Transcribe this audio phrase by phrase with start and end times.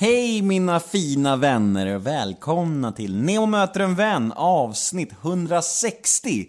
[0.00, 6.46] Hej mina fina vänner och välkomna till Nemo möter en vän avsnitt 160.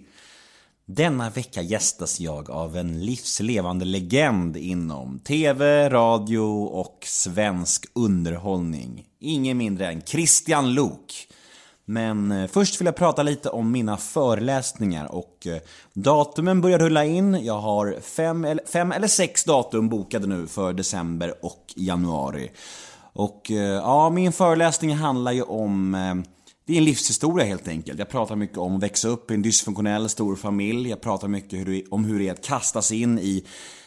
[0.85, 9.05] Denna vecka gästas jag av en livslevande legend inom TV, radio och svensk underhållning.
[9.19, 11.27] Ingen mindre än Christian Lok.
[11.85, 15.61] Men eh, först vill jag prata lite om mina föreläsningar och eh,
[15.93, 17.45] datumen börjar rulla in.
[17.45, 22.51] Jag har fem eller, fem eller sex datum bokade nu för december och januari.
[23.19, 26.15] Och eh, ja, min föreläsning handlar ju om eh,
[26.65, 27.99] det är en livshistoria helt enkelt.
[27.99, 30.89] Jag pratar mycket om att växa upp i en dysfunktionell stor familj.
[30.89, 33.45] Jag pratar mycket om hur det är att kastas in i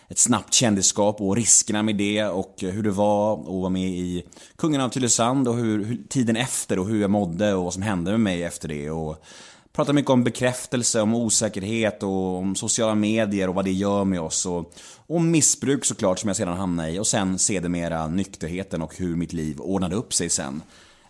[0.08, 4.24] ett snabbt kändisskap och riskerna med det och hur det var att vara med i
[4.56, 7.82] Kungen av Tylösand och hur, hur, tiden efter och hur jag mådde och vad som
[7.82, 8.90] hände med mig efter det.
[8.90, 9.24] Och
[9.72, 14.20] pratar mycket om bekräftelse, om osäkerhet och om sociala medier och vad det gör med
[14.20, 14.46] oss.
[14.46, 14.72] Och
[15.06, 19.32] och missbruk såklart som jag sedan hamnade i och sen sedermera nykterheten och hur mitt
[19.32, 20.62] liv ordnade upp sig sen.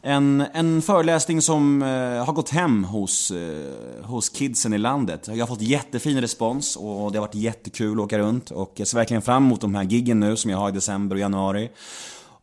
[0.03, 5.29] En, en föreläsning som eh, har gått hem hos, eh, hos kidsen i landet.
[5.29, 8.89] Jag har fått jättefin respons och det har varit jättekul att åka runt och jag
[8.89, 11.71] ser verkligen fram emot de här giggen nu som jag har i december och januari.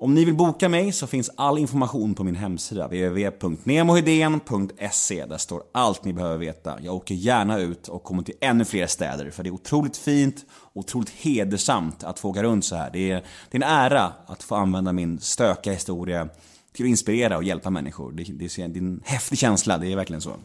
[0.02, 5.25] Om ni vill boka mig så finns all information på min hemsida www.nemohedén.se.
[5.25, 6.78] Där står allt ni behöver veta.
[6.81, 10.45] Jag åker gärna ut och kommer till ännu fler städer för det är otroligt fint
[10.52, 12.89] och otroligt hedersamt att få åka runt så här.
[12.94, 16.30] Det är, det är en ära att få använda min stökiga historia
[16.73, 18.11] till att inspirera och hjälpa människor.
[18.11, 20.36] Det, det, det är en häftig känsla, det är verkligen så.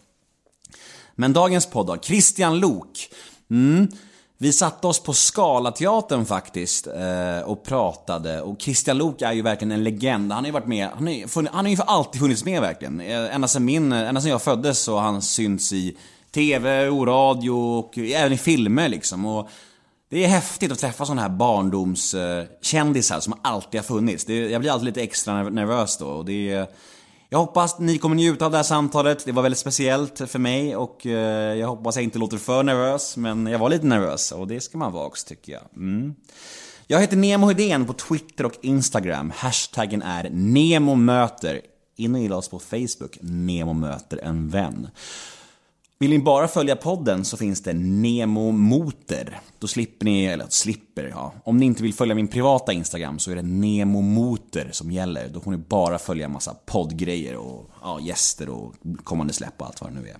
[1.14, 3.08] Men dagens podd då, Christian Lok.
[3.50, 3.88] Mm.
[4.38, 9.72] Vi satte oss på Scalateatern faktiskt eh, och pratade och Kristian Lok är ju verkligen
[9.72, 10.32] en legend.
[10.32, 13.00] Han har ju varit med, han, han har ju för alltid funnits med verkligen.
[13.00, 15.96] Eh, ända sen, min, ända sedan jag föddes så har han synts i
[16.34, 19.26] TV och radio och även i filmer liksom.
[19.26, 19.48] Och
[20.10, 24.24] det är häftigt att träffa sådana här barndomskändisar eh, som alltid har funnits.
[24.24, 26.06] Det, jag blir alltid lite extra nervös då.
[26.06, 26.66] Och det är,
[27.34, 29.24] jag hoppas ni kommer njuta av det här samtalet.
[29.24, 33.16] Det var väldigt speciellt för mig och eh, jag hoppas jag inte låter för nervös.
[33.16, 35.62] Men jag var lite nervös och det ska man vara också tycker jag.
[35.76, 36.14] Mm.
[36.86, 39.32] Jag heter Nemo Hedén på Twitter och Instagram.
[39.36, 41.60] Hashtaggen är NEMOMÖTER.
[41.96, 44.88] In och gilla oss på Facebook, Nemo möter en vän.
[45.98, 49.38] Vill ni bara följa podden så finns det Nemo Motor.
[49.58, 51.32] Då slipper ni, eller slipper, ja.
[51.44, 55.28] Om ni inte vill följa min privata Instagram så är det Nemo Motor som gäller.
[55.28, 58.74] Då får ni bara följa massa poddgrejer och ja, gäster och
[59.04, 60.16] kommande släpp och allt vad det nu är.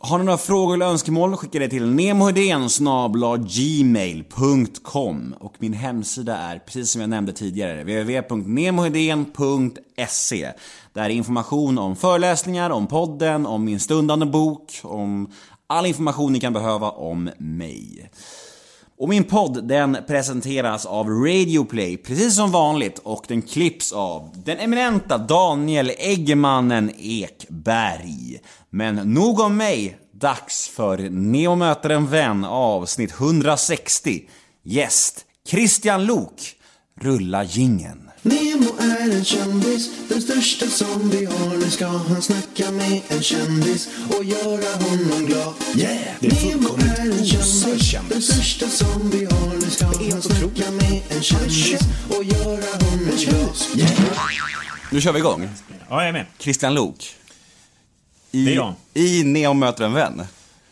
[0.00, 1.86] Har ni några frågor eller önskemål, skicka det till
[3.38, 10.52] gmail.com och min hemsida är, precis som jag nämnde tidigare, www.nemohedén.se.
[10.92, 15.30] Där är information om föreläsningar, om podden, om min stundande bok, om
[15.66, 18.10] all information ni kan behöva om mig.
[18.98, 24.58] Och min podd den presenteras av Radioplay precis som vanligt och den klipps av den
[24.58, 28.40] eminenta Daniel Eggemannen Ekberg.
[28.70, 34.22] Men nog om mig, dags för Neo möter en vän avsnitt 160.
[34.62, 36.52] Gäst Christian Lok.
[37.00, 38.05] Rulla gingen.
[38.26, 41.56] Nemo är en kändis, den största som vi har.
[41.56, 43.88] Nu ska han snacka med en kändis
[44.18, 45.54] och göra honom glad.
[45.76, 45.98] Yeah!
[46.20, 49.54] Det är Nemo är en kändis, den största som vi har.
[49.54, 53.56] Nu ska han snacka med en kändis och göra honom glad.
[53.76, 53.90] Yeah!
[54.92, 55.48] Nu kör vi igång.
[55.88, 56.26] Ja, jag är med.
[56.38, 57.14] Christian Lok.
[58.32, 58.74] I, Det är jag.
[58.94, 60.22] I Neo möter en vän.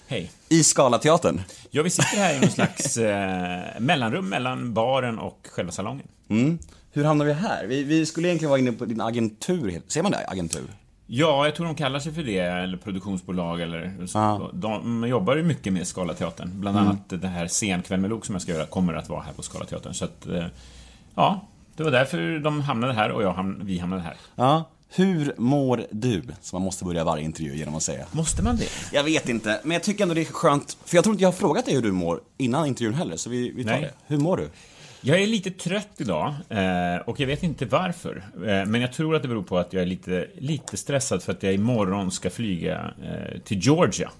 [0.06, 0.30] Hej.
[0.48, 1.42] I Scalateatern.
[1.70, 6.06] Ja, vi sitter här i någon slags eh, mellanrum mellan baren och själva salongen.
[6.28, 6.58] Mm.
[6.94, 7.66] Hur hamnar vi här?
[7.66, 9.82] Vi, vi skulle egentligen vara inne på din agentur.
[9.88, 10.26] Ser man det?
[10.28, 10.62] Agentur?
[11.06, 14.18] Ja, jag tror de kallar sig för det, eller produktionsbolag eller så.
[14.18, 14.50] Ja.
[14.54, 16.50] De jobbar ju mycket med Scalateatern.
[16.60, 16.88] Bland Mm.
[16.88, 19.42] annat det här Scenkväll med Lok som jag ska göra kommer att vara här på
[19.42, 19.94] Scalateatern.
[19.94, 20.44] Så att, eh,
[21.14, 21.40] ja,
[21.76, 24.16] det var därför de hamnade här och jag ham vi hamnade här.
[24.36, 24.64] Ja.
[24.96, 26.22] Hur mår du?
[26.40, 28.06] Som man måste börja varje intervju genom att säga.
[28.12, 28.68] Måste man det?
[28.92, 30.76] Jag vet inte, men jag tycker ändå det är skönt.
[30.84, 33.30] För jag tror inte jag har frågat dig hur du mår innan intervjun heller, så
[33.30, 33.80] vi, vi tar Nej.
[33.80, 33.90] det.
[34.06, 34.50] Hur mår du?
[35.06, 38.24] Jag är lite trött idag eh, och jag vet inte varför.
[38.34, 41.32] Eh, men jag tror att det beror på att jag är lite, lite stressad för
[41.32, 44.10] att jag imorgon ska flyga eh, till Georgia.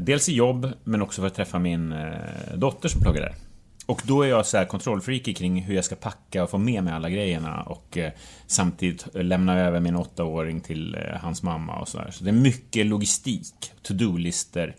[0.00, 1.94] Dels i jobb, men också för att träffa min
[2.54, 3.34] dotter som pluggar där.
[3.86, 6.84] Och då är jag så här kontrollfreaky kring hur jag ska packa och få med
[6.84, 7.98] mig alla grejerna och
[8.46, 12.10] samtidigt lämna över min åttaåring till hans mamma och sådär.
[12.10, 14.76] Så det är mycket logistik, to-do-lister,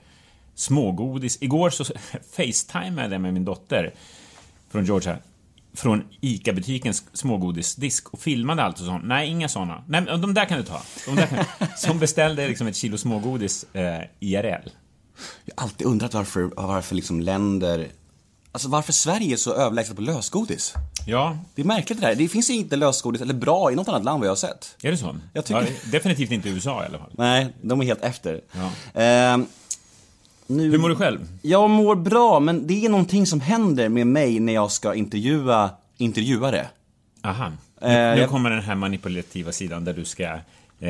[0.56, 1.42] smågodis.
[1.42, 1.84] Igår så
[2.36, 3.94] facetimade jag med min dotter
[4.72, 5.18] från Georgia
[5.74, 9.04] från ICA-butikens smågodisdisk och filmade allt och sånt.
[9.06, 9.84] Nej, inga såna.
[9.88, 10.82] Nej, de där kan du ta.
[11.06, 11.46] De där kan...
[11.78, 14.70] Som beställde liksom ett kilo smågodis eh, IRL.
[15.46, 17.88] Jag har alltid undrat varför, varför liksom länder
[18.52, 20.74] Alltså varför Sverige är så överlägset på lösgodis.
[21.06, 22.16] Ja, Det är märkligt det där.
[22.16, 24.76] Det finns inte lösgodis, eller bra, i något annat land vad jag har sett.
[24.84, 25.16] är det så?
[25.34, 27.12] Jag tycker- ja, definitivt inte i USA i alla fall.
[27.18, 28.42] Nej, de är helt efter.
[28.52, 28.72] Ja.
[29.02, 29.46] Ehm,
[30.50, 30.72] nu...
[30.72, 31.20] Hur mår du själv?
[31.42, 35.70] Jag mår bra, men det är någonting som händer med mig när jag ska intervjua
[35.98, 36.68] intervjuare.
[37.24, 37.52] Aha.
[37.82, 40.38] Nu, Eh, nu kommer den här manipulativa sidan där du ska
[40.82, 40.90] eh,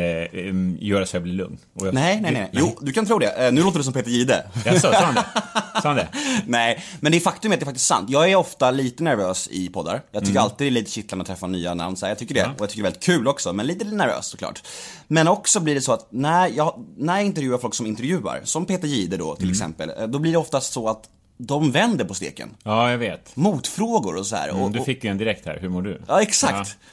[0.79, 1.57] göra så jag blir lugn.
[1.73, 2.49] Jag, Nej, nej, nej.
[2.51, 3.45] Jo, du kan tro det.
[3.47, 4.45] Eh, nu låter det som Peter Jihde.
[4.65, 5.25] Jaså, sa han det?
[5.81, 6.07] Sa han det?
[6.45, 8.09] Nej, men det är faktum är att det är faktiskt sant.
[8.09, 10.01] Jag är ofta lite nervös i poddar.
[10.11, 12.35] Jag tycker alltid det är lite kittlande att träffa nya namn, så här, jag tycker
[12.35, 12.43] det.
[12.45, 14.63] Och jag tycker det är väldigt kul också, men lite nervös såklart.
[15.07, 18.65] Men också blir det så att när jag, när jag intervjuar folk som intervjuar, som
[18.65, 21.03] Peter Jihde då till exempel, eh, då blir det oftast så att
[21.37, 22.49] de vänder på steken.
[22.63, 23.35] Ja, jag vet.
[23.35, 24.49] Motfrågor och så här.
[24.49, 25.57] Mm, Och, Du och, fick ju en direkt här.
[25.61, 26.01] Hur mår du?
[26.07, 26.77] ja, exakt.
[26.81, 26.85] Ja,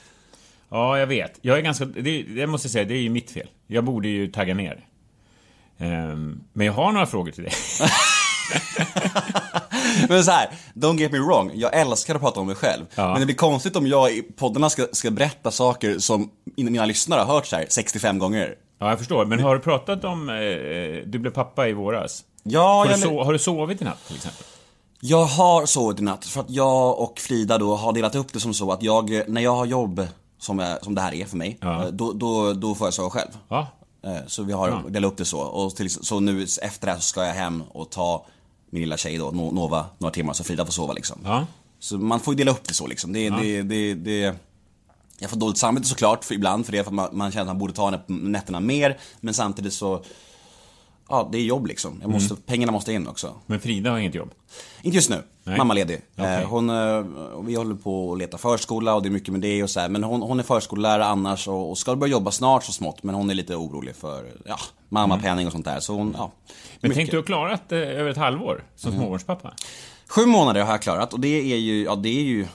[0.77, 1.39] jag vet.
[1.43, 1.85] Jag är ganska...
[1.85, 3.49] Det, det måste jag säga, det är ju mitt fel.
[3.67, 4.85] Jag borde ju tagga ner.
[5.79, 7.53] Ehm, men jag har några frågor till dig.
[10.09, 12.85] Men så här, don't get me wrong, jag älskar att prata om mig själv.
[12.95, 13.11] Ja.
[13.11, 17.21] Men det blir konstigt om jag i poddarna ska, ska berätta saker som mina lyssnare
[17.21, 18.55] har hört så här 65 gånger.
[18.79, 19.25] Ja, jag förstår.
[19.25, 20.29] Men har du pratat om...
[20.29, 20.37] Eh,
[21.07, 22.25] du blev pappa i våras?
[22.43, 24.45] Ja, Har du, jag, so- har du sovit i natt, till exempel?
[25.01, 28.41] jag har sovit i natt för att jag och Frida då har delat upp det
[28.41, 30.07] som så att jag, när jag har jobb
[30.39, 31.83] som, är, som det här är för mig, Ja.
[31.85, 33.31] eh, då, då, då får jag sova själv.
[33.49, 33.67] Ja.
[34.03, 35.41] Eh, Så vi har delat upp det så.
[35.41, 38.27] Och till, så nu efter det här så ska jag hem och ta
[38.71, 41.19] min lilla tjej då, No- Nova, några timmar så Frida får sova liksom.
[41.25, 41.47] Ja.
[41.79, 43.13] Så man får ju dela upp det så liksom.
[43.13, 44.35] Det, det, det, det,
[45.19, 47.49] jag får dåligt samvete såklart för ibland för det, för att man, man känner att
[47.49, 48.99] man borde ta nä- nätterna mer.
[49.21, 50.03] Men samtidigt så,
[51.09, 51.99] ja det är jobb liksom.
[52.03, 53.35] Jag måste, Pengarna måste in också.
[53.47, 54.31] Men Frida har inget jobb?
[54.83, 55.59] Inte just nu, Nej.
[55.59, 56.01] mammaledig.
[56.17, 57.05] Eh, Hon, eh,
[57.45, 59.89] vi håller på att leta förskola och det är mycket med det och så här.
[59.89, 63.03] Men hon, hon är förskollärare annars och, och ska börja jobba snart så smått.
[63.03, 64.57] Men hon är lite orolig för, ja,
[64.89, 65.81] mammapenning och sånt där.
[65.81, 66.33] Så hon, ja.
[66.47, 66.55] Men
[66.89, 66.95] mycket.
[66.97, 69.03] tänk du ha klarat eh, över ett halvår som Mm.
[69.03, 69.53] småbarnspappa?
[70.09, 72.47] Sju månader har jag klarat och det är ju, ja det är ju,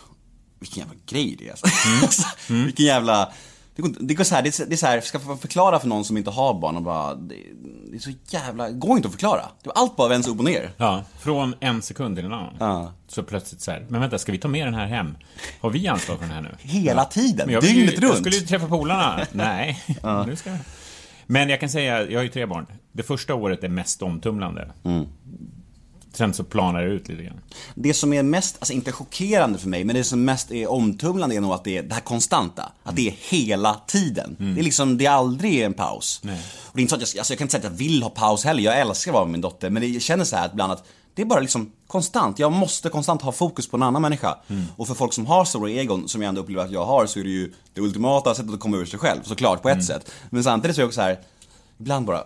[0.60, 1.66] vilken jävla grej det är alltså.
[2.04, 3.32] Alltså, Vilken jävla,
[3.76, 5.80] det går, det går så här, det är, det är så här, ska jag förklara
[5.80, 7.36] för någon som inte har barn och bara, det,
[7.90, 9.42] det är så jävla, det går inte att förklara.
[9.64, 10.72] Det var allt bara vänds upp och ner.
[10.78, 12.56] Ja, från en sekund till en annan.
[12.60, 12.94] Ja.
[13.08, 15.18] Så plötsligt så här, men vänta, ska vi ta med den här hem?
[15.62, 16.50] Har vi ansvar för den här nu?
[16.60, 18.18] Hela tiden, jag, vill ju, dygnet jag runt.
[18.18, 19.26] skulle ju träffa polarna.
[19.32, 19.84] Nej,
[20.26, 20.60] nu ska jag.
[21.26, 22.68] Men jag kan säga, jag har ju tre barn.
[22.92, 24.72] Det första året är mest omtumlande.
[24.84, 25.06] Mm.
[26.14, 27.42] Sen så planar det ut lite grann.
[27.76, 31.36] Det som är mest, alltså inte chockerande för mig, men det som mest är omtumlande
[31.36, 32.72] är nog att det är det här konstanta.
[32.84, 34.36] Att det är hela tiden.
[34.40, 36.20] Det är liksom, det är aldrig en paus.
[36.24, 36.42] Nej.
[36.62, 38.04] Och det är inte så att jag, alltså jag kan inte säga att jag vill
[38.04, 39.70] ha paus heller, jag älskar att vara med min dotter.
[39.70, 42.40] Men det känns så här ibland att det är bara liksom konstant.
[42.40, 44.38] Jag måste konstant ha fokus på en annan människa.
[44.78, 47.20] Och för folk som har stora egon, som jag ändå upplever att jag har, så
[47.20, 50.12] är det ju det ultimata sättet att komma ur sig själv, såklart, på ett sätt.
[50.30, 51.20] Men samtidigt så är det också så här,
[51.78, 52.24] ibland bara,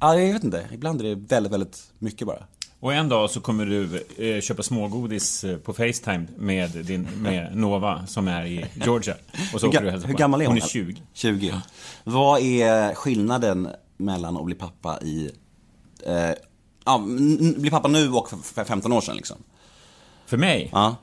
[0.00, 2.42] ja jag vet inte, ibland är det väldigt, väldigt mycket bara.
[2.80, 7.56] Och en dag så kommer du eh, köpa smågodis eh, på Facetime med, din, med
[7.56, 9.14] Nova som är i Georgia.
[9.54, 10.56] Och så åker du hur gammal är hon?
[10.56, 11.02] Hon är 20.
[11.12, 11.54] 20.
[12.04, 15.30] Vad är skillnaden mellan att bli pappa i,
[16.06, 16.30] eh,
[16.84, 17.04] ja,
[17.56, 19.36] bli pappa nu och för 15 år sedan liksom?
[20.26, 20.70] För mig?
[20.72, 20.96] Ja.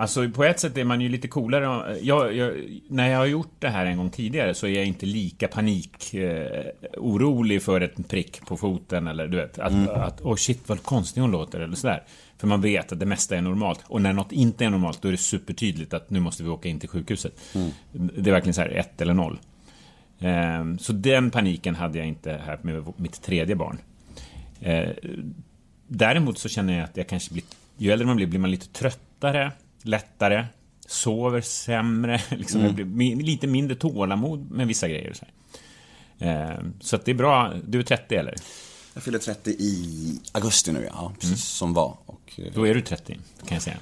[0.00, 1.98] Alltså på ett sätt är man ju lite coolare.
[2.02, 2.52] Jag, jag,
[2.88, 6.14] när jag har gjort det här en gång tidigare så är jag inte lika panik
[6.14, 6.66] eh,
[6.96, 11.20] orolig för ett prick på foten eller du vet att, att oh shit vad konstig
[11.20, 12.02] hon låter eller sådär.
[12.38, 13.80] För man vet att det mesta är normalt.
[13.86, 16.68] Och när något inte är normalt då är det supertydligt att nu måste vi åka
[16.68, 17.40] in till sjukhuset.
[17.92, 19.38] Det är verkligen så här ett eller noll.
[20.18, 23.78] Eh, så den paniken hade jag inte här med mitt tredje barn.
[24.60, 24.90] Eh,
[25.86, 27.44] däremot så känner jag att jag kanske blir,
[27.76, 30.46] ju äldre man blir, blir man lite tröttare, lättare,
[30.86, 35.12] sover sämre, liksom, jag blir lite mindre tålamod med vissa grejer.
[35.12, 35.24] Så,
[36.24, 38.34] eh, så det är bra, du är 30 eller?
[38.94, 41.12] Jag fyller 30 i augusti nu, ja.
[41.20, 41.96] Precis som var.
[42.06, 43.76] Och, eh, Då är du 30, kan jag säga.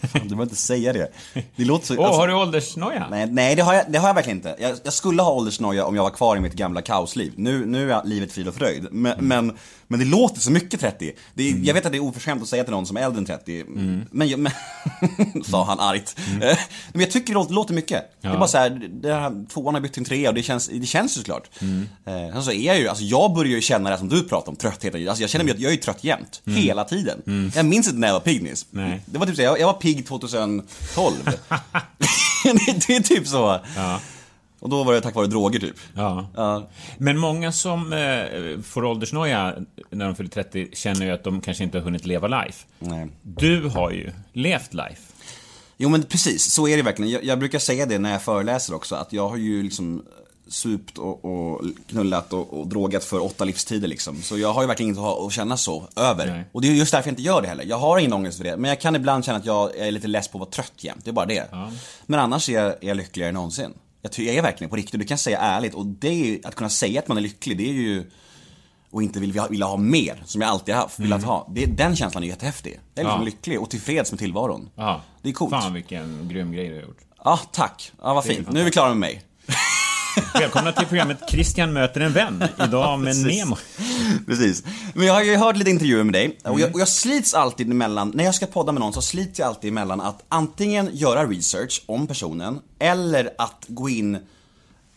[0.00, 1.08] Du behöver inte säga det.
[1.56, 1.96] Det låter så...
[1.98, 3.06] Åh, alltså- har du åldersnoja?
[3.10, 4.56] Nej, nej det, har jag, det har jag verkligen inte.
[4.58, 7.32] Jag, jag skulle ha åldersnoja om jag var kvar i mitt gamla kaosliv.
[7.36, 8.86] Nu, nu är livet frid och fröjd.
[8.90, 9.56] Men, men,
[9.88, 11.12] men det låter så mycket 30.
[11.34, 13.18] Det är, Jag vet att det är oförskämt att säga till någon som är äldre
[13.18, 13.64] än 30.
[14.10, 14.52] Men, jag- men
[15.44, 16.16] sa han argt.
[16.42, 16.58] Eh,
[16.92, 18.04] Men jag tycker det låter, mycket.
[18.20, 18.38] Det är Ja.
[18.38, 20.86] bara så här, det här, tvåan har bytt till en trea och det känns, det
[20.86, 21.48] känns ju såklart.
[21.60, 24.48] Eh, Sen så är jag ju, alltså jag börjar ju känna det som du pratar
[24.50, 25.08] om, tröttheten.
[25.08, 26.42] Alltså jag känner mig att jag är ju trött jämt.
[26.46, 27.50] Hela tiden.
[27.56, 28.22] Jag minns inte när jag var.
[28.70, 29.00] Nej.
[29.06, 31.14] Det var typ så, jag, jag var pigg 2012.
[32.44, 33.60] det, det är typ så.
[33.76, 34.00] Ja.
[34.60, 35.76] Och då var det tack vare droger typ.
[35.94, 36.26] Ja.
[36.36, 36.68] Ja.
[36.98, 39.54] Men många som eh, får åldersnoja
[39.90, 42.66] när de fyller 30 känner ju att de kanske inte har hunnit leva life.
[42.78, 43.08] Nej.
[43.22, 45.02] Du har ju levt life.
[45.76, 47.10] Jo men precis, så är det verkligen.
[47.10, 50.02] Jag, jag brukar säga det när jag föreläser också, att jag har ju liksom
[50.48, 54.22] supt och, och knullat och, och drogat för åtta livstider liksom.
[54.22, 56.26] Så jag har ju verkligen inget att, att känna så över.
[56.26, 56.44] Nej.
[56.52, 57.64] Och det är just därför jag inte gör det heller.
[57.64, 58.56] Jag har ingen ångest för det.
[58.56, 61.04] Men jag kan ibland känna att jag är lite less på att vara trött jämt.
[61.04, 61.48] Det är bara det.
[62.06, 63.72] Men annars är jag, är jag lyckligare än någonsin.
[64.02, 65.74] Jag, jag är verkligen på riktigt, det kan jag säga ärligt.
[65.74, 68.10] Och det är ju, att kunna säga att man är lycklig, det är ju
[68.90, 71.50] och inte vill, vilja ha mer, som jag alltid har haft, velat ha.
[71.54, 72.80] Det, den känslan är jättehäftig.
[72.94, 73.24] Jag är liksom Ja.
[73.24, 74.68] lycklig och tillfreds med tillvaron.
[74.74, 75.02] Ja.
[75.22, 75.50] Det är coolt.
[75.50, 76.98] Fan vilken grym grej du har gjort.
[77.24, 77.92] Ja, tack.
[78.02, 78.52] Ja, vad fint.
[78.52, 79.22] Nu är vi klara med mig.
[80.34, 82.44] Välkomna till programmet Christian möter en vän.
[82.64, 83.38] Idag med Precis.
[83.38, 83.56] Nemo.
[84.26, 84.62] Precis.
[84.94, 87.70] Men jag har ju hört lite intervjuer med dig och, jag, och jag slits alltid
[87.70, 91.24] emellan, när jag ska podda med någon så slits jag alltid emellan att antingen göra
[91.26, 94.18] research om personen eller att gå in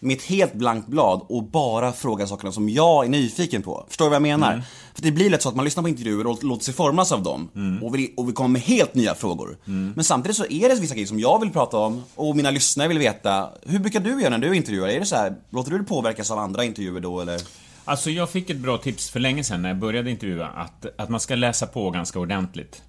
[0.03, 3.85] med ett helt blankt blad och bara fråga sakerna som jag är nyfiken på.
[3.87, 4.61] Förstår du vad jag menar?
[4.93, 7.23] För det blir lätt så att man lyssnar på intervjuer och låter sig formas av
[7.23, 7.49] dem
[7.83, 9.57] och, vill, och vill komma med helt nya frågor.
[9.95, 12.87] Men samtidigt så är det vissa grejer som jag vill prata om och mina lyssnare
[12.87, 13.49] vill veta.
[13.65, 14.87] Hur brukar du göra när du intervjuar?
[14.87, 17.41] Är det så här, låter du dig påverkas av andra intervjuer då eller?
[17.85, 21.09] Alltså jag fick ett bra tips för länge sedan när jag började intervjua att, att
[21.09, 22.81] man ska läsa på ganska ordentligt.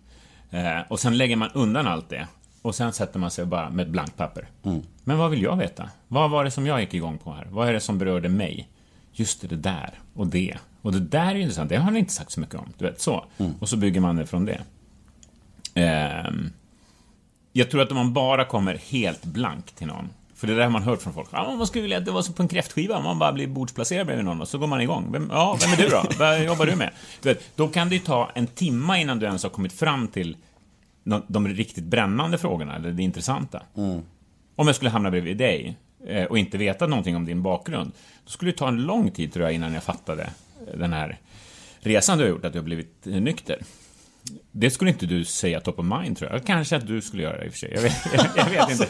[0.50, 2.26] Eh, och sen lägger man undan allt det.
[2.62, 4.48] Och sen sätter man sig bara med ett blankt papper.
[5.04, 5.90] Men vad vill jag veta?
[6.08, 7.46] Vad var det som jag gick igång på här?
[7.50, 8.68] Vad är det som berörde mig?
[9.12, 10.58] Just det, det där och det.
[10.82, 12.72] Och det där är ju intressant, det har ni inte sagt så mycket om.
[12.78, 13.24] Du vet, så.
[13.60, 14.60] Och så bygger man det från det.
[15.74, 16.50] Ehm,
[17.52, 20.70] jag tror att om man bara kommer helt blank till någon, för det där har
[20.70, 21.28] man hört från folk.
[21.32, 24.06] Ja, man skulle vilja att det var som på en kräftskiva, man bara blir bordsplacerad
[24.06, 25.12] bredvid någon och så går man igång.
[25.12, 26.02] Vem, ja, vem är du då?
[26.18, 26.90] Vad jobbar du med?
[27.22, 30.08] Du vet, då kan det ju ta en timma innan du ens har kommit fram
[30.08, 30.36] till
[31.04, 33.62] de, de riktigt brännande frågorna, eller det intressanta.
[34.56, 37.92] Om jag skulle hamna bredvid dig eh, och inte veta någonting om din bakgrund,
[38.24, 40.30] då skulle det ta en lång tid tror jag innan jag fattade
[40.74, 41.18] den här
[41.80, 43.58] resan du har gjort, att du har blivit eh, nykter.
[44.50, 46.44] Det skulle inte du säga top of mind tror jag.
[46.44, 47.72] Kanske att du skulle göra det i och för sig.
[47.74, 47.96] Jag vet,
[48.36, 48.88] jag vet inte.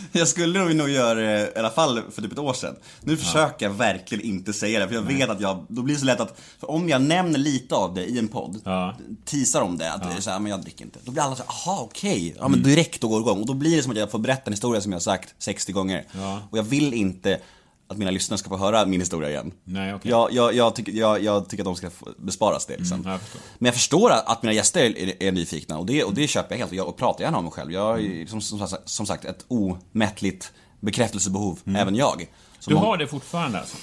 [0.12, 2.76] Jag skulle nog göra det i alla fall för typ ett år sedan.
[3.00, 6.00] Nu försöker jag verkligen inte säga det, för jag vet att jag, då blir det
[6.00, 8.94] så lätt att, för om jag nämner lite av det i en podd, Ja.
[9.24, 10.98] teasar om det, att det är så här, men jag dricker inte.
[11.04, 13.40] Då blir alla så här, aha okej, ja men direkt då går det igång.
[13.40, 15.34] Och då blir det som att jag får berätta en historia som jag har sagt
[15.38, 16.04] 60 gånger.
[16.12, 16.40] Ja.
[16.50, 17.40] Och jag vill inte
[17.88, 19.52] att mina lyssnare ska få höra min historia igen.
[19.64, 20.10] Nej, okej.
[20.10, 23.00] jag, jag, jag, tycker, jag, jag tycker att de ska besparas det liksom.
[23.00, 23.20] Mm, jag.
[23.58, 26.58] Men jag förstår att mina gäster är, är, nyfikna och det, och det köper jag
[26.58, 27.72] helt och jag och pratar gärna om mig själv.
[27.72, 28.26] Jag har Mm.
[28.26, 32.14] som, som, som sagt ett omättligt bekräftelsebehov, även jag.
[32.14, 32.28] Mm.
[32.66, 33.76] Du har det fortfarande alltså?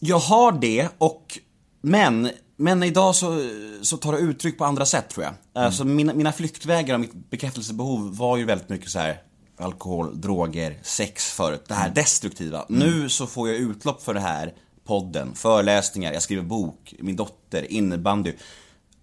[0.00, 1.38] Jag har det och,
[1.80, 3.50] men, men idag så,
[3.82, 5.64] så tar det uttryck på andra sätt tror jag.
[5.64, 9.22] Alltså mina, mina flyktvägar och mitt bekräftelsebehov var ju väldigt mycket så här
[9.56, 11.64] alkohol, droger, sex förut.
[11.68, 12.64] Det här destruktiva.
[12.68, 14.52] Nu så får jag utlopp för det här,
[14.84, 18.32] podden, föreläsningar, jag skriver bok, min dotter, innebandy.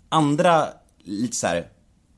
[0.09, 0.67] Andra,
[1.03, 1.67] lite så här.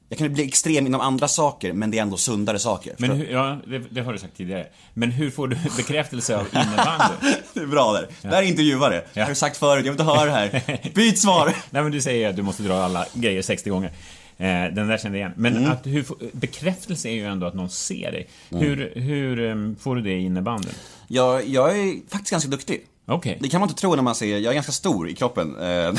[0.10, 2.96] Jag kan bli extrem inom andra saker, men det är ändå sundare saker.
[2.98, 4.68] Men hur, ja, det, det har du sagt tidigare.
[4.94, 7.16] Men hur får du bekräftelse av innebandy?
[7.54, 8.08] Det är bra där.
[8.22, 9.04] Det här är intervjuare.
[9.14, 10.92] Jag har sagt förut, jag vill inte höra det här.
[10.96, 11.56] Byt svar!
[11.70, 13.92] Nej, men du säger att du måste dra alla grejer 60 gånger.
[14.38, 15.34] Eh, den där kände jag igen.
[15.38, 15.72] Men Mm.
[15.72, 18.28] att hur, bekräftelse är ju ändå att någon ser dig.
[18.50, 20.74] Hur, hur em, får du det i innebandyn?
[21.08, 22.86] Jag, jag är faktiskt ganska duktig.
[23.06, 23.38] Okej.
[23.42, 25.56] Det kan man inte tro när man ser, jag är ganska stor i kroppen.
[25.62, 25.94] eh,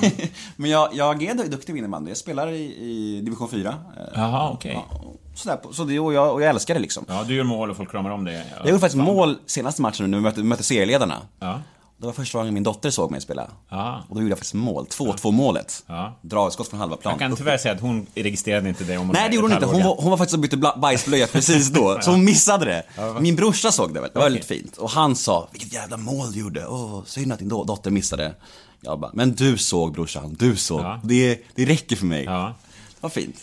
[0.56, 2.10] Men jag, jag är duktig på innebandy.
[2.10, 3.68] Jag spelar i, i division 4.
[3.68, 3.74] eh,
[4.14, 4.72] Jaha, okej.
[4.90, 5.00] ja,
[5.34, 7.04] Sådär, så det, och, jag, och jag älskar det liksom.
[7.08, 8.34] Ja, du gör mål och folk kramar om dig.
[8.50, 8.56] Ja.
[8.58, 11.16] Jag gjorde faktiskt mål senaste matchen nu, vi mötte, mötte serieledarna.
[11.40, 11.60] Ja.
[11.96, 13.50] Det var första gången min dotter såg mig spela.
[13.68, 14.04] Ja.
[14.08, 14.86] Och då gjorde jag faktiskt mål.
[14.86, 15.84] 2-2 målet.
[15.86, 16.18] Ja.
[16.22, 17.12] Dragskott från halva plan.
[17.12, 19.66] Jag kan tyvärr säga att hon registrerade inte det om Nej det gjorde hon inte,
[19.66, 22.82] hon var, hon var faktiskt och bytte bajsblöja precis då, så hon missade det.
[23.20, 24.34] Min brorsa såg det väl, det var Okej.
[24.34, 24.76] lite fint.
[24.76, 28.34] Och han sa, vilket jävla mål du gjorde, åh, synd att din do- dotter missade.
[28.80, 30.84] Jag bara, men du såg brorsan, du såg.
[31.02, 32.24] Det, det räcker för mig.
[32.24, 32.54] Ja.
[33.00, 33.36] Vad fint.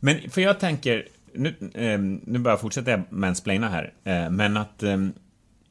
[0.00, 1.98] Men för jag tänker, nu, eh,
[2.32, 4.96] nu fortsätter jag mansplaina här, eh, men att eh,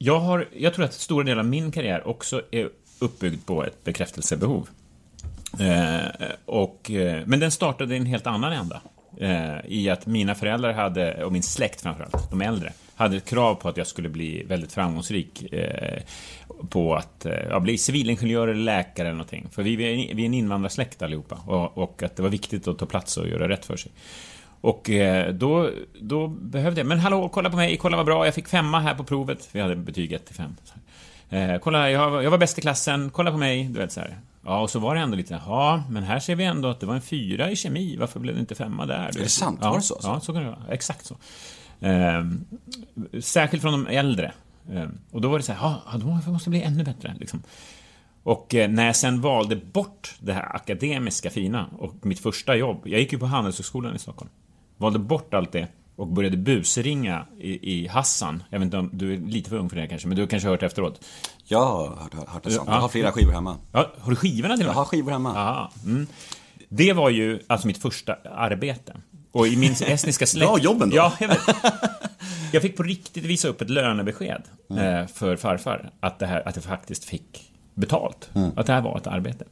[0.04, 2.68] jag har, jag tror att stora delar av min karriär också är
[2.98, 4.68] uppbyggd på ett bekräftelsebehov.
[5.60, 8.80] Eh, och, eh, men den startade i en helt annan ända.
[9.20, 13.54] Eh, I att mina föräldrar hade, och min släkt framförallt, de äldre, hade ett krav
[13.54, 16.02] på att jag skulle bli väldigt framgångsrik eh,
[16.68, 19.46] på att eh, ja, bli civilingenjör eller läkare eller någonting.
[19.50, 22.68] För vi, vi är vi är en invandrarsläkt allihopa och, och att det var viktigt
[22.68, 23.92] att ta plats och göra rätt för sig.
[24.62, 28.34] Och eh, då, då behövde jag, men hallå, kolla på mig, kolla vad bra, jag
[28.34, 29.48] fick femma här på provet.
[29.52, 30.56] Vi hade betyg 1 till 5.
[31.30, 34.18] Eh, kolla, jag, jag var bäst i klassen, kolla på mig, du vet så här.
[34.44, 36.86] Ja, och så var det ändå lite, ja, men här ser vi ändå att det
[36.86, 39.10] var en fyra i kemi, varför blev det inte femma där?
[39.12, 39.58] Du det sant?
[39.62, 39.98] Ja, Var det så?
[40.02, 40.64] Ja, så kan det vara.
[40.70, 41.16] Exakt så.
[41.86, 42.24] Eh,
[43.20, 44.32] särskilt från de äldre.
[44.72, 47.14] Eh, och då var det så här, ja, då måste bli ännu bättre.
[47.20, 47.42] Liksom.
[48.22, 52.82] Och eh, när jag sen valde bort det här akademiska fina och mitt första jobb,
[52.84, 54.30] jag gick ju på Handelshögskolan i Stockholm,
[54.82, 58.42] valde bort allt det och började busringa i, i Hassan.
[58.50, 60.26] Jag vet inte om du är lite för ung för det kanske, men du har
[60.26, 61.04] kanske hört efteråt.
[61.44, 62.68] Jag har hört, hört, det sånt.
[62.68, 62.74] Ja.
[62.74, 63.56] Jag har flera skivor hemma.
[63.72, 64.76] Ja, har du skivorna till och Jag med?
[64.76, 65.30] har skivor hemma.
[65.36, 66.06] Aha, mm.
[66.68, 68.92] Det var ju alltså mitt första arbete.
[69.32, 70.46] Och i min estniska släkt...
[70.46, 70.96] Bra jobben då.
[70.96, 71.40] Ja, jag vet.
[72.52, 75.90] Jag fick på riktigt visa upp ett lönebesked eh, för farfar.
[76.00, 78.30] Att, det här, att jag faktiskt fick betalt.
[78.56, 79.44] Att det här var ett arbete.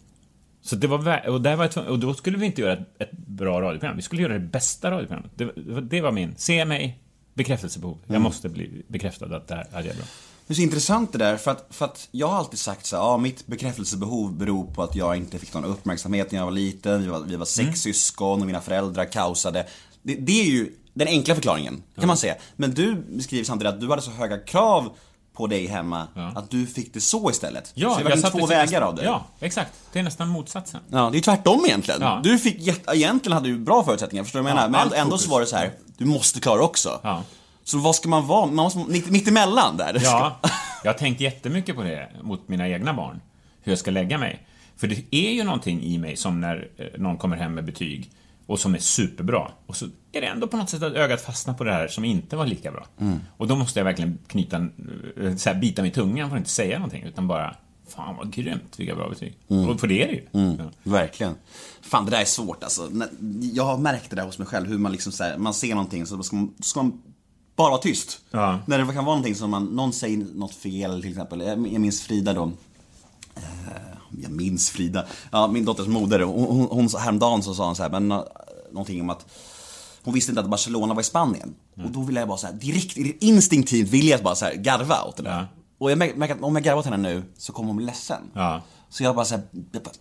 [0.70, 3.12] Så det var, och, där var jag och då skulle vi inte göra ett, ett
[3.12, 3.96] bra radioprogram.
[3.96, 5.30] Vi skulle göra det bästa radioprogrammet.
[5.34, 6.34] Det, det, var- min.
[6.36, 6.98] Se mig,
[7.34, 7.98] bekräftelsebehov.
[8.06, 10.04] Jag måste bli bekräftad att det här jag bra.
[10.46, 12.96] Det är så intressant det där, för att, för att jag har alltid sagt så
[12.96, 16.52] här, ja mitt bekräftelsebehov beror på att jag inte fick någon uppmärksamhet när jag var
[16.52, 17.74] liten, vi var, vi var sex Mm.
[17.74, 19.66] syskon och mina föräldrar kaosade.
[20.02, 22.34] Det, det är ju den enkla förklaringen, kan man säga.
[22.56, 24.92] Men du beskriver samtidigt att du hade så höga krav
[25.40, 26.06] på dig hemma,
[26.36, 27.66] att du fick det så istället.
[27.66, 29.04] så det var satte två vägar nästan- av det.
[29.04, 29.72] Ja, exakt.
[29.92, 30.80] Det är nästan motsatsen.
[30.90, 32.00] Ja, det är tvärtom egentligen.
[32.02, 32.20] Ja.
[32.24, 34.84] Du fick egentligen hade du bra förutsättningar, förstår du vad jag Ja, menar?
[34.90, 35.24] Men ändå fokus.
[35.24, 37.00] så var det så här, du måste klara också.
[37.02, 37.22] Ja.
[37.64, 38.46] Så vad ska man vara?
[38.46, 39.98] Man måste mitt, mitt emellan där.
[40.04, 40.40] Ja,
[40.84, 43.20] jag har tänkt jättemycket på det mot mina egna barn.
[43.62, 44.46] Hur jag ska lägga mig.
[44.76, 48.10] För det är ju någonting i mig som när eh, någon kommer hem med betyg
[48.50, 49.50] och som är superbra.
[49.66, 52.04] Och så är det ändå på något sätt att ögat fastnar på det här som
[52.04, 52.86] inte var lika bra.
[53.36, 56.40] Och då måste jag verkligen knyta, eh, så här, bita mig i tungan för att
[56.40, 57.56] inte säga någonting, utan bara
[57.88, 59.38] Fan vad grymt, vilka bra betyg.
[59.48, 60.56] Och för det är det ju.
[60.58, 60.70] Ja.
[60.82, 61.34] Verkligen.
[61.80, 62.90] Fan, det där är svårt alltså.
[63.52, 65.74] Jag har märkt det där hos mig själv, hur man liksom så här, man ser
[65.74, 67.02] någonting så ska man, ska man
[67.56, 68.20] bara vara tyst.
[68.30, 68.58] Ja.
[68.66, 71.40] När det kan vara någonting som man, någon säger något fel till exempel.
[71.40, 72.52] Jag jag minns Frida då.
[74.22, 75.06] Jag minns Frida.
[75.32, 76.20] Ja, min dotters moder.
[76.20, 78.22] Hon, hon, häromdagen så sa hon så här, men, eh,
[78.72, 79.26] någonting om att
[80.04, 81.54] hon visste inte att Barcelona var i Spanien.
[81.84, 85.02] Och då ville jag bara så här, direkt, instinktivt vill jag bara så här garva
[85.02, 85.30] åt det där.
[85.30, 85.46] Ja.
[85.78, 87.86] Och jag mär- märker att om jag garvar åt henne nu så kommer hon bli
[87.86, 88.22] ledsen.
[88.34, 88.62] Ja.
[88.90, 89.44] Så jag bara såhär,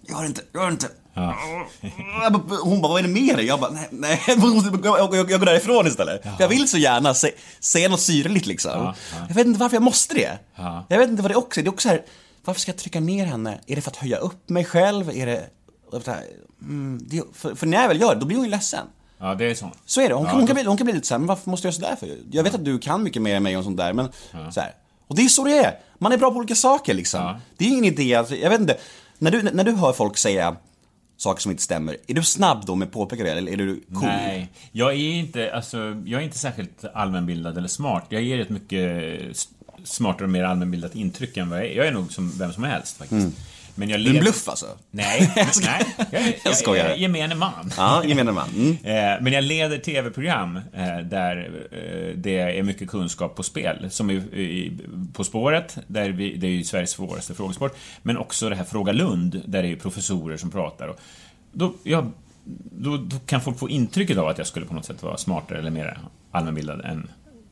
[0.07, 0.87] gör inte, gör inte.
[1.13, 1.35] Ja.
[2.63, 3.45] Hon bara, vad är det med dig?
[3.45, 4.37] Jag bara, nej, nej jag,
[4.83, 6.23] jag, jag, går därifrån istället.
[6.23, 8.71] För jag vill så gärna se, säga något syrligt liksom.
[8.71, 9.25] Ja, ja.
[9.27, 10.39] Jag vet inte varför jag måste det.
[10.55, 10.85] Ja.
[10.89, 11.63] Jag vet inte vad det också är.
[11.63, 12.01] Det är också här,
[12.45, 13.59] varför ska jag trycka ner henne?
[13.67, 15.09] Är det för att höja upp mig själv?
[15.09, 15.49] Är det,
[15.91, 16.11] så
[16.61, 18.85] mm, det för, för när jag väl gör det, då blir hon ju ledsen.
[19.17, 19.71] ja, det är så.
[19.85, 20.15] Så är det.
[20.15, 21.81] Hon, Ja, hon, kan, bli, hon kan bli lite såhär, men varför måste jag göra
[21.81, 22.17] sådär för?
[22.31, 24.09] Jag vet att du kan mycket mer än mig och sånt där, men
[24.51, 24.73] så här.
[25.07, 25.79] Och det är så det är.
[25.97, 27.21] Man är bra på olika saker liksom.
[27.21, 27.39] Ja.
[27.57, 28.77] Det är ingen idé, alltså, jag vet inte.
[29.17, 30.55] När du, när du hör folk säga
[31.17, 33.83] saker som inte stämmer, är du snabb då med att påpeka det eller är du
[33.93, 34.01] cool?
[34.01, 38.05] Nej, jag är inte, alltså, jag är inte särskilt allmänbildad eller smart.
[38.09, 39.37] Jag ger ett mycket
[39.83, 41.75] smartare och mer allmänbildat intryck än vad jag är.
[41.77, 43.37] Jag är nog som vem som helst faktiskt.
[43.75, 44.65] Men jag är en lever- bluff alltså?
[44.91, 45.31] Nej,
[45.63, 45.85] nej.
[46.11, 46.83] Jag, Jag skojar.
[46.85, 47.71] Jag är gemene man.
[47.77, 48.49] Ja, gemene man.
[48.55, 48.71] Mm.
[48.83, 53.87] Eh, Men jag leder tv-program eh, där eh, det är mycket kunskap på spel.
[53.91, 54.21] Som är
[55.13, 57.77] På spåret, där vi, det är ju Sveriges svåraste frågesport.
[58.01, 60.87] Men också det här Fråga Lund, där det är professorer som pratar.
[60.87, 60.99] Och
[61.51, 62.11] då, jag,
[62.71, 65.59] då, då kan folk få intrycket av att jag skulle på något sätt vara smartare
[65.59, 65.97] eller mer
[66.31, 67.09] allmänbildad än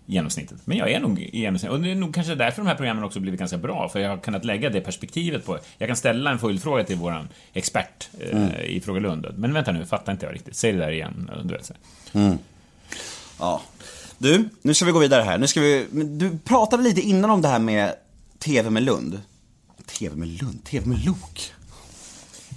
[0.07, 0.57] genomsnittet.
[0.65, 1.71] Men jag är nog i genomsnitt.
[1.71, 3.89] Och det är nog kanske därför de här programmen också blivit ganska bra.
[3.89, 5.59] För jag har kunnat lägga det perspektivet på...
[5.77, 9.27] Jag kan ställa en följdfråga till våran expert eh, i Fråga Lund.
[9.37, 10.55] Men vänta nu, fattar inte jag riktigt.
[10.55, 11.31] Säg det där igen.
[11.43, 11.73] Du vet, så.
[12.13, 12.37] här.
[13.39, 13.61] Ja.
[14.17, 15.37] Du, nu ska vi gå vidare här.
[15.37, 17.93] Nu ska vi, du pratade lite innan om det här med
[18.39, 19.21] TV med Lund.
[19.85, 20.63] TV med Lund?
[20.63, 21.53] TV med Lok?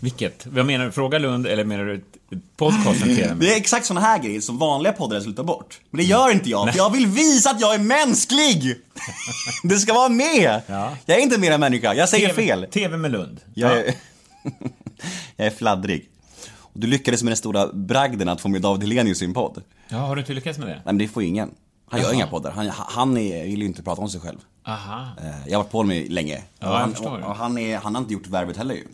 [0.01, 0.47] Vilket?
[0.47, 0.93] Vad menar du?
[0.93, 2.03] Fråga Lund eller menar du
[2.57, 3.35] podcasten TV?
[3.41, 5.81] Det är exakt såna här grejer som vanliga poddare slutar bort.
[5.91, 8.75] Men det gör inte jag, för jag vill visa att jag är mänsklig!
[9.63, 10.61] Det ska vara med!
[10.67, 10.97] Ja.
[11.07, 12.67] Jag är inte mer än människa, jag säger TV, fel.
[12.71, 13.41] TV med Lund.
[13.55, 13.77] Jag Ja.
[13.77, 13.95] är,
[15.37, 16.09] jag är fladdrig.
[16.59, 19.63] Och du lyckades med den stora bragden att få med David Hellenius i en podd.
[19.89, 20.73] ja, har du inte lyckats med det?
[20.75, 21.51] Nej men det får ingen.
[21.91, 22.15] Han gör Jaha.
[22.15, 22.51] inga poddar.
[22.51, 24.39] Han, han är, vill ju inte prata om sig själv.
[24.67, 25.07] Aha.
[25.23, 26.43] Eh, Jag har varit på honom länge.
[26.59, 28.87] Ja, han, och, och han, är, han har inte gjort värvet heller ju.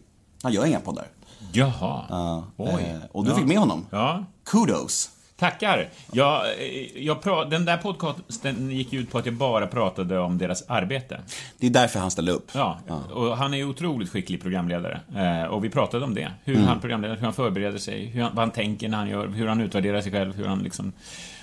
[0.43, 1.07] Han gör inga poddar.
[1.53, 2.05] Jaha.
[2.09, 2.69] Ja, Oj.
[2.83, 3.37] eh, och du Ja.
[3.37, 3.87] fick med honom.
[3.91, 4.25] Ja.
[4.45, 5.11] Kudos.
[5.37, 5.89] Tackar.
[6.13, 10.39] Jag, eh, jag pra- den där podcasten gick ut på att jag bara pratade om
[10.39, 11.21] deras arbete.
[11.59, 12.51] Det är därför han ställde upp.
[12.55, 12.79] Ja,
[13.13, 15.01] och han är otroligt skicklig programledare.
[15.17, 16.31] Eh, och vi pratade om det.
[16.45, 16.67] Hur Mm.
[16.69, 19.47] han programleder, hur han förbereder sig, hur han, vad han tänker när han gör, hur
[19.47, 20.93] han utvärderar sig själv, hur han liksom...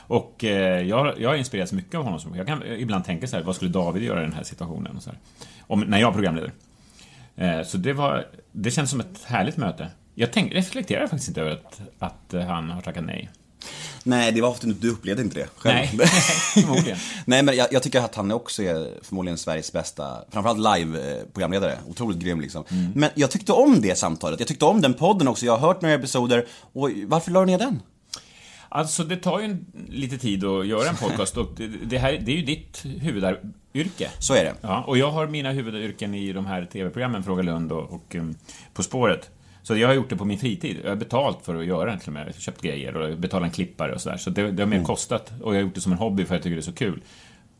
[0.07, 2.19] Och jag, jag har inspirerats mycket av honom.
[2.35, 4.95] Jag kan ibland tänka så här, vad skulle David göra i den här situationen?
[4.97, 5.19] Och så här.
[5.67, 6.51] Om, när jag programleder.
[7.35, 8.27] Eh, så det var...
[8.51, 9.91] Det känns som ett härligt möte.
[10.15, 13.29] Jag tänk, reflekterar faktiskt inte över att, att eh, han har tackat nej.
[14.03, 15.97] Nej, det var ofta du upplevde inte det själv.
[15.97, 16.07] Nej,
[16.53, 16.97] förmodligen.
[17.25, 21.77] Nej, men jag, jag tycker att han också är förmodligen Sveriges bästa, framförallt live-programledare.
[21.87, 22.63] Otroligt grym liksom.
[22.69, 22.91] Mm.
[22.95, 24.39] Men jag tyckte om det samtalet.
[24.39, 25.45] Jag tyckte om den podden också.
[25.45, 26.45] Jag har hört några episoder.
[26.73, 27.81] Och varför la du ner den?
[28.69, 32.21] Alltså, det tar ju en, lite tid att göra en podcast och det, det här,
[32.25, 32.83] det är ju ditt
[33.73, 34.09] huvudyrke.
[34.19, 34.53] Så är det.
[34.61, 38.35] Ja, och jag har mina huvudyrken i de här TV-programmen, Fråga Lund och, och um,
[38.73, 39.29] På spåret.
[39.63, 40.77] Så jag har gjort det på min fritid.
[40.83, 42.21] Jag har betalt för att göra det till och med.
[42.21, 44.17] Jag har köpt grejer och betalat en klippare och sådär.
[44.17, 44.85] Så det, det har mer Mm.
[44.85, 45.31] kostat.
[45.41, 46.73] Och jag har gjort det som en hobby för att jag tycker det är så
[46.73, 47.01] kul.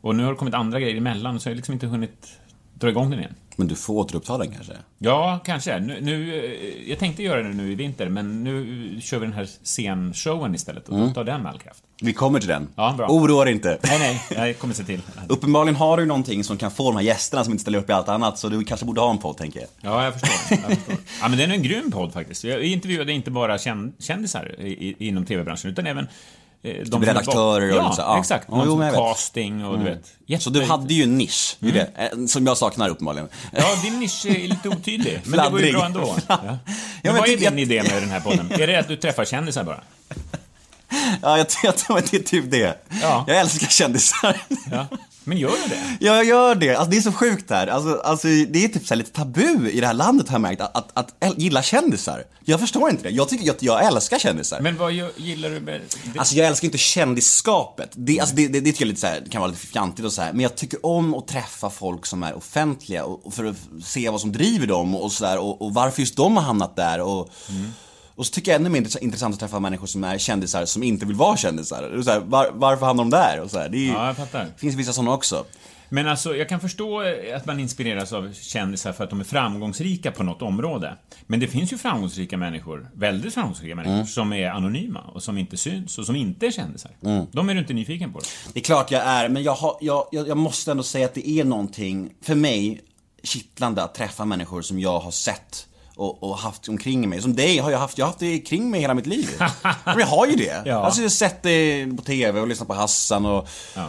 [0.02, 2.40] Och nu har det kommit andra grejer emellan så jag har liksom inte hunnit
[2.74, 3.34] dra igång den igen.
[3.56, 4.74] Men du får återuppta den kanske?
[4.98, 5.80] Ja, kanske.
[5.80, 9.36] Nu, nu, eh, jag tänkte göra det nu i vinter, men nu kör vi den
[9.36, 11.84] här scenshowen istället och då tar den med all kraft.
[12.02, 12.68] Vi kommer till den.
[12.76, 13.08] Ja, bra.
[13.10, 13.80] Oroa dig inte.
[13.84, 15.02] Nej, nej, jag kommer se till.
[15.30, 17.94] Uppenbarligen har du någonting som kan få de här gästerna som inte ställer upp i
[17.94, 19.70] allt annat, så du kanske borde ha en podd, tänker jag.
[19.82, 20.58] Ja, jag förstår.
[20.70, 20.96] Jag förstår.
[21.22, 22.44] Ja, men den är en grym podd faktiskt.
[22.44, 24.56] Jag intervjuade inte bara kän- kändisar
[25.00, 26.08] inom TV-branschen, utan även
[26.64, 28.20] de som är redaktörer och ja, lite så, ja.
[28.20, 28.48] exakt.
[28.52, 28.90] Ja, jo, jag.
[28.90, 28.94] Mm.
[28.96, 30.14] casting och du vet.
[30.26, 30.44] Jätte...
[30.44, 33.30] Så du hade ju en nisch, är det, eh, som jag saknar uppenbarligen.
[33.52, 36.16] Ja, din nisch är lite otydlig, men det går ju bra ändå.
[36.28, 36.38] Ja.
[36.42, 36.60] Men
[37.04, 38.52] men vad är jag- din idé med den här podden?
[38.52, 39.82] Är det att du träffar kändisar bara?
[41.22, 42.78] Ja, jag, jag tror att det är typ det.
[43.02, 43.26] Ja.
[43.28, 44.42] Jag älskar kändisar.
[44.72, 44.88] Ja.
[45.24, 45.98] Men gör du det?
[46.00, 46.76] Ja, jag gör det.
[46.76, 47.68] Alltså, det är så sjukt här.
[47.68, 50.62] Alltså, alltså, det är typ så lite tabu i det här landet har jag märkt,
[50.62, 52.24] att, att, att gilla kändisar.
[52.46, 53.10] Jag förstår inte det.
[53.10, 54.60] Jag tycker att jag älskar kändisar.
[54.62, 55.82] Men vad gillar du med
[56.14, 56.20] det?
[56.20, 57.90] Alltså jag älskar inte kändisskapet.
[57.94, 60.14] Det, alltså, det, det, det tycker jag lite så här, kan vara lite fjantigt och
[60.14, 60.34] så här.
[60.34, 64.10] Men jag tycker om att träffa folk som är offentliga och, och för att se
[64.10, 67.30] vad som driver dem och sådär och, och varför just de har hamnat där och
[68.16, 70.84] Och så tycker jag ännu mer intress- intressant att träffa människor som är kändisar som
[70.84, 72.02] inte vill vara kändisar.
[72.04, 73.40] Så här, var, varför hamnar de där?
[73.42, 75.46] Och så här, det är, Ja, finns vissa sådana också.
[75.90, 79.24] Men alltså, jag kan förstå eh, att man inspireras av kändisar för att de är
[79.24, 80.98] framgångsrika på något område.
[81.28, 84.08] Men det finns ju framgångsrika människor, väldigt framgångsrika människor, Mm.
[84.08, 86.92] som är anonyma och som inte syns och som inte är kändisar.
[87.06, 87.26] Mm.
[87.32, 88.20] De är du inte nyfiken på.
[88.54, 91.30] Det är klart jag är, men jag, har, jag, jag måste ändå säga att det
[91.30, 92.82] är någonting, för mig,
[93.24, 97.22] kittlande att träffa människor som jag har sett och, och haft omkring mig.
[97.22, 99.30] Som dig har jag haft, jag har haft det kring mig hela mitt liv.
[99.86, 100.64] men jag har ju det.
[100.66, 100.76] Ja.
[100.86, 103.88] Alltså jag har sett det på TV och lyssnat på Hassan och Ja.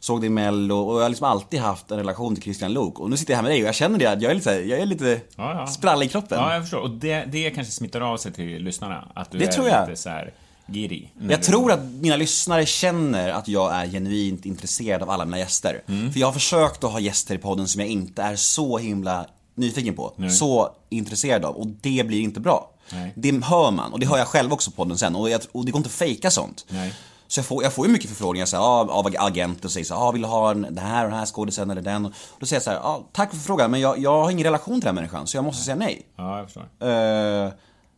[0.00, 2.98] såg det i Mello och jag har liksom alltid haft en relation till Christian Lok.
[3.00, 4.50] Och nu sitter jag här med dig och jag känner det, att jag är lite,
[4.50, 6.38] jag är lite Ja, sprallig i kroppen.
[6.38, 6.78] Ja, jag förstår.
[6.80, 9.08] Och det, det kanske smittar av sig till lyssnarna.
[9.14, 9.88] Att du Det är tror jag.
[9.88, 10.32] lite så här
[10.66, 11.10] giri.
[11.30, 15.82] Jag tror att mina lyssnare känner att jag är genuint intresserad av alla mina gäster.
[15.88, 16.12] Mm.
[16.12, 19.26] För jag har försökt att ha gäster i podden som jag inte är så himla
[19.58, 20.12] nyfiken på.
[20.30, 21.56] Så intresserad av.
[21.56, 22.70] Och det blir inte bra.
[22.92, 23.12] Nej.
[23.16, 23.92] Det hör man.
[23.92, 25.16] Och det hör jag själv också på podden sen.
[25.16, 26.66] Och, jag, och det går inte att fejka sånt.
[26.68, 26.94] Nej.
[27.28, 29.84] Så jag får, jag får ju mycket förfrågningar så här, ja, av agenter och säger
[29.84, 32.06] så här, ja, vill du ha en, den här och den här skådisen eller den?
[32.06, 34.44] Och då säger jag så här, ja, tack för frågan men jag, jag har ingen
[34.44, 36.06] relation till den här människan så jag måste säga nej.
[36.16, 36.62] Ja, jag förstår.
[36.62, 37.52] Eh,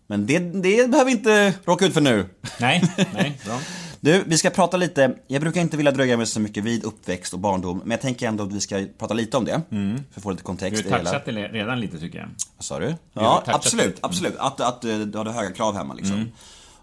[0.06, 2.28] men det, det behöver vi inte råka ut för nu.
[2.60, 2.82] Nej,
[3.14, 3.58] nej, bra.
[4.02, 7.32] Du, vi ska prata lite, jag brukar inte vilja dröja mig så mycket vid uppväxt
[7.34, 9.62] och barndom, men jag tänker ändå att vi ska prata lite om det.
[9.70, 11.10] För att få lite Du kontext har det hela.
[11.10, 12.28] touchat det redan lite, tycker jag.
[12.56, 12.86] Vad sa du?
[12.86, 13.98] har Ja, absolut, lite.
[14.02, 14.36] absolut.
[14.38, 16.16] Att, att eh, du hade höga krav hemma liksom.
[16.16, 16.28] Mm.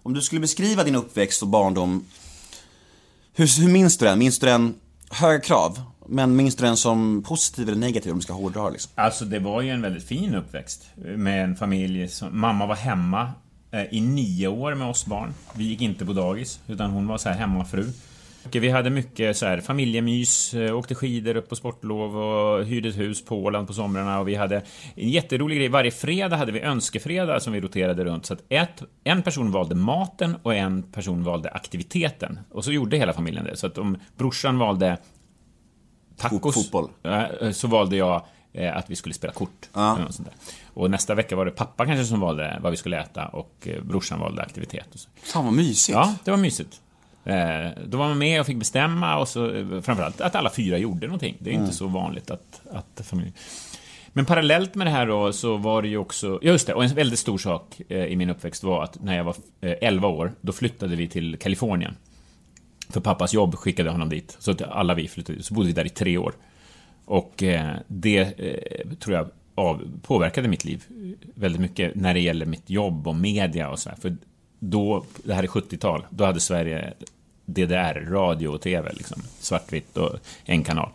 [0.03, 2.05] Om du skulle beskriva din uppväxt och barndom,
[3.35, 4.19] hur, hur minns du den?
[4.19, 4.75] Minns du den
[5.11, 5.81] höga krav?
[6.09, 8.91] Men minns du den som positiv eller negativ om du ska hårdra liksom?
[8.95, 10.85] Alltså, det var ju en väldigt fin uppväxt.
[10.95, 12.39] Med en familj som...
[12.39, 13.31] Mamma var hemma
[13.91, 15.33] i nio år med oss barn.
[15.55, 17.85] Vi gick inte på dagis, utan hon var så här hemmafru.
[18.51, 22.97] Vi hade mycket så här familjemys, eh, åkte skidor upp på sportlov och hyrde ett
[22.97, 24.55] hus på Åland på somrarna och vi hade
[24.95, 25.67] en jätterolig grej.
[25.67, 29.75] Varje fredag hade vi önskefredag som vi roterade runt så att ett, en person valde
[29.75, 32.39] maten och en person valde aktiviteten.
[32.51, 33.57] Och så gjorde hela familjen det.
[33.57, 34.97] Så att om brorsan valde
[36.17, 36.89] tacos, Fotboll.
[37.03, 38.25] eh, så valde jag
[38.57, 39.69] eh, att vi skulle spela kort.
[39.73, 40.07] Där.
[40.73, 43.83] Och nästa vecka var det pappa kanske som valde vad vi skulle äta och eh,
[43.83, 44.87] brorsan valde aktivitet.
[44.93, 45.09] Och så.
[45.23, 45.95] Fan vad mysigt.
[45.95, 46.81] Ja, det var mysigt.
[47.25, 49.49] Eh, Då var man med och fick bestämma och så
[49.83, 51.35] framförallt att alla fyra gjorde någonting.
[51.39, 53.33] Det är inte så vanligt att, att familj...
[54.13, 56.83] Men parallellt med det här då så var det ju också, ja, just det, och
[56.83, 60.33] en väldigt stor sak i min uppväxt var att när jag var eh, 11 år,
[60.41, 61.95] då flyttade vi till Kalifornien.
[62.89, 65.85] För pappas jobb skickade honom dit, så att alla vi flyttade, så bodde vi där
[65.85, 66.33] i tre år.
[67.07, 70.83] Och eh, det eh, tror jag av, påverkade mitt liv
[71.35, 73.97] väldigt mycket när det gäller mitt jobb och media och så här.
[73.97, 74.15] För
[74.59, 76.93] då, det här är 70-tal, då hade Sverige
[77.45, 80.89] DDR, radio och TV, liksom, svartvitt och en kanal.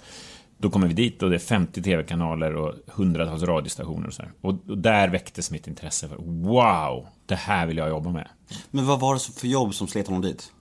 [0.59, 4.33] Då kommer vi dit och det är 50 TV-kanaler och hundratals radiostationer och så här.
[4.41, 8.29] Och, och där väcktes mitt intresse för wow, det här vill jag jobba med.
[8.71, 10.53] Men vad var det för jobb som slet honom dit?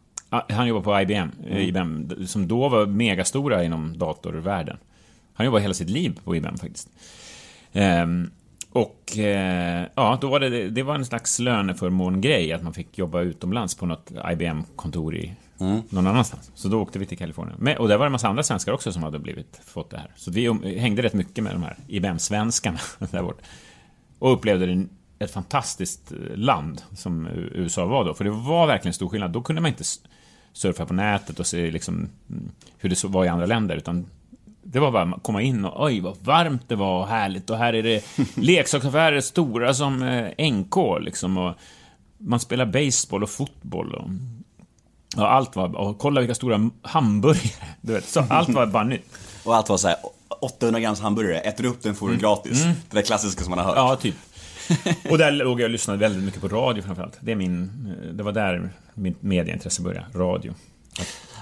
[0.49, 4.77] Han jobbar på IBM, eh, IBM, som då var megastora inom datorvärlden.
[5.33, 6.89] Han jobbade hela sitt liv på IBM faktiskt.
[7.73, 8.31] Ehm,
[8.71, 13.21] och eh, ja, då var det, det var en slags löneförmån-grej att man fick jobba
[13.21, 15.35] utomlands på något IBM-kontor i
[15.89, 16.51] någon annanstans.
[16.55, 17.57] Så då åkte vi till Kalifornien.
[17.59, 19.97] Men, och där var det en massa andra svenskar också som hade blivit, fått det
[19.97, 20.11] här.
[20.15, 22.79] Så vi hängde rätt mycket med de här IBM-svenskarna
[23.11, 23.43] där borta.
[24.19, 24.87] Och upplevde det
[25.19, 28.13] ett fantastiskt eh, land som USA var då.
[28.13, 29.31] För det var verkligen stor skillnad.
[29.31, 29.83] Då kunde man inte
[30.53, 33.75] surfa på nätet och se liksom mm, hur det var i andra länder.
[33.75, 34.05] Utan
[34.71, 37.57] Det var bara att komma in och oj vad varmt det var och härligt och
[37.57, 38.03] här är det
[38.35, 41.53] leksaksaffärer stora som eh, NK liksom och
[42.17, 44.09] man spelar baseball och fotboll och,
[45.17, 47.49] och allt var, och kolla vilka stora hamburgare,
[47.81, 49.17] du vet, så allt var bara nytt.
[49.43, 49.97] Och allt var så här
[50.41, 52.63] 800 grams hamburgare, äter du upp den får du gratis.
[52.63, 53.75] Det där klassiska som man har hört.
[53.75, 54.15] Ja, typ.
[55.09, 57.17] Och där låg jag och lyssnade väldigt mycket på radio framförallt.
[57.19, 57.71] Det, är min,
[58.13, 60.53] det var där mitt medieintresse började, radio.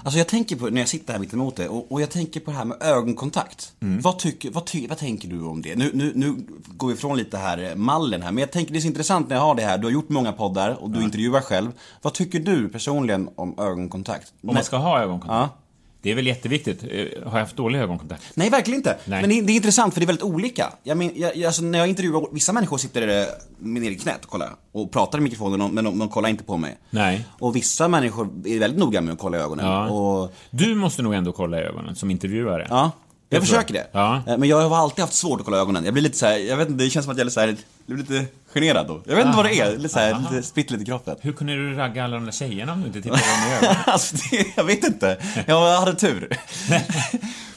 [0.02, 2.40] Alltså jag tänker på, när jag sitter här mitt emot dig, och, och jag tänker
[2.40, 3.72] på det här med ögonkontakt.
[3.80, 4.00] Mm.
[4.00, 5.76] Vad, tycker, vad, ty, vad tänker du om det?
[5.76, 6.36] Nu, nu, nu
[6.66, 9.28] går vi ifrån lite här eh, mallen här, men jag tänker det är så intressant
[9.28, 9.78] när jag har det här.
[9.78, 11.72] Du har gjort många poddar och du intervjuar själv.
[12.02, 14.32] Vad tycker du personligen om ögonkontakt?
[14.42, 15.52] Om man ska ha ögonkontakt.
[15.52, 15.56] Ja.
[16.02, 16.82] Det är väl jätteviktigt.
[16.82, 16.88] Eh,
[17.30, 18.22] Har jag haft dålig ögonkontakt?
[18.34, 18.96] Nej, verkligen inte.
[19.04, 19.20] Nej.
[19.20, 20.72] Men det, det är intressant för det är väldigt olika.
[20.82, 23.26] Jag men, jag, jag, alltså, när jag intervjuar, vissa människor sitter eh,
[23.58, 26.44] med ner i knät och kollar och pratar i mikrofonen men de, de kollar inte
[26.44, 26.78] på mig.
[26.90, 27.26] Nej.
[27.38, 29.66] Och vissa människor är väldigt noga med att kolla i ögonen.
[29.66, 29.90] Ja.
[29.90, 32.66] Och, Du måste nog ändå kolla i ögonen som intervjuare.
[32.70, 32.90] ja.
[33.32, 33.84] Jag tror försöker jag.
[33.84, 33.88] det.
[33.92, 34.22] Ja.
[34.26, 35.84] Eh, Men jag har alltid haft svårt att kolla ögonen.
[35.84, 37.40] Jag blir lite så här, jag vet inte, det känns som att jag är så
[37.40, 39.02] här, jag blir lite generad då.
[39.06, 41.16] Jag vet inte vad det är, lite så här, lite spritt lite i kroppen.
[41.20, 43.76] Hur kunde du ragga alla de där tjejerna om du inte tittade dem i ögonen?
[43.86, 45.18] alltså, det, jag vet inte.
[45.46, 46.28] Jag hade tur.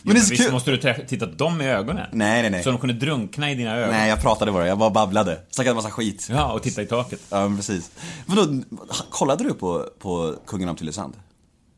[0.06, 0.52] Men men det är så visst kul.
[0.54, 2.08] måste du titta dem i ögonen?
[2.12, 2.64] Nej, nej, nej.
[2.64, 3.90] Så de kunde drunkna i dina ögon?
[3.96, 5.40] Nej, jag pratade bara, jag bara babblade.
[5.52, 6.28] Snackade massa skit.
[6.32, 7.20] Ja, och titta i taket.
[7.30, 7.92] Ja, men precis.
[8.26, 8.62] Vadå,
[9.10, 11.14] kollade du på, på Kungen av Tylösand?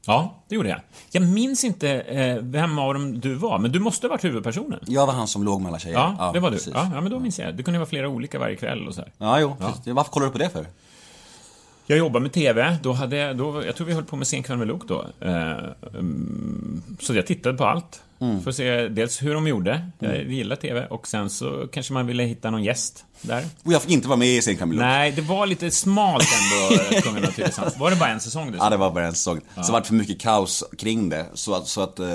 [0.08, 0.80] Ja, det gjorde jag.
[1.12, 4.80] Jag minns inte eh, vem av dem du var, men du måste ha varit huvudpersonen.
[4.88, 5.96] Jag var han som låg med alla tjejer.
[5.96, 6.58] Ja, det var du.
[6.74, 7.56] Ja, ja, men då minns jag.
[7.56, 9.12] Det kunde vara flera olika varje kväll och så här.
[9.18, 9.56] Ja, jo.
[9.60, 9.88] precis.
[9.88, 10.66] Varför kollar du på det för?
[11.88, 14.58] Jag jobbade med TV, då hade då, jag tror vi höll på med Sen kväll
[14.58, 15.06] med Luke då.
[15.20, 15.52] Eh,
[15.94, 18.02] mm, så jag tittade på allt.
[18.32, 18.44] Mm.
[18.44, 22.08] För att se dels hur de gjorde, jag gillar TV, och sen så kanske man
[22.08, 23.46] ville hitta någon gäst där.
[23.64, 24.82] Och jag fick inte vara med i Sen Camilo.
[24.82, 27.72] Nej, det var lite smalt ändå, Kungen av Tylösand.
[27.78, 28.72] Var det bara en säsong Ja, dessutom?
[28.72, 29.42] det var bara en säsong.
[29.64, 31.26] Så var det för mycket kaos kring det.
[31.34, 32.08] Så att, så att eh,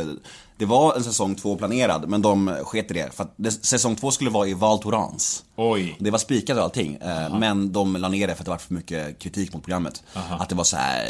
[0.61, 3.14] det var en säsong två planerad, men de sket i det.
[3.14, 5.44] För att det, säsong två skulle vara i Val Thorens.
[5.57, 5.96] Oj.
[6.01, 8.59] Det var spikat och allting, eh, men de la ner det för att det var
[8.59, 10.03] för mycket kritik mot programmet.
[10.38, 11.09] Att det var så här,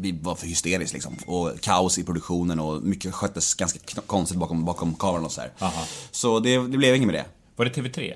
[0.00, 1.16] vi var för hysteriskt liksom.
[1.26, 5.52] Och kaos i produktionen och mycket sköttes ganska konstigt bakom, bakom kameran och så här.
[5.58, 5.82] Aha.
[6.10, 7.24] Så det, det blev inget med det.
[7.56, 8.12] Var det TV3?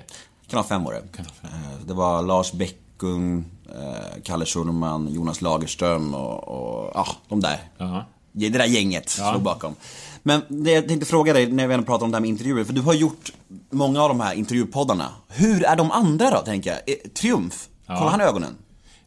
[0.47, 1.03] Kanal 5 var det.
[1.43, 1.49] Eh,
[1.87, 7.59] Det var Lars Bäckung, eh, Kalle Schulman, Jonas Lagerström och, och ja, de där.
[7.77, 8.05] Jaha.
[8.33, 9.75] Det där gänget som låg bakom.
[10.23, 12.63] Men det jag tänkte fråga dig när vi ändå pratar om det här med intervjuer,
[12.63, 13.31] för du har gjort
[13.69, 15.09] många av de här intervjupoddarna.
[15.27, 16.79] Hur är de andra då, tänker jag?
[16.79, 18.55] Eh, Triumf, kollar han i ögonen?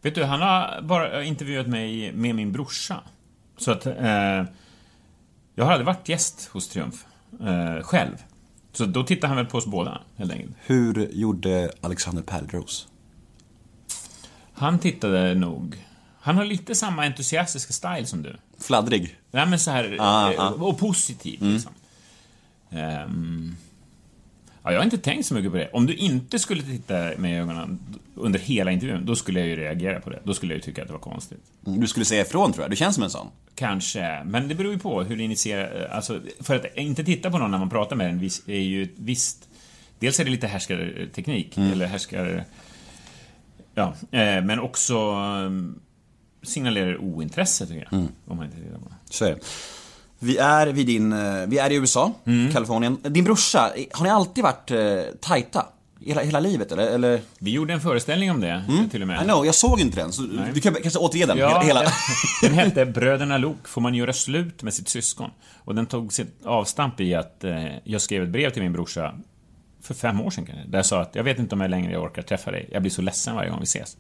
[0.03, 3.01] Vet du, han har bara intervjuat mig med min brorsa.
[3.57, 4.45] Så att, eh,
[5.55, 7.05] jag har aldrig varit gäst hos Triumf,
[7.41, 8.17] eh, själv.
[8.73, 10.53] Så då tittar han väl på oss båda, helt enkelt.
[10.67, 12.89] Hur gjorde Alexander Pärleros?
[14.55, 15.85] Han tittade nog...
[16.21, 18.37] Han har lite samma entusiastiska style som du.
[18.59, 19.17] Fladdrig?
[19.35, 20.51] Nej, men så här, Ah, eh, ah.
[20.51, 21.73] och positiv, liksom.
[22.71, 23.57] Ehm,
[24.63, 25.71] ja, jag har inte tänkt så mycket på det.
[25.73, 27.79] Om du inte skulle titta mig i ögonen
[28.15, 30.21] under hela intervjun, då skulle jag ju reagera på det.
[30.25, 31.43] Då skulle jag ju tycka att det var konstigt.
[31.67, 33.27] Mm, Du skulle säga ifrån tror jag, du känns som en sån.
[33.55, 35.89] Kanske, men det beror ju på hur det initierar...
[35.89, 38.91] Alltså, för att inte titta på någon när man pratar med den är ju ett
[38.97, 39.49] visst...
[39.99, 42.45] Dels är det lite härskarteknik, eller härskar...
[43.75, 45.51] Ja, eh, men också eh,
[46.45, 48.01] signalerar ointresse, tycker jag.
[48.29, 49.15] Om man inte tittar på det.
[49.15, 49.39] Så är det.
[50.19, 52.13] Vi är vid din, eh, vi är i USA,
[52.53, 52.99] Kalifornien.
[53.03, 54.79] Din brorsa, har ni alltid varit eh,
[55.21, 55.67] tajta?
[56.01, 56.87] Hela, hela livet eller?
[56.87, 57.21] eller?
[57.39, 59.23] Vi gjorde en föreställning om det, till och med.
[59.23, 60.23] I know, jag såg inte den, så
[60.55, 61.39] du kan kanske återge den?
[61.39, 61.81] Ja, hela, hela.
[62.43, 65.31] Den, den hette Bröderna Lok, får man göra slut med sitt syskon?
[65.65, 69.15] Och den tog sitt avstamp i att eh, jag skrev ett brev till min brorsa
[69.83, 71.99] för fem år sedan kanske, där jag sa att jag vet inte om jag längre
[71.99, 72.69] orkar träffa dig.
[72.73, 73.97] Jag blir så ledsen varje gång vi ses.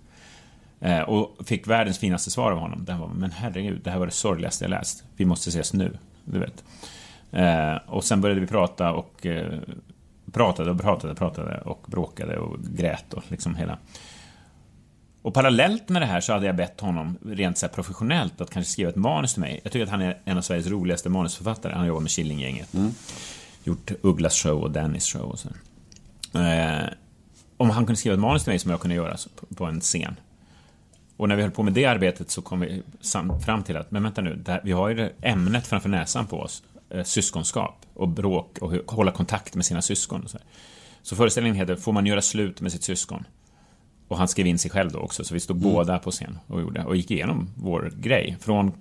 [0.84, 2.84] Eh, och fick världens finaste svar av honom.
[2.84, 5.04] Det var, men herregud, det här var det sorgligaste jag läst.
[5.16, 6.64] Vi måste ses nu, du vet.
[7.32, 9.58] Eh, och sen började vi prata och eh,
[10.32, 13.78] pratade och pratade och pratade och bråkade och grät och liksom hela...
[15.22, 18.50] Och parallellt med det här så hade jag bett honom, rent så här professionellt, att
[18.50, 19.60] kanske skriva ett manus till mig.
[19.62, 21.72] Jag tycker att han är en av Sveriges roligaste manusförfattare.
[21.72, 22.74] Han har jobbat med Killinggänget.
[23.64, 25.48] Gjort Ugglas show och Dennis show och så.
[26.38, 26.88] Eh,
[27.56, 29.16] om han kunde skriva ett manus till mig som jag kunde göra
[29.56, 30.16] på en scen.
[31.16, 32.82] Och när vi höll på med det arbetet så kom vi
[33.44, 36.62] fram till att, men vänta nu, här, vi har ju ämnet framför näsan på oss.
[36.90, 40.22] Eh, syskonskap och bråk och hålla kontakt med sina syskon.
[40.22, 40.46] Och så, här.
[41.02, 43.24] så föreställningen heter Får man göra slut med sitt syskon?
[44.08, 46.60] Och han skrev in sig själv då också, så vi stod båda på scen och
[46.60, 48.36] gjorde, och gick igenom vår grej.
[48.40, 48.72] Från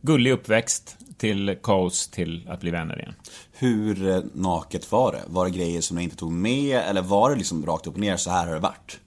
[0.00, 3.14] gullig uppväxt till kaos till att bli vänner igen.
[3.52, 5.22] Hur eh, naket var det?
[5.26, 8.00] Var det grejer som ni inte tog med eller var det liksom rakt upp och
[8.00, 9.00] ner, så här har det varit?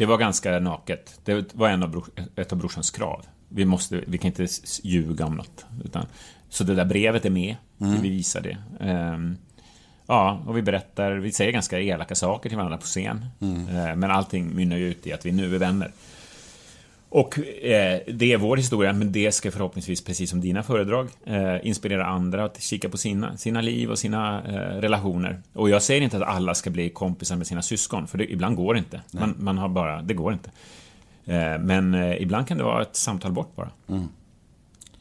[0.00, 1.20] Det var ganska naket.
[1.24, 2.04] Det var en av bror,
[2.36, 3.26] ett av brorsans krav.
[3.48, 4.46] Vi, måste, vi kan inte
[4.82, 5.64] ljuga om något.
[5.84, 6.06] Utan
[6.48, 7.56] Så det där brevet är med.
[7.80, 8.02] Mm.
[8.02, 8.56] Vi visar det.
[8.80, 9.36] Ehm,
[10.06, 13.26] ja, och vi berättar, vi säger ganska elaka saker till varandra på scen.
[13.40, 13.68] Mm.
[13.68, 15.92] Eh, men allting mynnar ju ut i att vi nu är vänner.
[17.12, 21.66] Och eh, det är vår historia, men det ska förhoppningsvis, precis som dina föredrag, eh,
[21.66, 25.42] inspirera andra att kika på sina, sina liv och sina eh, relationer.
[25.52, 28.56] Och jag säger inte att alla ska bli kompisar med sina syskon, för det, ibland
[28.56, 29.00] går det inte.
[29.10, 30.50] Man, man har bara, det går inte.
[31.24, 33.70] Eh, men eh, ibland kan det vara ett samtal bort bara.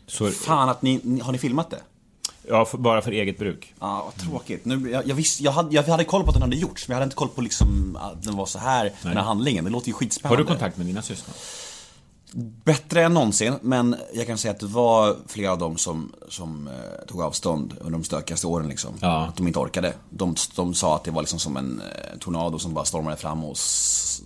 [0.07, 1.79] Så, Fan att ni, har ni filmat det?
[2.47, 3.73] ja, för, bara för eget bruk.
[3.79, 4.65] Ja, vad tråkigt.
[4.65, 6.93] Nu, jag, jag, visste, jag, hade, jag hade koll på att den hade gjorts, men
[6.93, 9.63] jag hade inte koll på liksom att den var så här, den här handlingen.
[9.65, 10.43] Det låter ju Har skitspännande.
[10.43, 11.33] du kontakt med dina syskon?
[12.63, 16.67] Bättre än någonsin, men jag kan säga att det var flera av dem som, som
[16.67, 18.93] eh, tog avstånd under de stökigaste åren liksom.
[19.01, 19.25] Ja.
[19.25, 19.93] Att de inte orkade.
[20.09, 23.43] De, de sa att det var liksom som en eh, tornado som bara stormade fram
[23.45, 23.57] och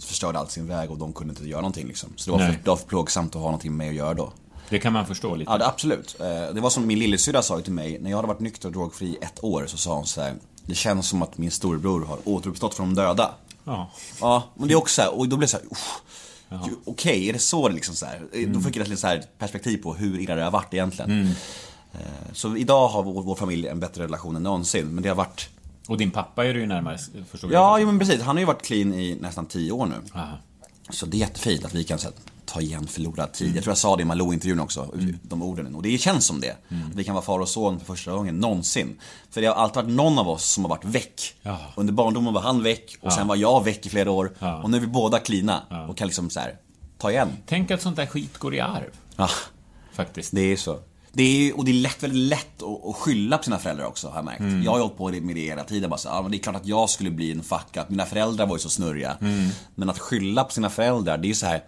[0.02, 2.10] förstörde allt sin väg och de kunde inte göra någonting liksom.
[2.16, 4.32] Så det var, för, det var för plågsamt att ha någonting med att göra då.
[4.70, 5.52] Det kan man förstå lite.
[5.52, 6.16] Ja, det, absolut.
[6.20, 8.74] Eh, Det var som min lillasyrra sa till mig, när jag hade varit nykter och
[8.74, 10.36] drogfri ett år så sa hon så här.
[10.66, 13.32] Det känns som att min storebror har återuppstått från de döda.
[13.64, 13.92] Ja.
[14.22, 16.02] Ja, men det är också så här, och då blev det så här, "Uff,
[16.86, 18.22] Okej, är det så det liksom så här?
[18.48, 21.28] Då fick jag ett så här perspektiv på hur illa det har varit egentligen.
[21.94, 22.00] Eh,
[22.34, 25.50] Så idag har vår, vår familj en bättre relation än någonsin, men det har varit
[25.88, 26.98] Och din pappa är du ju närmare,
[27.32, 27.82] förstår Ja, jag.
[27.82, 28.22] jo, men precis.
[28.22, 29.96] Han har ju varit clean i nästan tio år nu.
[30.16, 30.38] Aha.
[30.90, 32.16] Så det är jättefint att vi kan så här,
[32.54, 33.56] ta igen förlorad tid.
[33.56, 35.76] Jag tror jag sa det i Malou-intervjun också, de orden.
[35.76, 36.52] Och det känns som det.
[36.52, 39.00] Att vi kan vara far och son för första gången någonsin.
[39.32, 41.36] För det har alltid varit någon av oss som har varit väck.
[41.42, 41.60] Ja.
[41.76, 44.32] Under barndomen var han väck och sen var jag väck i flera år.
[44.40, 44.64] Ja.
[44.64, 46.56] Och nu är vi båda cleana och kan liksom så här,
[46.98, 47.30] ta igen.
[47.48, 49.30] Tänk att sånt där skit går i arv, Ja,
[49.94, 50.36] faktiskt.
[50.36, 50.80] det är så.
[51.16, 54.08] Det är, och det är lätt, väldigt lätt att, att skylla på sina föräldrar också
[54.08, 54.66] har jag märkt.
[54.66, 55.90] Jag har hållit på med det hela tiden.
[55.90, 58.48] Bara så, ja, men det är klart att jag skulle bli en fuck Mina föräldrar
[58.48, 59.18] var ju så snurriga.
[59.76, 61.64] Men att skylla på sina föräldrar, det är ju så här.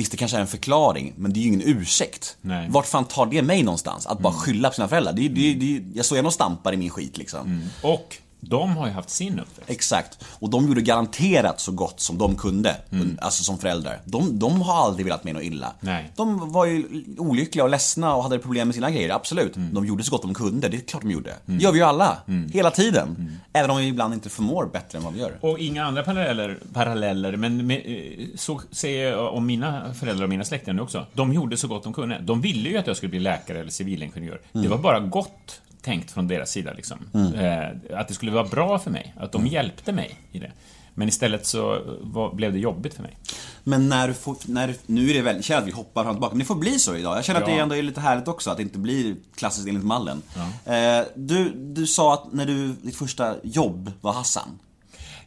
[0.00, 2.36] Visst, det kanske är en förklaring, men det är ju ingen ursäkt.
[2.40, 2.66] Nej.
[2.70, 4.06] Vart fan tar det mig någonstans?
[4.06, 5.12] Att bara skylla på sina föräldrar.
[5.12, 7.70] Det är, det är, det är, jag står gärna och stampar i min skit liksom.
[7.82, 9.70] Och de har ju haft sin uppväxt.
[9.70, 10.24] Exakt.
[10.38, 12.76] Och de gjorde garanterat så gott som de kunde,
[13.20, 14.00] alltså som föräldrar.
[14.04, 15.72] De, de har aldrig velat mig något illa.
[15.80, 16.12] Nej.
[16.16, 19.52] De var ju olyckliga och ledsna och hade problem med sina grejer, absolut.
[19.72, 21.34] De gjorde så gott de kunde, det är klart de gjorde.
[21.44, 22.16] Det gör vi ju alla,
[22.52, 23.38] hela tiden.
[23.52, 25.38] Även om vi ibland inte förmår bättre än vad vi gör.
[25.40, 30.30] Och inga andra paralleller, paralleller men med, eh, så säger jag om mina föräldrar och
[30.30, 31.06] mina släktingar nu också.
[31.12, 32.18] De gjorde så gott de kunde.
[32.18, 34.40] De ville ju att jag skulle bli läkare eller civilingenjör.
[34.52, 36.98] Det var bara gott tänkt från deras sida liksom.
[37.36, 40.52] Eh, att det skulle vara bra för mig, att de hjälpte mig i det.
[40.94, 43.16] Men istället så var, blev det jobbit för mig.
[43.64, 46.16] Men när du får, när nu är det väldigt, känner att vi hoppar fram och
[46.16, 47.16] tillbaka, men det får bli så idag.
[47.16, 47.54] Jag känner att Ja.
[47.54, 50.22] det ändå är lite härligt också, att det inte blir klassiskt enligt mallen.
[50.64, 54.58] Eh, du, du sa att när du, ditt första jobb var Hassan.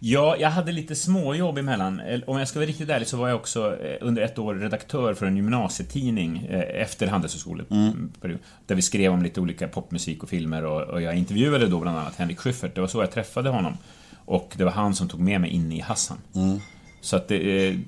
[0.05, 1.99] Ja, jag hade lite småjobb emellan.
[1.99, 4.55] Eller, Om jag ska vara riktigt ärlig så var jag också eh, under ett år
[4.55, 8.39] redaktör för en gymnasietidning eh, efter Handelshögskoleperiod.
[8.65, 12.15] Där vi skrev om lite olika popmusik och filmer och, jag intervjuade då bland annat
[12.15, 12.75] Henrik Schyffert.
[12.75, 13.77] Det var så jag träffade honom.
[14.25, 16.17] Och det var han som tog med mig in i Hassan.
[17.01, 17.79] Så att det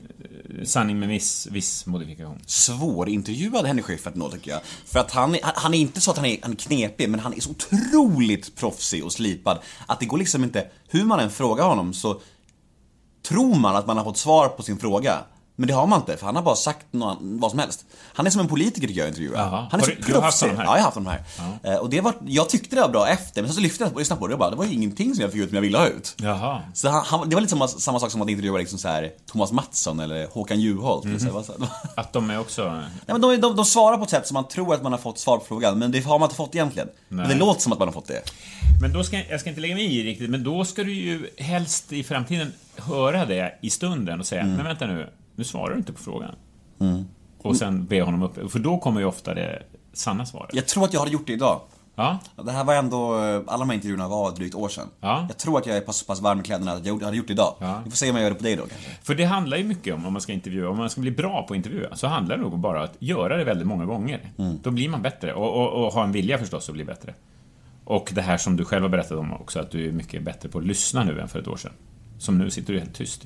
[0.64, 2.42] sanning med viss, viss modifikation.
[2.46, 4.62] svårintervjuad Henrik Schyffert ändå tycker jag.
[4.86, 7.20] För att han, han, han är inte så att han är, han är knepig, men
[7.20, 9.60] han är så otroligt proffsig och slipad.
[9.86, 12.22] Att det går liksom inte, hur man än frågar honom så
[13.28, 15.24] tror man att man har fått svar på sin fråga.
[15.58, 17.86] Men det har man inte, för han har bara sagt något, vad som helst.
[18.14, 19.38] Han är som en politiker tycker jag intervjuar.
[19.40, 19.68] Jaha.
[19.72, 20.46] Han är så du- du har haft proffsig.
[20.48, 20.66] honom här?
[20.66, 21.14] Ja, jag har haft honom
[21.64, 21.74] här.
[21.74, 23.94] Eh, Och det var, jag tyckte det var bra efter, men sen så lyfte jag
[23.94, 25.56] och lyssnade på det och bara, det var ju ingenting som jag fick ut som
[25.56, 26.16] jag ville ha ut.
[26.18, 26.62] Jaha.
[26.74, 29.12] Så han, han, det var lite samma, samma sak som att intervjua liksom så här,
[29.32, 31.04] Thomas Mattsson eller Håkan Juholt.
[31.06, 31.20] Mhm.
[31.20, 31.44] Så här,
[31.96, 32.70] Att de är också...
[32.72, 35.00] Nej, men de, de, de svarar på ett sätt som man tror att man har
[35.00, 36.88] fått svar på frågan, men det har man inte fått egentligen.
[37.10, 37.38] Men det Nej.
[37.38, 38.22] låter som att man har fått det.
[38.82, 41.30] Men då ska, jag ska inte lägga mig i riktigt, men då ska du ju
[41.38, 44.56] helst i framtiden höra det i stunden och säga, Mm.
[44.56, 46.36] men vänta nu, nu svarar du inte på frågan.
[47.38, 50.56] Och sen be honom upp, för då kommer ju ofta det sanna svaret.
[50.56, 51.62] Jag tror att jag hade gjort det idag.
[51.96, 54.88] Ja, Det här var ändå, eh, alla de här intervjuerna var drygt ett år sedan.
[55.00, 55.26] Ja.
[55.30, 57.34] Jag tror att jag är så pass varm i kläderna att jag hade gjort det
[57.34, 57.56] idag.
[57.60, 57.82] Ja.
[57.84, 58.90] Vi får se om jag gör det på dig då kanske.
[59.04, 61.46] för det handlar ju mycket om, om man ska intervjua, om man ska bli bra
[61.48, 64.32] på att intervjua, så handlar det nog bara om att göra det väldigt många gånger.
[64.38, 64.60] Mm.
[64.64, 67.14] Då blir man bättre, och, och, och ha en vilja förstås att bli bättre.
[67.84, 70.50] Och det här som du själv har berättat om också, att du är mycket bättre
[70.50, 71.72] på att lyssna nu än för ett år sedan.
[72.20, 73.26] Som nu sitter du helt tyst.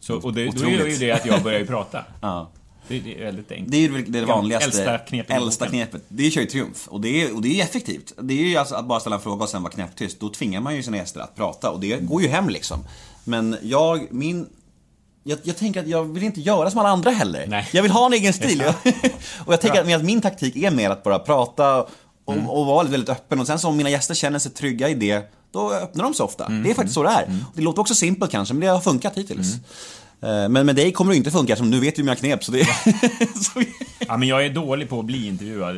[0.00, 2.04] Så, och det, då gör ju det att jag börjar ju prata.
[2.20, 2.50] Ja.
[2.88, 3.70] Det, det är väldigt enkelt.
[3.72, 4.66] Det är ju det, vanligaste.
[4.66, 6.02] Äldsta knepet Äldsta knepet.
[6.08, 6.88] Det kör ju triumf.
[6.88, 8.12] Och det är, och det är effektivt.
[8.22, 10.20] Det är ju alltså att bara ställa en fråga och sen vara knäpptyst.
[10.20, 12.84] Då tvingar man ju sina gäster att prata och det går ju hem liksom.
[13.24, 14.46] Men jag, min...
[15.24, 17.46] Jag, jag tänker att jag vill inte göra som alla andra heller.
[17.48, 17.68] Nej.
[17.72, 18.62] Jag vill ha en egen stil.
[19.46, 21.82] och jag tänker att min- min taktik är mer att bara prata
[22.24, 22.48] och, Mm.
[22.50, 23.40] och vara väldigt öppen.
[23.40, 26.24] Och sen så om mina gäster känner sig trygga i det, då öppnar de sig
[26.24, 26.46] ofta.
[26.46, 26.62] Mm.
[26.62, 27.22] Det är faktiskt så det är.
[27.24, 29.52] Och det låter också simpelt kanske, men det har funkat hittills.
[30.22, 30.42] Mm.
[30.42, 32.44] Eh, Men med dig kommer det inte funka, som nu vet du mina knep.
[32.44, 32.64] Så det,
[33.44, 33.62] så
[34.08, 35.76] Ja, men jag är dålig på att bli intervjuad.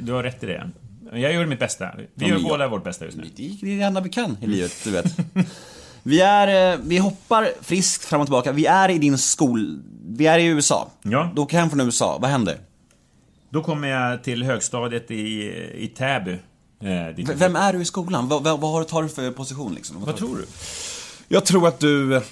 [0.00, 0.70] Du har rätt i det.
[1.12, 1.88] Jag gör mitt bästa.
[1.96, 3.24] Vi Ja, gör båda jag- vårt bästa just nu.
[3.36, 5.04] Det är det enda vi kan i livet, du vet.
[6.02, 8.52] Vi är, eh, vi hoppar friskt fram och tillbaka.
[8.52, 9.82] Vi är i din skol...
[10.08, 10.90] Vi är i USA.
[11.02, 11.30] Ja.
[11.34, 12.18] Du åker hem från USA.
[12.20, 12.56] Vad händer?
[13.50, 16.38] Då kommer jag till högstadiet i, i Täby.
[16.82, 18.28] Eh, V- Vem är du i skolan?
[18.28, 20.04] Vad, vad, vad har- tar du för position liksom?
[20.04, 20.46] Vad tror du?
[21.28, 22.22] Jag tror att du...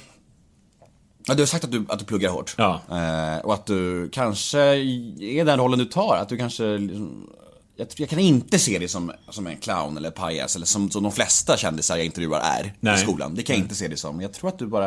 [1.26, 2.54] Ja, du har sagt att du, att du pluggar hårt.
[2.58, 2.80] Ja.
[2.90, 6.16] Eh, och att du kanske är den rollen du tar.
[6.16, 6.78] Att du kanske...
[6.78, 7.30] liksom-
[7.76, 11.02] Jag, jag kan inte se dig som, som en clown eller pajas eller som, som
[11.02, 12.94] de flesta kändisar jag intervjuar är Nej.
[12.94, 13.34] i skolan.
[13.34, 14.20] Det kan jag inte se dig som.
[14.20, 14.86] Jag tror att du bara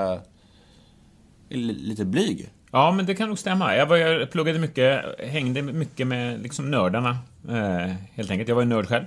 [1.50, 2.50] är li- lite blyg.
[2.72, 3.76] Ja, men det kan nog stämma.
[3.76, 7.18] Jag, var, jag pluggade mycket, hängde mycket med liksom nördarna,
[7.50, 8.48] eh, helt enkelt.
[8.50, 9.06] Jag var en nörd själv.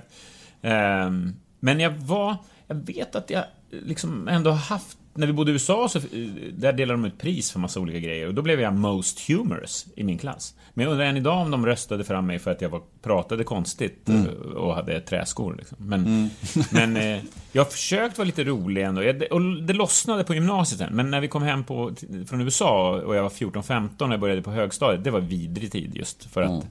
[0.61, 1.11] Eh,
[1.59, 2.35] men jag var...
[2.67, 4.97] Jag vet att jag liksom ändå har haft...
[5.13, 6.03] När vi bodde i USA så eh,
[6.51, 9.87] där delade de ut pris för massa olika grejer och då blev jag most humorous
[9.95, 10.55] i min klass.
[10.73, 13.43] Men jag undrar än idag om de röstade fram mig för att jag var, pratade
[13.43, 14.23] konstigt eh,
[14.55, 15.55] och hade träskor.
[15.57, 15.77] Liksom.
[15.79, 16.29] Men,
[16.71, 19.03] men eh, jag har försökt vara lite rolig ändå.
[19.03, 21.91] Jag, och det lossnade på gymnasiet sen, men när vi kom hem på,
[22.27, 25.95] från USA och jag var 14-15 och jag började på högstadiet, det var vidrig tid
[25.95, 26.63] just för att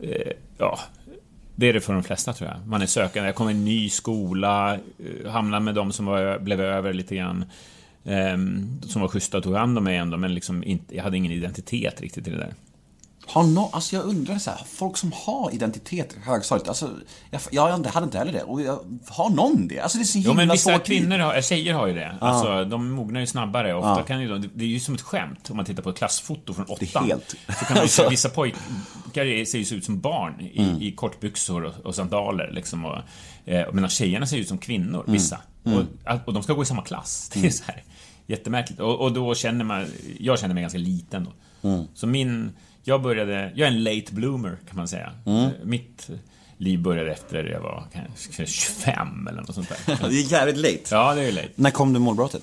[0.00, 0.78] eh, ja,
[1.56, 2.68] det är det för de flesta tror jag.
[2.68, 6.38] Man är sökande, jag kom i en ny skola, hamnar hamnade med de som var,
[6.38, 7.44] blev över lite grann.
[8.04, 11.16] ehm, som var schyssta och tog hand om mig ändå, men liksom inte, jag hade
[11.16, 12.54] ingen identitet riktigt i det där.
[13.26, 16.90] Har no, alltså jag undrar så här, folk som har identitet i högstadiet, alltså,
[17.30, 18.42] jag, jag hade inte heller det.
[18.42, 19.80] Och jag, har någon det?
[19.80, 22.16] Alltså det är så himla Jo men vissa kvinnor, har, tjejer har ju det.
[22.20, 23.74] Alltså, de mognar ju snabbare.
[23.74, 25.96] Ofta kan ju de, det är ju som ett skämt om man tittar på ett
[25.98, 27.04] klassfoto från åttan.
[27.08, 28.08] helt- Så kan man ju se, Alltså.
[28.10, 32.84] vissa pojkar ser ju ut som barn i, i kortbyxor och, och sandaler liksom.
[32.84, 32.98] Och,
[33.44, 35.40] eh, medan tjejerna ser ut som kvinnor, vissa.
[35.64, 37.30] Och, och de ska gå i samma klass.
[37.34, 37.82] Det är så här
[38.26, 38.80] jättemärkligt.
[38.80, 39.86] Och, och då känner man,
[40.20, 41.32] jag känner mig ganska liten då.
[41.94, 42.52] Så min,
[42.84, 45.12] jag började, jag är en late bloomer kan man säga.
[45.62, 46.10] Mitt
[46.56, 49.98] liv började efter jag var kanske 25 eller något sånt där.
[50.10, 50.80] Det är jävligt late.
[50.90, 51.48] Ja, det är late.
[51.54, 52.42] När kom du målbrottet?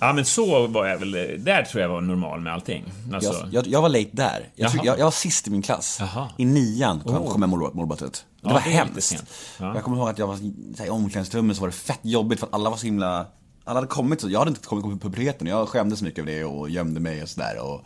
[0.00, 1.10] Ja, men så var jag väl,
[1.44, 2.84] där tror jag var normal med allting.
[3.14, 4.48] Alltså, Jag, jag, jag var late där.
[4.54, 5.96] Jag, tror, jag, jag var sist i min klass.
[6.00, 6.28] Jaha.
[6.36, 7.32] I nian kom, Oh.
[7.32, 8.24] kom jag mål- målbrottet.
[8.40, 9.24] Det Ja, var det hemskt.
[9.60, 9.74] Ja.
[9.74, 10.38] Jag kommer ihåg att jag var
[10.78, 13.26] här, i omklädningsrummet så var det fett jobbigt för att alla var så himla...
[13.64, 15.46] Alla hade kommit så, jag hade inte kommit på puberteten.
[15.46, 17.58] Jag skämdes mycket över det och gömde mig och sådär.
[17.62, 17.84] Och,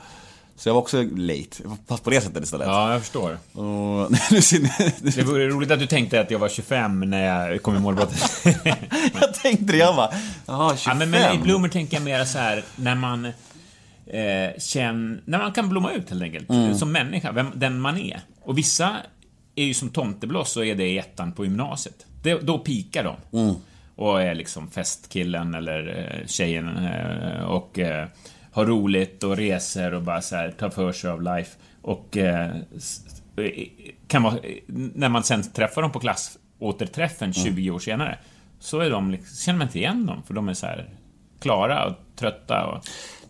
[0.57, 1.57] så jag var också late,
[1.89, 2.67] fast på det sättet istället.
[2.67, 3.39] ja, jag förstår.
[3.53, 4.11] Och,
[5.01, 8.45] Det vore roligt att du tänkte att jag var 25 när jag kom i målbrottet.
[9.21, 10.11] jag tänkte det, jag bara,
[10.47, 11.01] jaha, 25?
[11.01, 15.39] ja, men, men i Bloomer tänker jag mer så här när man eh, känner, när
[15.39, 16.51] man kan blomma ut helt enkelt.
[16.51, 16.75] Mm.
[16.75, 18.21] Som människa, vem, den man är.
[18.43, 18.97] Och vissa
[19.55, 22.07] är ju som tomtebloss och är det i ettan på gymnasiet.
[22.23, 23.39] Det, då pikar de.
[23.39, 23.55] Mm.
[23.97, 28.07] Och är liksom festkillen eller eh, tjejen eh, och eh,
[28.53, 31.59] har roligt och reser och bara så här tar för sig av life.
[31.83, 32.57] Och eh,
[33.37, 33.69] eh,
[34.09, 34.35] kan vara,
[34.95, 38.19] när man sen träffar dem på klassåterträffen 20 år senare,
[38.59, 40.89] så är de, liksom- känner man inte igen dem, för de är så här
[41.41, 42.85] klara och trötta och...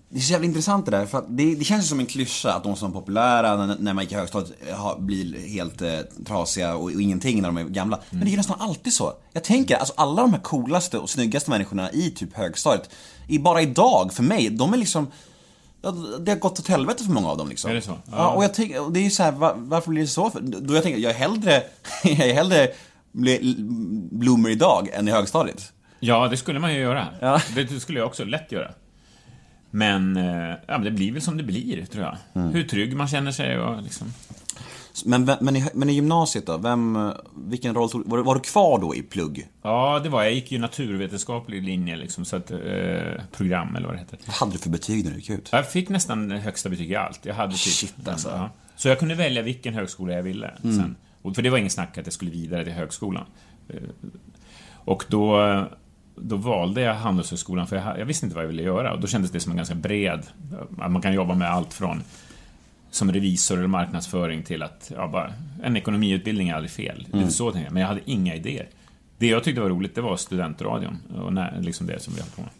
[0.09, 2.53] Det är så jävla intressant det där, för att det, det känns som en klyscha
[2.53, 4.53] att de som är populära när, man gick i högstadiet
[4.99, 8.01] blir helt eh, trasiga och, och ingenting när de är gamla.
[8.11, 9.13] Men det är ju nästan alltid så.
[9.33, 12.91] Jag tänker, alltså alla de här coolaste och snyggaste människorna i typ högstadiet,
[13.27, 15.11] i, bara idag, för mig, de är liksom
[16.21, 17.71] det har gått åt helvete för många av dem liksom.
[17.71, 17.91] Är det så?
[17.91, 18.29] Ja, Ja.
[18.31, 20.31] och jag tänker, det är ju så här, var, varför blir det så?
[20.31, 21.63] För, då jag tänker, jag är hellre,
[22.05, 22.69] jag är hellre
[24.11, 25.73] bloomer idag än i högstadiet.
[26.01, 27.09] Ja, det skulle man ju göra.
[27.21, 27.41] Ja.
[27.55, 28.71] Det, det skulle jag också lätt göra.
[29.71, 32.17] Men, eh, ja, men det blir väl som det blir, tror jag.
[32.43, 32.55] Mm.
[32.55, 34.13] Hur trygg man känner sig och liksom...
[35.05, 38.41] Men, men, i, men i gymnasiet då, vem, vilken roll tog, var, du- var du
[38.41, 39.49] kvar då i plugg?
[39.63, 40.33] Ja, det var jag.
[40.33, 42.59] Gick ju naturvetenskaplig linje, liksom, så att, eh,
[43.37, 44.19] program eller vad det heter.
[44.27, 45.49] Vad hade du för betyg när du gick ut?
[45.53, 47.21] Jag fick nästan högsta betyg i allt.
[47.27, 48.29] Jag hade typ, Shit, alltså.
[48.29, 48.51] ja.
[48.77, 50.51] Så jag kunde välja vilken högskola jag ville.
[50.63, 50.97] Sen.
[51.23, 53.25] Och för det var ingen snack att jag skulle vidare till högskolan.
[53.69, 53.77] Eh,
[54.85, 55.39] Och då,
[56.17, 58.93] då valde jag Handelshögskolan, för jag, jag visste inte vad jag ville göra.
[58.93, 60.23] Och då kändes det som en ganska bred...
[60.79, 62.03] Att man kan jobba med allt från
[62.95, 65.33] som revisor eller marknadsföring till att, ja, bara,
[65.63, 67.07] en ekonomiutbildning är aldrig fel.
[67.13, 68.69] Lite så tänkte jag, men jag hade inga idéer.
[69.19, 72.31] Det jag tyckte var roligt, det var studentradion och när, liksom det som vi höll
[72.31, 72.51] på med.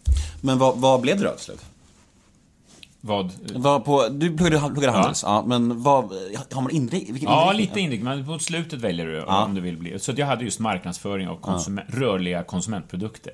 [0.41, 1.65] Men vad, vad blev det då till slut?
[3.01, 3.31] Vad...
[3.53, 5.43] Vad på, du pluggade, pluggade Handels, ja.
[5.47, 6.03] men vad,
[6.51, 7.23] har man inriktning?
[7.23, 9.99] Ja, lite inriktning, men på slutet väljer du om du vill bli.
[9.99, 13.33] Så jag hade just marknadsföring av konsument, rörliga konsumentprodukter.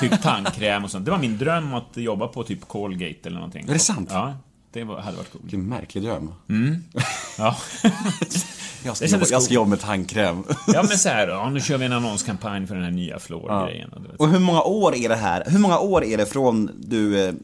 [0.00, 1.04] Typ tandkräm och sånt.
[1.04, 3.68] Det var min dröm att jobba på typ Colgate eller någonting.
[3.68, 4.08] Är det sant?
[4.12, 4.34] Ja,
[4.74, 5.44] det var, hade varit coolt.
[5.44, 6.34] Vilken märklig dröm.
[7.38, 7.56] Ja.
[8.86, 10.44] Jag ska, jobba, jag ska jobba med tandkräm.
[10.66, 13.90] ja, men så här, ja, nu kör vi en annonskampanj för den här nya fluorgrejen.
[13.92, 14.16] och vet.
[14.20, 15.42] Och hur många år är det här?
[15.46, 17.34] Hur många år är det från du eh,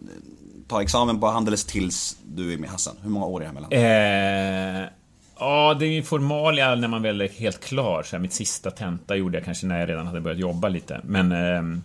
[0.68, 2.94] tar examen på Handels tills du är med Hassan?
[3.02, 4.82] Hur många år är det här mellan?
[4.82, 4.88] Eh,
[5.38, 8.02] Ja, det är ju formalia när man väl är helt klar.
[8.02, 11.00] Så här, mitt sista tenta gjorde jag kanske när jag redan hade börjat jobba lite.
[11.04, 11.82] Men ehm,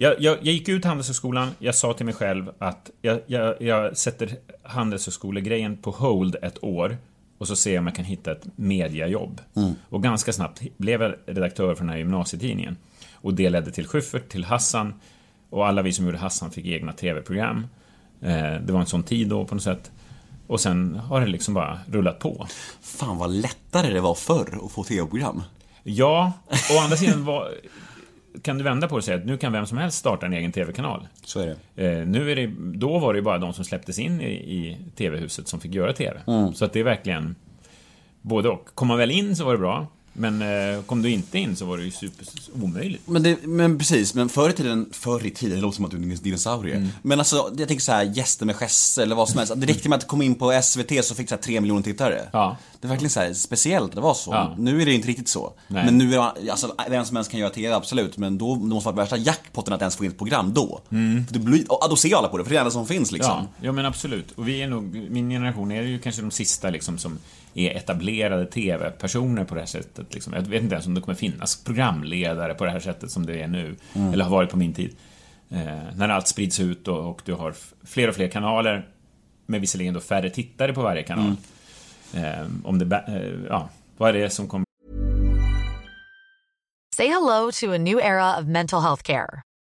[0.00, 3.96] jag, jag, jag gick ut Handelshögskolan, jag sa till mig själv att jag, jag, jag
[3.96, 6.96] sätter Handelshögskolegrejen på hold ett år
[7.38, 9.40] och så ser jag om jag kan hitta ett mediajobb.
[9.88, 12.76] Och ganska snabbt blev jag redaktör för den här gymnasietidningen.
[13.14, 14.94] Och det ledde till Schyffert, till Hassan
[15.50, 17.66] och alla vi som gjorde Hassan fick egna TV-program.
[18.20, 19.90] Eh, det var en sån tid då på något sätt.
[20.46, 22.46] Och sen har det liksom bara rullat på.
[22.80, 25.42] Fan vad lättare det var förr att få tv-program.
[25.82, 26.32] Ja,
[26.76, 27.52] å andra sidan var,
[28.42, 30.32] kan du vända på det och säga att nu kan vem som helst starta en
[30.32, 31.08] egen TV-kanal.
[31.24, 31.86] Så är det.
[31.86, 34.76] Eh, nu är det, då var det ju bara de som släpptes in i, i
[34.96, 36.20] TV-huset som fick göra TV.
[36.26, 36.54] Mm.
[36.54, 37.34] Så att det är verkligen
[38.22, 38.68] både och.
[38.74, 39.86] Kom man väl in så var det bra,
[40.18, 42.26] men eh, kom du inte in så var det ju super
[42.62, 43.02] omöjligt.
[43.08, 45.90] Men, det, men precis, men förr i tiden, förr i tiden, det låter som att
[45.90, 46.88] du är en dinosaurie.
[47.02, 49.52] Men alltså, jag tänker så här, gäster med Jesse eller vad som helst.
[49.56, 52.28] Det räckte med att komma in på SVT så fick här 3 miljoner tittare.
[52.32, 52.56] Ja.
[52.80, 54.30] Det är verkligen så här speciellt, det var så.
[54.30, 54.54] Ja.
[54.58, 55.52] Nu är det inte riktigt så.
[55.68, 55.84] Nej.
[55.84, 58.16] Men nu är det, alltså vem som helst kan göra TV, absolut.
[58.16, 60.80] Men då det måste vara värsta jackpotten att ens få in ett program då.
[60.88, 63.12] För det blir, då ser alla på det, för det är det enda som finns
[63.12, 63.32] liksom.
[63.32, 64.32] Ja, ja, men absolut.
[64.32, 67.18] Och vi är nog, min generation är ju kanske de sista liksom som
[67.54, 70.14] är etablerade TV-personer på det här sättet.
[70.14, 70.32] Liksom.
[70.32, 73.42] Jag vet inte ens om det kommer finnas programledare på det här sättet som det
[73.42, 73.76] är nu.
[73.94, 74.96] Eller har varit på min tid.
[75.50, 78.88] Eh, när allt sprids ut och, och du har fler och fler kanaler.
[79.46, 81.36] Med visserligen då färre tittare på varje kanal.
[82.14, 84.64] Eh, om det, eh, ja, vad är det som kommer
[86.96, 89.42] Say hello to a new era of mental health care.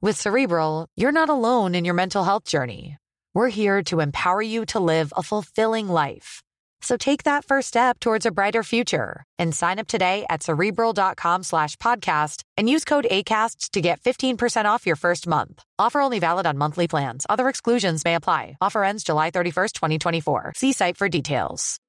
[0.00, 2.98] With Cerebral, you're not alone in your mental health journey.
[3.34, 6.40] We're here to empower you to live a fulfilling life.
[6.82, 11.42] So take that first step towards a brighter future and sign up today at cerebral.com
[11.42, 15.64] slash podcast and use code ACAST to get 15% off your first month.
[15.80, 17.26] Offer only valid on monthly plans.
[17.28, 18.56] Other exclusions may apply.
[18.60, 20.52] Offer ends July 31st, 2024.
[20.54, 21.80] See site for details.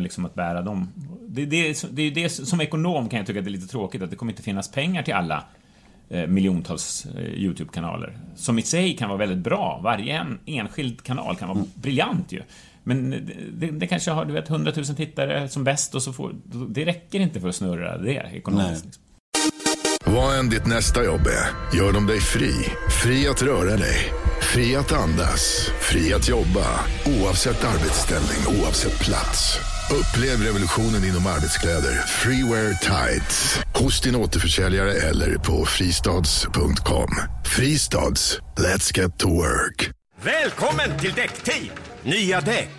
[0.00, 0.92] liksom att bära dem.
[1.28, 4.10] Det, det, det det som ekonom kan jag tycka att det är lite tråkigt att
[4.10, 5.44] det kommer inte finnas pengar till alla
[6.08, 8.18] miljontals eh, YouTube-kanaler.
[8.36, 9.80] Som i sig kan vara väldigt bra.
[9.84, 12.42] Varje en, enskild kanal kan vara briljant ju.
[12.84, 13.10] Men
[13.52, 16.34] det, det, kanske har, du vet, 100 000 tittare som bäst och så får...
[16.68, 18.84] Det räcker inte för att snurra det ekonomiskt.
[18.84, 19.02] Liksom.
[20.08, 22.52] Vad än ditt nästa jobb är, gör de dig fri.
[23.02, 24.12] Fri att röra dig.
[24.40, 25.70] Fri att andas.
[25.80, 26.66] Fri att jobba.
[27.06, 29.58] Oavsett arbetsställning, oavsett plats.
[29.90, 31.92] Upplev revolutionen inom arbetskläder.
[31.92, 33.60] Freewear Tights.
[33.74, 37.10] Hos din återförsäljare eller på fristads.com.
[37.44, 38.40] Fristads.
[38.56, 39.90] Let's get to work.
[40.22, 41.70] Välkommen till Däckteam!
[42.02, 42.70] Nya däck.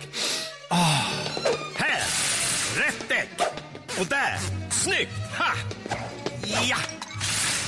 [0.70, 1.06] Oh.
[1.76, 2.02] här!
[2.76, 3.48] Rätt däck!
[4.00, 4.38] Och där!
[4.70, 5.12] Snyggt!
[5.38, 5.54] Ha!
[6.68, 6.97] Ja!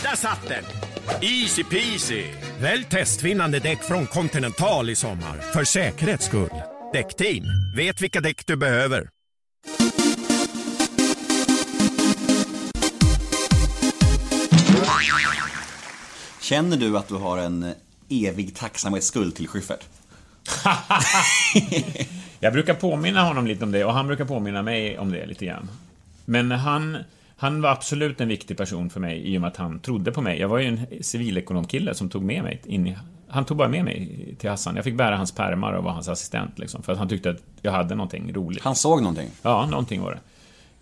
[0.03, 0.65] Där satt den!
[1.23, 2.25] Easy peasy!
[2.61, 5.53] Välj testvinnande däck från Continental i sommar.
[5.53, 6.63] För säkerhets skull.
[6.93, 7.45] Däckteam.
[7.77, 9.09] Vet vilka däck du behöver.
[16.41, 17.73] Känner du att du har en eh,
[18.09, 19.85] evig tacksamhetsskuld till Schyffert?
[22.41, 25.47] Jag brukar påminna honom lite om det och han brukar påminna mig om det lite
[25.47, 25.69] grann.
[26.25, 26.99] Men han,
[27.41, 30.21] han var absolut en viktig person för mig i och med att han trodde på
[30.23, 30.41] mig.
[30.41, 32.97] Jag var ju en civilekonomkille som tog med mig in i...
[33.29, 34.77] Han tog bara med mig till Hassan.
[34.77, 37.43] Jag fick bära hans pärmar och vara hans assistent liksom, för att han tyckte att
[37.63, 38.63] jag hade någonting roligt.
[38.63, 39.29] Han såg någonting.
[39.43, 40.19] Ja, någonting var det.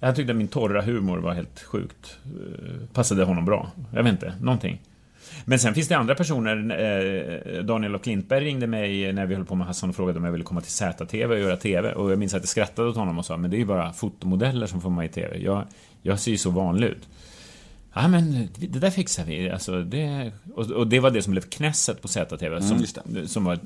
[0.00, 2.18] Jag tyckte att min torra humor var helt sjukt.
[2.24, 3.70] eh, Passade honom bra.
[3.94, 4.80] Jag vet inte, någonting.
[5.44, 6.56] Men sen finns det andra personer.
[7.56, 10.24] eh, Daniel och Klintberg ringde mig när vi höll på med Hassan och frågade om
[10.24, 11.92] jag ville komma till ZTV och göra TV.
[11.92, 13.92] Och jag minns att jag skrattade åt honom och sa, men det är ju bara
[13.92, 15.38] fotomodeller som får vara i TV.
[15.38, 15.64] Jag,
[16.02, 17.08] jag ser ju så vanlig ut.
[17.94, 19.50] Ja, men det där fixar vi.
[19.50, 23.44] Alltså, det, och, och det var det som blev Knesset på ZTV, som, just som
[23.44, 23.58] var,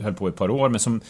[0.00, 1.00] höll på i ett par år, men som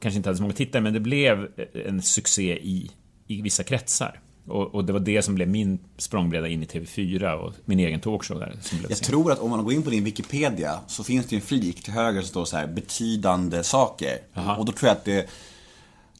[0.00, 1.48] kanske inte hade så många tittare, men det blev
[1.86, 2.90] en succé i,
[3.26, 4.20] i vissa kretsar.
[4.48, 8.00] Och, och det var det som blev min språngbräda in i TV4 och min egen
[8.00, 8.56] talkshow där.
[8.60, 9.06] Som blev Jag sen.
[9.06, 11.92] tror att om man går in på din Wikipedia så finns det en flik till
[11.92, 14.18] höger som står så här betydande saker.
[14.32, 14.56] Jaha.
[14.56, 15.28] Och då tror jag att det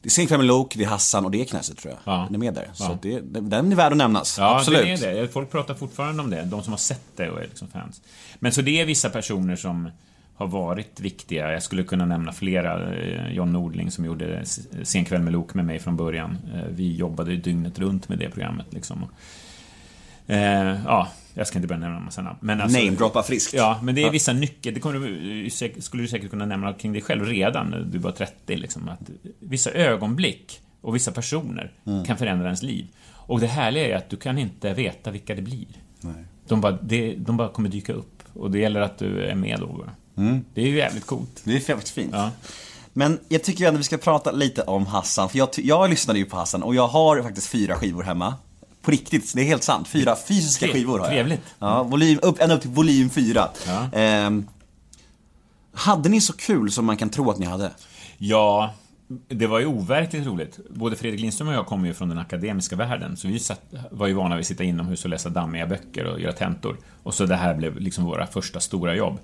[0.05, 2.13] det är Sinclair Luke, det är Hassan och det är Knesset tror jag.
[2.15, 2.23] Ja.
[2.25, 2.69] Den är med där.
[2.73, 2.97] Så Ja.
[3.01, 4.37] det, den är värd att nämnas.
[4.39, 5.01] Ja, Absolut.
[5.01, 5.27] det är det.
[5.27, 8.01] Folk pratar fortfarande om det, de som har sett det och är liksom fans.
[8.39, 9.89] Men så det är vissa personer som
[10.35, 11.51] har varit viktiga.
[11.51, 12.95] Jag skulle kunna nämna flera.
[12.95, 14.45] Eh, John Nordling som gjorde
[14.83, 16.37] Sen kväll med Lok med mig från början.
[16.55, 18.65] Eh, Vi jobbade dygnet runt med det programmet.
[18.73, 19.05] Liksom.
[20.27, 22.37] Eh, ja, jag ska inte börja nämna en massa namn.
[22.41, 23.53] Men alltså, Namedroppa friskt.
[23.53, 24.73] Ja, men det är vissa nyckel...
[24.73, 28.11] Det kommer du, skulle du säkert kunna nämna kring dig själv redan när du var
[28.11, 28.55] 30.
[28.55, 29.09] Liksom, att
[29.39, 31.71] vissa ögonblick och vissa personer
[32.07, 32.87] kan förändra ens liv.
[33.11, 35.67] Och det härliga är att du kan inte veta vilka det blir.
[36.47, 38.23] De, bara, det, de bara kommer dyka upp.
[38.33, 39.91] Och det gäller att du är med då bara.
[40.53, 41.41] Det är ju jävligt coolt.
[41.43, 42.11] Det är faktiskt fint.
[42.13, 42.31] Ja.
[42.93, 46.25] Men jag tycker ändå vi ska prata lite om Hassan, för jag, jag lyssnade ju
[46.25, 48.33] på Hassan och jag har faktiskt fyra skivor hemma.
[48.85, 49.87] På riktigt, det är helt sant.
[49.87, 51.13] Fyra fysiska skivor har jag.
[51.13, 51.41] trevligt.
[51.59, 53.49] Ja, volym, upp, ända upp till volym fyra.
[53.67, 53.89] Ja.
[53.93, 54.47] Ehm,
[55.73, 57.71] hade ni så kul som man kan tro att ni hade?
[58.17, 58.73] Ja,
[59.27, 60.59] det var ju overkligt roligt.
[60.69, 63.61] Både Fredrik Lindström och jag kommer ju från den akademiska världen, så vi satt,
[63.91, 66.77] var ju vana vid att sitta inomhus och läsa dammiga böcker och göra tentor.
[67.03, 69.19] Och så det här blev liksom våra första stora jobb.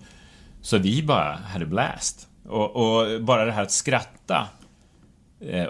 [0.62, 2.28] Så vi bara hade blast.
[2.50, 4.48] Och, och bara det här att skratta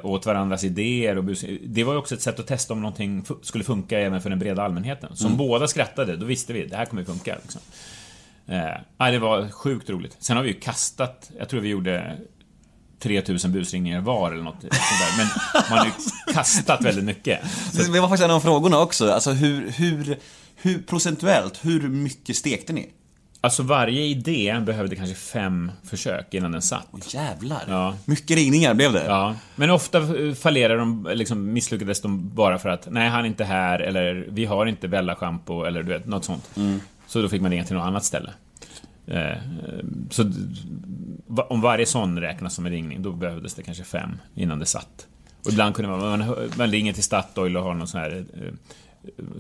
[0.04, 3.26] åt varandras idéer och bus- Det var ju också ett sätt att testa om någonting
[3.42, 5.16] skulle funka även för den breda allmänheten.
[5.16, 7.38] Så om båda skrattade, då visste vi det här kommer funka.
[7.42, 7.62] Liksom.
[8.48, 10.18] Eh, det var sjukt roligt.
[10.20, 12.18] Sen har vi ju kastat, jag tror vi gjorde
[13.00, 15.18] 3000 busringningar var eller något sånt där.
[15.18, 15.28] Men
[15.70, 15.92] man har ju
[16.34, 17.40] kastat väldigt mycket.
[17.94, 19.12] Det var faktiskt en av frågorna också.
[19.12, 20.18] Alltså hur, hur,
[20.56, 22.90] hur procentuellt, hur mycket stekte ni?
[23.44, 26.88] Alltså varje idé behövde kanske fem försök innan den satt.
[26.92, 27.64] Åh jävlar.
[27.68, 27.96] Ja.
[28.06, 29.06] Mycket ringningar blev det.
[29.06, 33.28] Ja, men ofta eh, fallerar de, liksom misslyckades de bara för att nej, han är
[33.28, 36.50] inte här eller vi har inte Bella shampoo eller du vet, något sånt.
[37.08, 38.30] Så då fick man ringa till något annat ställe.
[39.08, 39.38] Eh,
[40.10, 40.32] så
[41.50, 45.08] om varje sån räknas som en ringning, då behövdes det kanske fem innan det satt.
[45.46, 48.54] Och ibland kunde man, man, man ringer till Statoil och har någon sån här eh,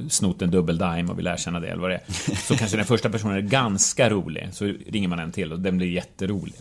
[0.09, 2.35] snott en dubbel dime och vill erkänna det eller vad det är.
[2.47, 5.77] Så kanske den första personen är ganska rolig, så ringer man en till och den
[5.77, 6.53] blir jätterolig.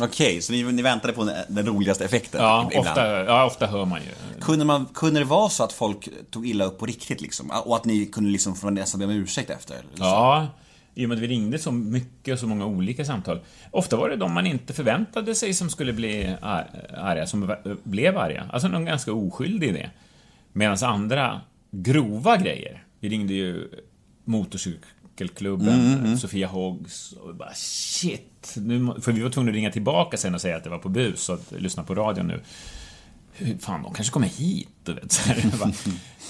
[0.00, 2.40] Okej, så ni, ni väntade på den, roligaste effekten?
[2.42, 2.88] Ja, ibland.
[2.88, 4.40] ofta, ja, ofta hör man ju.
[4.40, 7.50] Kunde, man, kunde det vara så att folk tog illa upp på riktigt liksom?
[7.64, 9.76] Och att ni kunde liksom få nästan be om ursäkt efter?
[9.76, 10.02] så?
[10.04, 10.46] Ja,
[10.94, 13.40] i och med att vi ringde så mycket och så många olika samtal.
[13.70, 16.68] Ofta var det de man inte förväntade sig som skulle bli ar-
[16.98, 18.46] arga, som blev arga.
[18.52, 19.90] Alltså någon ganska oskyldig idé.
[20.52, 22.84] Medan andra grova grejer.
[23.00, 23.68] Vi ringde ju
[24.24, 28.54] motorcykelklubben, Sofia Hoggs och bara shit.
[28.56, 30.88] Nu, för vi var tvungna att ringa tillbaka sen och säga att det var på
[30.88, 32.40] bus och att lyssna på radion nu.
[33.60, 35.12] Fan, de kanske kommer hit, du vet.
[35.12, 35.42] Så här,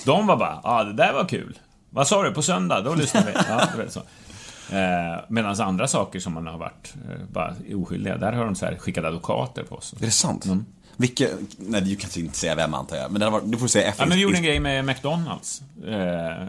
[0.06, 1.58] de var bara, ja ah, det där var kul.
[1.90, 2.80] Vad sa du, på söndag?
[2.80, 3.32] Då lyssnar vi.
[3.48, 4.00] Ja, du vet så.
[4.70, 8.66] Eh, Medan andra saker som man har varit eh, bara oskyldiga, där har de så
[8.66, 9.94] här skickat advokater på oss.
[10.00, 10.46] Är det sant?
[11.00, 11.28] Vilka,
[11.58, 14.02] nej du kan inte säga vem antar jag, men det var, du får säga efter.
[14.02, 15.62] Ja, men vi gjorde en grej med McDonalds.
[15.86, 16.46] Eh,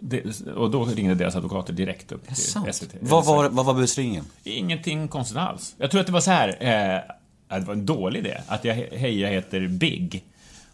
[0.00, 2.36] det, och då ringde deras advokater direkt upp till.
[2.72, 2.94] SVT.
[3.00, 4.24] Vad var, vad var busringen?
[4.44, 5.74] Ingenting konstigt alls.
[5.78, 6.48] Jag tror att det var så här.
[6.48, 8.40] Eh, det var en dålig idé.
[8.46, 10.24] Att jag, hej, jag heter Big.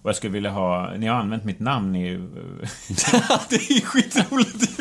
[0.02, 2.10] Och jag skulle vilja ha, ni har använt mitt namn i...
[3.48, 4.80] det är skitroligt!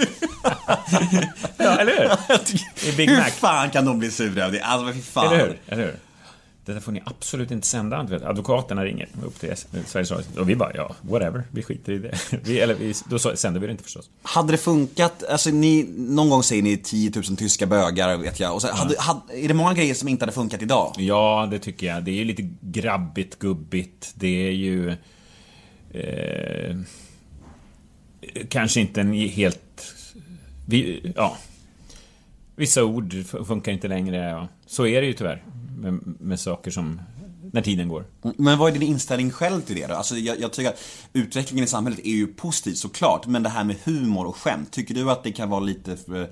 [1.57, 2.89] ja, eller hur?
[2.89, 3.29] I Big Hur Mac.
[3.29, 4.61] fan kan de bli sura av det?
[4.61, 5.27] Alltså fy fan.
[5.33, 5.57] Eller hur?
[5.67, 5.95] Eller hur?
[6.68, 8.03] Det där får ni absolut inte sända.
[8.03, 9.53] Du vet, advokaterna ringer upp till
[9.86, 12.18] Sveriges Radio och vi bara, ja, whatever, vi skiter i det.
[12.43, 14.09] Vi, eller vi, då sänder vi det inte förstås.
[14.22, 18.55] Hade det funkat, alltså ni, någon gång säger ni 10 000 tyska bögar vet jag.
[18.55, 20.93] Och så, hade, hade, är det många grejer som inte hade funkat idag?
[20.97, 22.03] Ja, det tycker jag.
[22.03, 24.11] Det är ju lite grabbigt, gubbigt.
[24.15, 24.89] Det är ju...
[25.91, 26.78] Eh,
[28.49, 29.93] kanske inte en helt...
[30.65, 31.38] Vi, ja.
[32.55, 33.15] Vissa ord
[33.47, 34.18] funkar inte längre.
[34.18, 34.47] Ja.
[34.65, 35.43] Så är det ju tyvärr.
[35.78, 37.01] Med, med saker som...
[37.53, 38.05] När tiden går.
[38.38, 39.93] Men vad är din inställning själv till det då?
[39.93, 40.80] Alltså jag, jag tycker att
[41.13, 44.93] utvecklingen i samhället är ju positiv såklart, men det här med humor och skämt, tycker
[44.93, 46.30] du att det kan vara lite, för, jag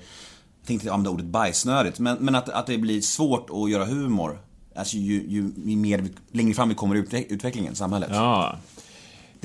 [0.68, 4.40] tänkte använda ordet bajsnödigt, men, men att, att det blir svårt att göra humor,
[4.76, 8.10] alltså ju, ju, ju mer, längre fram vi kommer i utve- utvecklingen i samhället?
[8.14, 8.58] Ja.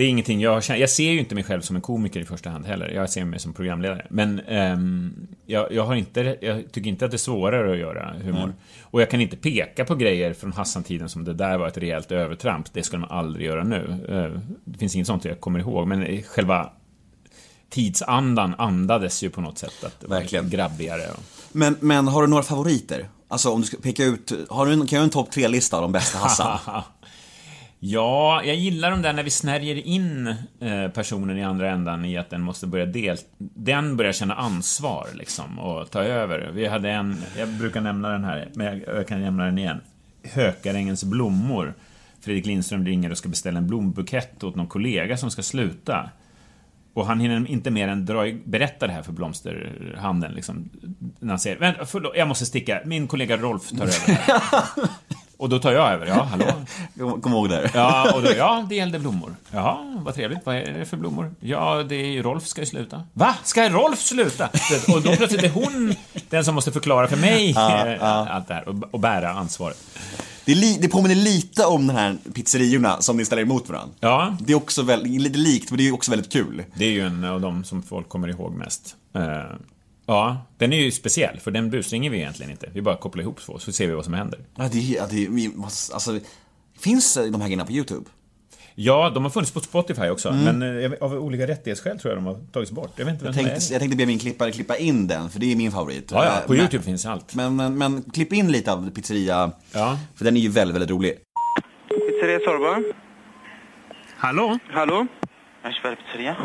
[0.00, 0.80] Det är ingenting jag känner.
[0.80, 2.88] Jag ser ju inte mig själv som en komiker i första hand heller.
[2.88, 4.06] Jag ser mig som programledare.
[4.10, 8.14] Men ehm, jag, jag, har inte, jag tycker inte att det är svårare att göra
[8.22, 8.54] humor.
[8.82, 12.12] Och jag kan inte peka på grejer från Hassan-tiden som det där var ett rejält
[12.12, 12.66] övertramp.
[12.72, 13.96] Det skulle man aldrig göra nu.
[14.08, 15.86] Eh, Det finns inget sånt jag kommer ihåg.
[15.88, 16.70] Men själva
[17.70, 20.50] tidsandan andades ju på något sätt att det var Verkligen.
[20.50, 21.02] grabbigare.
[21.52, 23.08] Men, men har du några favoriter?
[23.28, 25.82] Alltså om du ska peka ut, har du en, kan göra en topp tre-lista av
[25.82, 26.58] de bästa Hassan?
[27.82, 30.26] Ja, jag gillar de där när vi snärjer in
[30.60, 33.16] eh, personen i andra ändan i att den måste börja del...
[33.38, 36.50] Den börjar känna ansvar liksom och ta över.
[36.54, 39.80] Vi hade en, jag brukar nämna den här, men jag, kan nämna den igen.
[40.22, 41.74] Hökarängens blommor.
[42.20, 46.10] Fredrik Lindström ringer och ska beställa en blombukett åt någon kollega som ska sluta.
[46.94, 50.34] Och han hinner inte mer än dra, berätta det här för blomsterhandeln.
[50.34, 50.70] Liksom.
[51.20, 52.80] när han säger Vänta, förlåt, jag måste sticka.
[52.84, 54.18] Min kollega Rolf tar över.
[55.40, 56.06] Och då tar jag över.
[56.06, 56.44] Ja, hallå?
[57.20, 57.70] Kom, ihåg det.
[57.74, 59.36] Ja, och då, ja, det gällde blommor.
[59.50, 60.38] Jaha, vad trevligt.
[60.44, 61.34] Vad är det för blommor?
[61.40, 63.02] Ja, det är ju Rolf ska ju sluta.
[63.12, 63.34] Va?
[63.44, 64.48] Ska Rolf sluta?
[64.94, 65.94] Och då plötsligt är hon
[66.28, 69.78] den som måste förklara för mig eh, allt det här och, och bära ansvaret.
[70.44, 73.94] Det, li, det påminner lite om den här pizzeriorna som ni ställer emot varandra.
[74.00, 76.64] Ja, Det är också väldigt, lite likt, men det är också väldigt kul.
[76.74, 78.96] det är ju en av de som folk kommer ihåg mest.
[80.10, 82.68] Ja, den är ju speciell, för den busringer vi egentligen inte.
[82.72, 84.40] Vi bara kopplar ihop två, så ser vi vad som händer.
[84.56, 86.18] Ja, det, är- ja, det, är- vi måste- alltså,
[86.80, 88.04] finns de här grejerna på YouTube?
[88.74, 92.26] Ja, de har funnits på Spotify också, men eh, av olika rättighetsskäl tror jag de
[92.26, 92.92] har tagits bort.
[92.96, 95.40] Jag vet inte Jag är tänkte, jag tänkte be min klippare klippa in den, för
[95.40, 96.10] det är min favorit.
[96.10, 97.34] Ja, ja, på men- YouTube finns allt.
[97.34, 99.98] Men, men, men klipp in lite av pizzeria, Ja.
[100.16, 101.12] för den är ju väldigt, väldigt rolig.
[101.88, 102.82] Pizzeria Sorba.
[104.16, 104.58] Hallå?
[104.70, 105.06] Hallå?
[105.64, 106.36] Örnsberg pizzeria?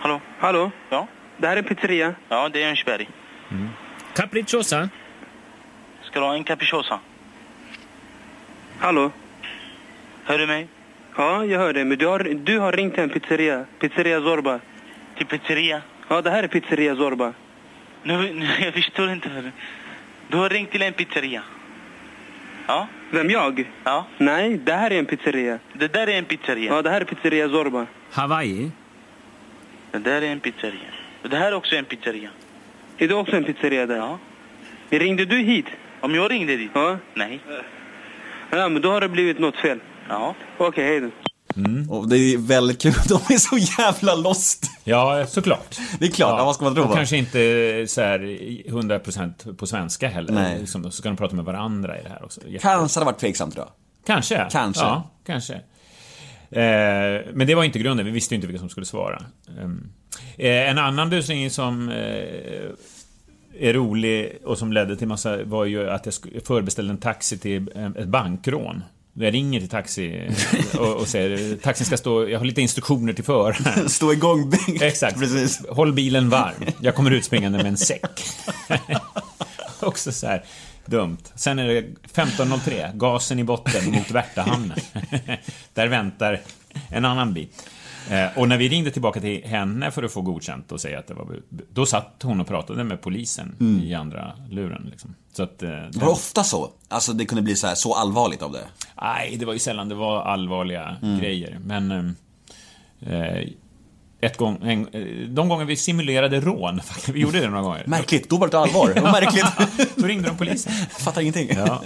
[0.00, 0.20] Hallå?
[0.38, 0.70] Hallå?
[0.90, 1.06] Ja?
[1.38, 2.14] Det här är en pizzeria.
[2.28, 3.08] Ja, det är Örnsberg.
[4.14, 4.88] Capricciosa?
[6.02, 7.00] Ska du ha en capricciosa?
[8.78, 9.10] Hallå?
[10.24, 10.68] Hör du mig?
[11.16, 11.84] Ja, jag hör dig.
[11.84, 13.64] Men du har, du har ringt till en pizzeria.
[13.78, 14.60] Pizzeria Zorba.
[15.16, 15.82] Till pizzeria?
[16.08, 17.32] Ja, det här är pizzeria Zorba.
[18.02, 19.52] Nu, nu, jag förstår inte.
[20.28, 21.42] Du har ringt till en pizzeria?
[22.66, 22.86] Ja?
[23.10, 23.70] Vem, jag?
[23.84, 24.06] Ja?
[24.18, 25.58] Nej, det här är en pizzeria.
[25.72, 26.74] Det där är en pizzeria.
[26.74, 27.86] Ja, det här är pizzeria Zorba.
[28.12, 28.70] Hawaii?
[29.90, 30.90] Det där är en pizzeria.
[31.22, 32.30] Det här är också en pizzeria.
[32.98, 33.96] Är det också en pizzeria där?
[33.96, 34.18] Ja.
[34.90, 35.66] Ringde du hit?
[36.00, 36.70] Om jag ringde dit?
[36.74, 36.98] Ja.
[37.14, 37.40] Nej.
[38.50, 39.80] Ja, men då har det blivit något fel.
[40.08, 40.34] Ja.
[40.58, 41.10] Okej, hej då.
[41.88, 44.70] Och det är väldigt kul, de är så jävla lost.
[44.84, 45.76] Ja, såklart.
[45.98, 46.94] Det är klart, ja, vad ska man tro va?
[46.94, 47.38] kanske inte
[47.88, 50.32] så här 100% på svenska heller.
[50.32, 50.58] Nej.
[50.60, 52.40] Liksom, så ska de prata med varandra i det här också.
[52.60, 53.68] Kanske hade varit tveksamt jag.
[54.06, 54.46] Kanske.
[54.50, 54.82] Kanske.
[54.84, 55.54] Ja, kanske.
[56.50, 59.22] Eh, men det var inte grunden, vi visste ju inte vilka som skulle svara.
[59.58, 59.68] Eh,
[60.38, 61.96] en annan busring som eh,
[63.58, 66.14] är rolig och som ledde till massa var ju att jag
[66.46, 68.82] förbeställde en taxi till eh, ett bankrån.
[69.12, 70.30] Jag ringer till taxi
[70.78, 73.88] och, och säger taxin ska stå, jag har lite instruktioner till föraren.
[73.88, 74.82] Stå igång Bengt.
[74.82, 75.18] Exakt.
[75.18, 75.66] Precis.
[75.68, 76.64] Håll bilen varm.
[76.80, 78.20] Jag kommer ut springande med en säck.
[79.80, 80.44] Också så här
[80.86, 81.18] dumt.
[81.34, 81.80] Sen är det
[82.14, 84.78] 15.03, gasen i botten mot Värtahamnen.
[85.74, 86.40] Där väntar
[86.90, 87.48] en annan bil.
[88.10, 91.06] Eh, Och när vi ringde tillbaka till henne för att få godkänt och säga att
[91.06, 91.26] det var...
[91.72, 94.88] Då satt hon och pratade med polisen i andra luren.
[94.90, 95.14] Liksom.
[95.32, 95.62] Så att...
[95.62, 96.70] eh, Det var ofta så.
[96.88, 98.64] Alltså det kunde bli så, här, så allvarligt av det.
[99.02, 101.58] Nej, det var ju sällan det var allvarliga grejer.
[101.64, 102.16] Men...
[103.00, 103.48] Eh,
[104.20, 106.80] ett gång, en, eh, de gånger vi simulerade rån,
[107.12, 107.84] vi gjorde det några gånger.
[107.86, 108.92] Märkligt, då var det allvar.
[108.94, 109.44] Det var märkligt.
[109.96, 110.72] Då ringde de polisen.
[110.90, 111.48] Fattar ingenting.
[111.56, 111.82] Ja.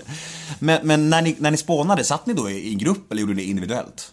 [0.58, 3.34] Men, men när, ni, när ni spånade, satt ni då i, i grupp eller gjorde
[3.34, 4.12] ni det individuellt?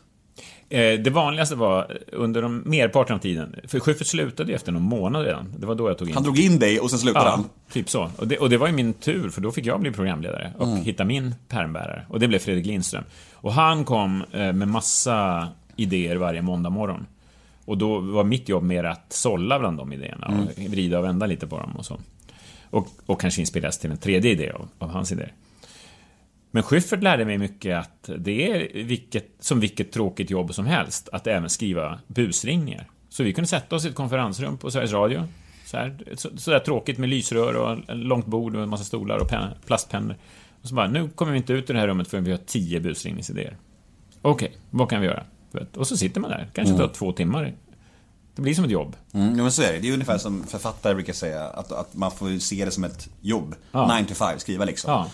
[0.72, 4.82] Eh, det vanligaste var under de merparten av tiden, för Schyffert slutade ju efter någon
[4.82, 5.54] månad redan.
[5.58, 7.46] Det var då jag tog in Han drog in dig och sen slutade Ja, han.
[7.72, 8.12] typ så.
[8.18, 10.68] Och det, och det var ju min tur, för då fick jag bli programledare och
[10.68, 10.82] Mm.
[10.84, 12.06] hitta min pärmbärare.
[12.10, 13.04] Och det blev Fredrik Lindström.
[13.34, 17.06] Och han kom eh, med massa idéer varje måndag morgon.
[17.66, 20.72] Och då var mitt jobb mer att sålla bland de idéerna och Mm.
[20.72, 21.98] vrida och vända lite på dem och så.
[22.70, 25.34] Och, och kanske inspireras till en tredje idé av, av hans idéer.
[26.52, 31.10] Men Schyffert lärde mig mycket att det är vilket, som vilket tråkigt jobb som helst,
[31.12, 32.88] att även skriva busringningar.
[33.10, 35.24] Så vi kunde sätta oss i ett konferensrum på Sveriges Radio.
[35.66, 39.18] Så, här, så, så där tråkigt med lysrör och långt bord och en massa stolar
[39.18, 40.16] och pen, plastpennor.
[40.62, 42.38] Och så bara, nu kommer vi inte ut ur det här rummet förrän vi har
[42.38, 43.58] tio busringningsidéer.
[44.22, 45.24] Okej, vad kan vi göra?
[45.76, 47.54] Och så sitter man där, kanske tar två timmar.
[48.36, 48.96] Det blir som ett jobb.
[49.14, 49.80] Mm, men så är det.
[49.80, 53.10] Det är ungefär som författare brukar säga, att, att man får se det som ett
[53.22, 53.56] jobb.
[53.72, 53.98] Ja.
[54.00, 54.92] 9 to 5, skriva liksom.
[54.92, 55.10] Ja.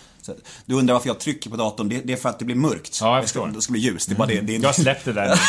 [0.66, 2.98] Du undrar varför jag trycker på datorn, det, det är för att det blir mörkt.
[3.02, 3.48] Ja, jag förstår.
[3.48, 4.06] det ska bli ljus.
[4.06, 4.42] Det är bara det.
[4.42, 5.28] det, är- Jag släppte det där.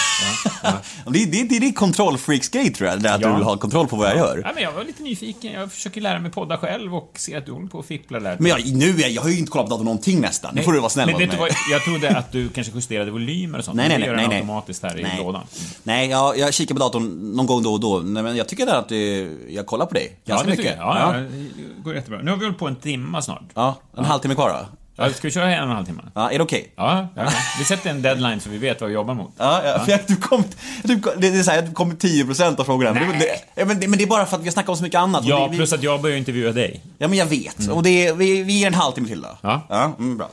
[0.63, 0.73] Ja,
[1.05, 1.11] ja.
[1.11, 3.29] det, det, det är din kontrollfreaks-grej tror jag, det att Ja.
[3.29, 4.43] du vill ha kontroll på vad jag gör.
[4.45, 5.53] Ja, men jag var lite nyfiken.
[5.53, 8.37] Jag försöker lära mig podda själv och se att du håller på och fipplar där.
[8.41, 10.55] Men jag, nu, är, jag har ju inte kollat på datorn någonting nästan.
[10.55, 11.37] Nu får du vara snäll Men mot du mig.
[11.39, 13.77] vad, jag trodde att du kanske justerade volymer och sånt.
[13.77, 14.07] Nej, nej, nej.
[14.09, 14.37] gör nej, nej.
[14.37, 15.17] automatiskt här nej.
[15.21, 15.43] i lådan.
[15.83, 17.99] Nej, jag, jag kikar på datorn någon gång då och då.
[17.99, 20.65] Nej, men jag tycker att eh, jag kollar på dig ganska det mycket.
[20.67, 20.87] tycker jag.
[20.97, 21.21] Ja, ja.
[21.21, 22.23] det går jättebra.
[22.23, 23.43] Nu har vi hållit på en timma snart.
[23.55, 24.66] Ja, en halvtimme kvar då.
[24.99, 26.03] Ja, ska vi köra en och en halv timme?
[26.15, 26.73] Ja, är det okej?
[26.77, 27.33] Ja, ja, ja.
[27.59, 29.33] Vi sätter en deadline så vi vet vad vi jobbar mot.
[29.39, 30.45] Ja, ja, för att du kom,
[30.83, 32.93] du, kom- det är så här, du kom 10% av frågorna.
[32.93, 33.19] Nej.
[33.19, 34.83] det, ja, men, det, men det är bara för att vi har snackat om så
[34.83, 35.25] mycket annat.
[35.25, 36.81] Ja, det, vi, plus att jag börjar intervjua dig.
[36.99, 37.69] Ja, men jag vet.
[37.69, 39.39] Och det är, vi, vi ger en halvtimme till då.
[39.41, 39.67] Ja.
[39.69, 40.29] Ja, mm, bra.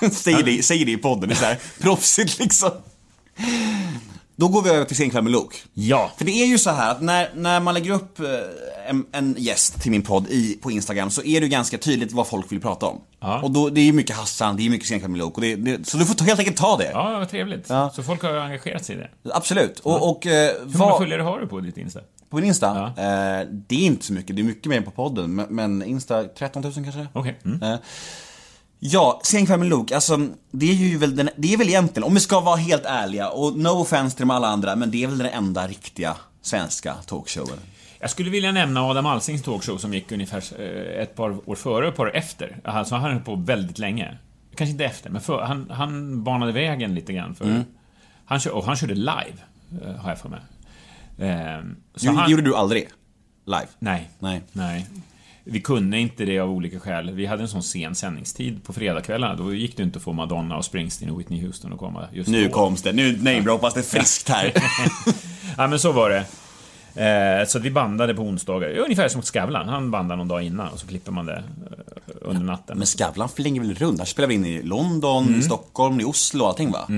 [0.12, 2.70] säg, det, säg det i podden, det är så här proffsigt liksom.
[4.40, 5.56] Då går vi över till Senkväll med Luke.
[5.74, 6.10] Ja.
[6.16, 8.26] För det är ju så här att när, när man lägger upp eh,
[8.88, 12.12] en, en gäst till min podd i, på Instagram så är det ju ganska tydligt
[12.12, 13.00] vad folk vill prata om.
[13.20, 13.42] Ja.
[13.42, 15.34] Och då, det är ju mycket Hassan, det är mycket Senkväll med Luke.
[15.34, 16.90] Och det, det, så du får ta- helt enkelt ta det.
[16.90, 17.66] Ja, vad trevligt.
[17.68, 17.90] Ja.
[17.94, 19.10] Så folk har engagerat sig i det.
[19.34, 19.78] Absolut.
[19.78, 21.00] Och, och eh, Hur många vad...
[21.00, 22.00] följare har du på ditt Insta?
[22.30, 22.68] På min Insta?
[22.86, 25.34] Eh, det är inte så mycket, det är mycket mer på podden.
[25.34, 27.06] Men, men Insta 13 000 kanske?
[27.12, 27.38] Okej.
[27.44, 27.62] Mm.
[27.62, 27.78] Eh,
[28.80, 32.14] Ja, Senkväll med Luke, alltså det är ju väl, den, det är väl egentligen, om
[32.14, 35.06] vi ska vara helt ärliga, och no offense till de alla andra, men det är
[35.06, 37.58] väl den enda riktiga svenska talkshowen.
[38.00, 41.84] Jag skulle vilja nämna Adam Alsings talkshow som gick ungefär eh, ett par år före
[41.86, 42.56] och ett par år efter.
[42.64, 44.18] Alltså han höll på väldigt länge.
[44.56, 47.44] Kanske inte efter, men för, han, han banade vägen lite grann för...
[47.44, 47.62] Mm.
[48.24, 49.36] Han, kör, och han körde live,
[49.84, 50.40] eh, har jag för mig.
[51.18, 51.60] Eh,
[51.96, 52.88] så Jo, han- gjorde du aldrig?
[53.44, 53.66] Live?
[53.78, 54.10] Nej.
[54.18, 54.42] Nej.
[54.52, 54.86] Nej.
[55.50, 57.10] Vi kunde inte det av olika skäl.
[57.10, 59.34] Vi hade en sån sen sändningstid på fredagskvällarna.
[59.34, 62.30] Då gick det inte att få Madonna och Springsteen och Whitney Houston att komma just
[62.30, 62.50] Nu då.
[62.54, 64.52] koms det, nu namedroppas det friskt här.
[65.56, 66.24] Ja, men så var det.
[67.40, 68.68] Eh, så att vi bandade på onsdagar.
[68.76, 69.68] Ungefär som Skavlan.
[69.68, 72.78] Han bandade någon dag innan och så klipper man det eh, under natten.
[72.78, 73.98] Men Skavlan flänger väl runt?
[73.98, 76.88] Här spelar vi in i London, i Stockholm, i Oslo och allting va?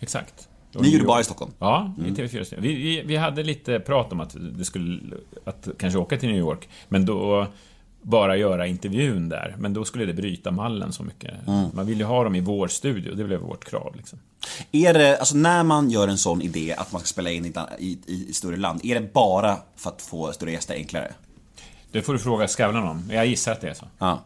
[0.00, 0.48] Exakt.
[0.80, 1.52] Ni gjorde bara i Stockholm?
[1.58, 2.62] Ja, i TV4 studion.
[2.62, 5.00] vi, vi, vi hade lite prat om att det skulle...
[5.44, 6.68] Att kanske åka till New York.
[6.88, 7.46] Men då
[8.02, 9.56] bara göra intervjun där.
[9.58, 11.34] Men då skulle det bryta mallen så mycket.
[11.72, 13.14] Man vill ju ha dem i vår studio.
[13.14, 14.18] Det blev vårt krav liksom.
[14.72, 17.52] Är det, alltså när man gör en sån idé att man ska spela in i,
[17.78, 21.12] i, i, större land, är det bara för att få större gäster enklare?
[21.92, 23.10] Det får du fråga Skavlan om.
[23.10, 23.86] Jag gissar att det är så.
[23.98, 24.22] Ja.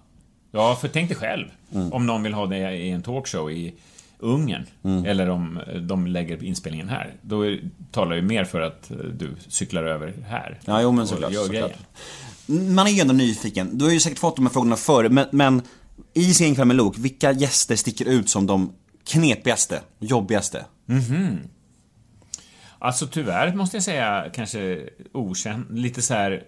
[0.51, 1.47] Ja, för tänk dig själv.
[1.93, 3.75] Om någon vill ha det i en talkshow i
[4.19, 4.67] Ungern.
[5.07, 7.13] Eller om de lägger inspelningen här.
[7.23, 7.57] Då
[7.93, 10.59] talar ju mer för att du cyklar över här.
[10.65, 11.33] Ja, jo men såklart.
[12.47, 13.79] Man är ju ändå nyfiken.
[13.79, 15.63] Du har ju säkert fått de här frågorna förr, men, men
[16.15, 18.73] i Senkväll med Luke, vilka gäster sticker ut som de
[19.05, 20.65] knepigaste, jobbigaste?
[20.87, 21.39] Mhm.
[22.79, 26.45] Alltså tyvärr måste jag säga kanske okänd, lite så här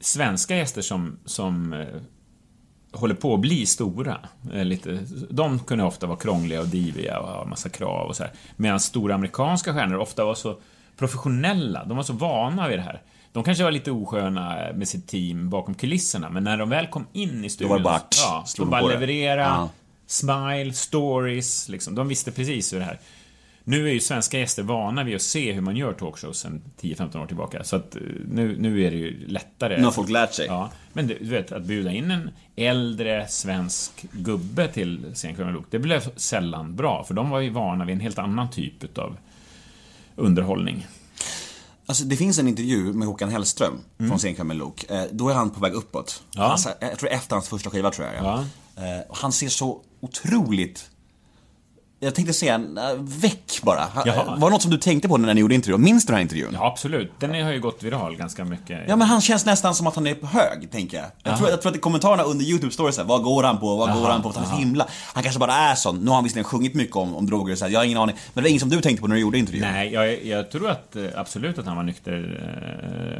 [0.00, 1.86] svenska gäster som, som eh,
[2.92, 4.18] håller på att bli stora.
[4.52, 4.98] Eh, lite,
[5.30, 8.32] de kunde ofta vara krångliga och diviga och ha massa krav och så här.
[8.56, 10.58] Medan stora amerikanska stjärnor ofta var så
[10.96, 13.02] professionella, de var så vana vid det här.
[13.32, 17.06] De kanske var lite osköna med sitt team bakom kulisserna, men när de väl kom
[17.12, 17.70] in i studion...
[17.70, 19.70] var det bara, ja, de bara leverera, Ja.
[20.06, 21.94] smile, stories, liksom.
[21.94, 23.00] De visste precis hur det här...
[23.64, 27.22] Nu är ju svenska gäster vana vid att se hur man gör talkshows sen 10-15
[27.22, 27.64] år tillbaka.
[27.64, 29.78] Så att eh, nu, nu är det ju lättare.
[29.78, 30.46] Nu har folk lärt sig.
[30.46, 35.78] Ja, men du, du vet, att bjuda in en äldre svensk gubbe till Luke, det
[35.78, 37.04] blev sällan bra.
[37.04, 39.16] För de var ju vana vid en helt annan typ utav
[40.16, 40.86] underhållning.
[41.86, 44.94] Alltså det finns en intervju med Håkan Hellström från Senkväll med Luke.
[44.94, 46.22] Eh, Då är han på väg uppåt.
[46.34, 46.44] Mm.
[46.46, 46.52] Ja.
[46.52, 48.24] Alltså, jag tror efter hans första skiva tror jag.
[48.24, 48.44] Ja.
[48.76, 50.90] Eh, Han ser så otroligt
[52.02, 52.60] jag tänkte säga, äh,
[52.98, 53.80] väck bara.
[53.80, 54.36] Ha- Jaha.
[54.38, 55.82] Var det något som du tänkte på när ni gjorde intervjun?
[55.82, 56.50] Minns du den här intervjun?
[56.52, 57.12] Ja, absolut.
[57.18, 58.80] Den har ju gått viral ganska mycket.
[58.88, 61.06] Ja men han känns nästan som att han är på hög, tänker jag.
[61.22, 63.92] Jag tror, jag tror att i kommentarerna under YouTube såhär, vad går han på, vad
[63.94, 64.28] går han på?
[64.28, 64.86] Att han är så himla...
[65.14, 65.98] Han kanske bara är sån.
[65.98, 67.98] Nu har han visserligen sjungit mycket om, om droger och så här, jag har ingen
[67.98, 68.16] aning.
[68.34, 69.62] Men det var inget som du tänkte på när du gjorde intervjun?
[69.72, 72.40] Nej, jag, jag tror att eh, absolut att han var nykter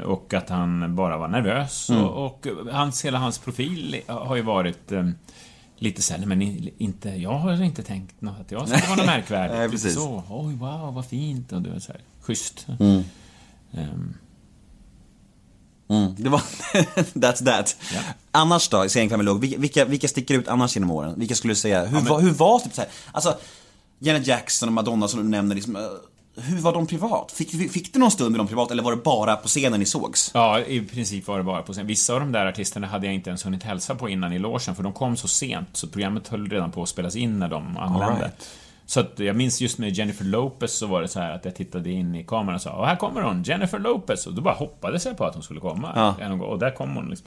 [0.01, 1.91] eh, och att han bara var nervös.
[1.91, 2.05] Mm.
[2.05, 4.93] Och, och hans, hela hans profil har ju varit
[5.81, 9.07] lite såhär, nej, men inte, jag har inte tänkt något, att jag ska vara något
[9.07, 9.55] märkvärdigt.
[9.59, 9.95] Nej, Lite precis.
[9.95, 12.67] så, oj wow, vad fint och du vet såhär, schysst.
[12.81, 13.03] Mm.
[13.73, 14.15] Ehm,
[15.89, 16.39] Mm, det var...
[17.15, 17.77] That's that.
[17.95, 18.01] Ja.
[18.31, 21.15] Annars då, i Låg, vilka, vilka, sticker ut annars genom åren?
[21.17, 23.39] Vilka skulle du säga, hur, var, hur var typ så här, alltså
[23.99, 25.83] Janet Jackson och Madonna som du nämner, liksom, eh,
[26.37, 27.33] hur var de privat?
[27.33, 29.87] Fick, fick, du någon stund med dem privat eller var det bara på scenen ni
[29.87, 30.31] sågs?
[30.35, 31.87] Ja, i princip var det bara på scen.
[31.87, 34.75] Vissa av de där artisterna hade jag inte ens hunnit hälsa på innan i logen
[34.75, 37.77] för de kom så sent, så programmet höll redan på att spelas in när de
[37.77, 38.21] anlände.
[38.21, 38.49] Right.
[38.87, 41.55] Så att jag minns just med Jennifer Lopez så var det så här att jag
[41.57, 44.27] tittade in i kameran och sa och här kommer hon, Jennifer Lopez.
[44.27, 46.15] Och då bara hoppades jag på att hon skulle komma.
[46.19, 46.33] Ja.
[46.33, 47.27] Och där kom hon liksom.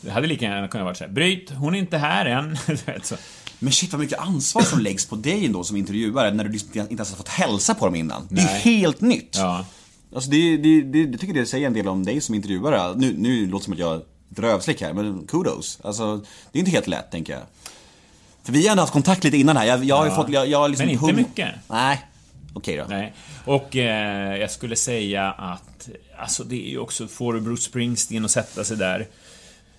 [0.00, 2.56] Det hade lika gärna kunnat vara så här, bryt, hon är inte här än.
[3.02, 3.16] Så.
[3.62, 6.80] Men shit vad mycket ansvar som läggs på dig ändå som intervjuare när du liksom
[6.80, 8.26] inte ens har fått hälsa på dem innan.
[8.30, 8.60] Det är Nej.
[8.60, 9.36] helt nytt.
[9.38, 9.66] Ja.
[10.14, 12.94] Alltså det, det, det, jag tycker det säger en del om dig som intervjuare.
[12.96, 13.98] Nu, nu låter det som att jag är
[14.32, 15.78] ett rövslick här, men kudos.
[15.84, 16.16] Alltså,
[16.52, 17.42] det är inte helt lätt, tänker jag.
[18.42, 19.64] För vi har ändå haft kontakt lite innan här.
[19.64, 20.16] Jag, jag har Ja.
[20.16, 21.48] fått, jag, jag har liksom Men inte hum- mycket.
[21.70, 22.02] Nej.
[22.54, 22.84] Okej då.
[22.88, 23.12] Nej.
[23.44, 25.88] Och eh, jag skulle säga att,
[26.18, 29.06] alltså det är ju också, får du Bruce Springsteen att sätta sig där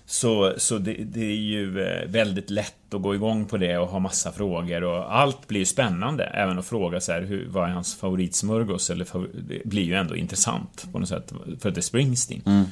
[0.06, 3.88] så, så det, det är ju eh, väldigt lätt att gå igång på det och
[3.88, 6.24] ha massa frågor och allt blir ju spännande.
[6.24, 8.90] Även att fråga så här, hur, vad är hans favoritsmörgås?
[8.90, 9.06] Eller
[9.48, 12.64] det blir ju ändå intressant på något sätt för att det är Springsteen.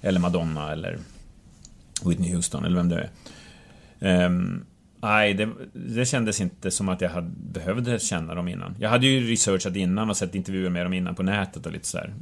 [0.00, 0.98] Eller Madonna eller
[2.04, 3.10] Whitney Houston eller vem det är.
[4.00, 4.64] Ehm,
[5.04, 8.76] Nej, det, det kändes inte som att jag hade, behövde känna dem innan.
[8.78, 11.86] Jag hade ju researchat innan och sett intervjuer med dem innan på nätet och lite
[11.86, 12.14] så här.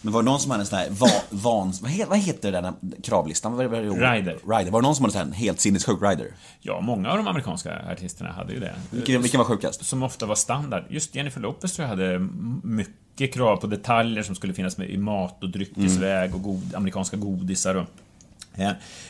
[0.00, 2.52] Men var det någon som hade en sån här va, van, vad, heter, vad heter
[2.52, 3.56] den här kravlistan?
[3.56, 3.80] Vad vad?
[3.80, 4.36] Rider.
[4.46, 4.70] Rider.
[4.70, 6.26] Var det någon som hade en helt sinnessjuk rider?
[6.60, 8.74] Ja, många av de amerikanska artisterna hade ju det.
[8.90, 9.84] Vilken, vilken var sjukast?
[9.84, 10.84] Som ofta var standard.
[10.88, 12.28] Just Jennifer Lopez tror jag hade
[12.62, 17.16] mycket krav på detaljer som skulle finnas med i mat och dryckesväg och god, amerikanska
[17.16, 17.86] godisar och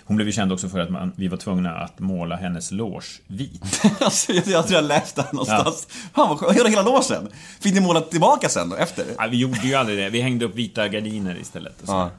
[0.04, 3.06] Hon blev ju känd också för att man, vi var tvungna att måla hennes loge
[3.26, 3.82] vit.
[4.00, 5.86] alltså, jag, jag tror jag läste den någonstans.
[6.14, 6.56] Fan vad skönt.
[6.56, 7.28] Hela, hela låsen.
[7.60, 9.04] Fick ni måla tillbaka sen då, efter?
[9.18, 10.10] Ja, vi gjorde ju aldrig det.
[10.10, 11.80] Vi hängde upp vita gardiner istället.
[11.82, 11.92] Och, så.
[11.92, 12.10] Ja.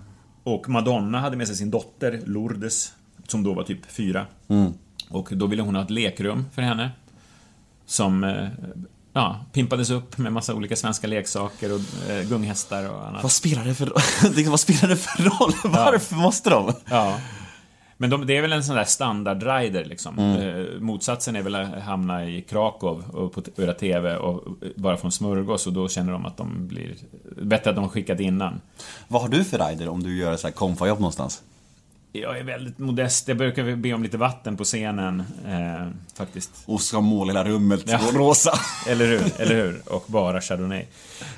[0.43, 2.93] och Madonna hade med sig sin dotter Lourdes,
[3.27, 4.25] som då var typ fyra.
[4.47, 4.73] Mm.
[5.09, 6.91] Och då ville hon ha ett lekrum för henne.
[7.85, 8.47] Som eh,
[9.19, 13.23] ja, pimpades upp med massa olika svenska leksaker och eh, gunghästar och annat.
[13.23, 14.45] Vad spelar det för roll?
[14.49, 15.53] vad spelar det för roll?
[15.63, 16.73] Varför måste de?
[16.89, 17.19] Ja.
[17.97, 20.19] Men de, det är väl en sån där standard-rider liksom.
[20.19, 20.41] Mm.
[20.41, 24.97] Eh, motsatsen är väl att hamna i Krakow och på göra TV och eh, bara
[24.97, 26.95] få en smörgås och då känner de att de blir...
[27.41, 28.61] Bättre att de skickat innan.
[29.07, 31.43] Vad har du för rider om du gör så här konfajobb någonstans?
[32.11, 33.27] Jag är väldigt modest.
[33.27, 36.51] Jag brukar be om lite vatten på scenen, eh, faktiskt.
[36.65, 37.99] Och ska måla hela rummet Ja.
[38.13, 38.51] rosa.
[38.89, 39.41] Eller hur?
[39.41, 39.81] Eller hur?
[39.85, 40.85] Och bara Chardonnay.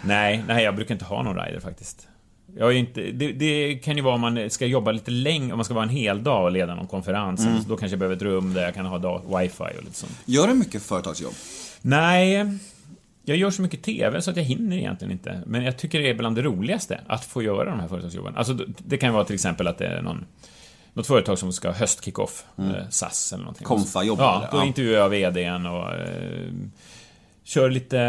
[0.03, 2.07] Nej, nej, jag brukar inte ha någon rider faktiskt.
[2.57, 5.57] Jag är inte, det, det kan ju vara om man ska jobba lite länge, om
[5.57, 7.45] man ska vara en hel dag och leda någon konferens.
[7.45, 7.63] Mm.
[7.67, 10.13] Då kanske jag behöver ett rum där jag kan ha dag, wifi och lite sånt.
[10.25, 11.33] Gör du mycket företagsjobb?
[11.81, 12.47] Nej,
[13.25, 15.41] jag gör så mycket TV så att jag hinner egentligen inte.
[15.45, 18.35] Men jag tycker det är bland det roligaste, att få göra de här företagsjobben.
[18.35, 20.25] Alltså, det kan vara till exempel att det är någon
[20.93, 23.65] något företag som ska höst-kick-off, eh, SAS eller någonting.
[23.67, 24.51] Konfa-jobb, Ja, eller?
[24.51, 24.65] då Ja.
[24.65, 26.49] intervjuar jag VDn och eh,
[27.43, 27.99] kör lite,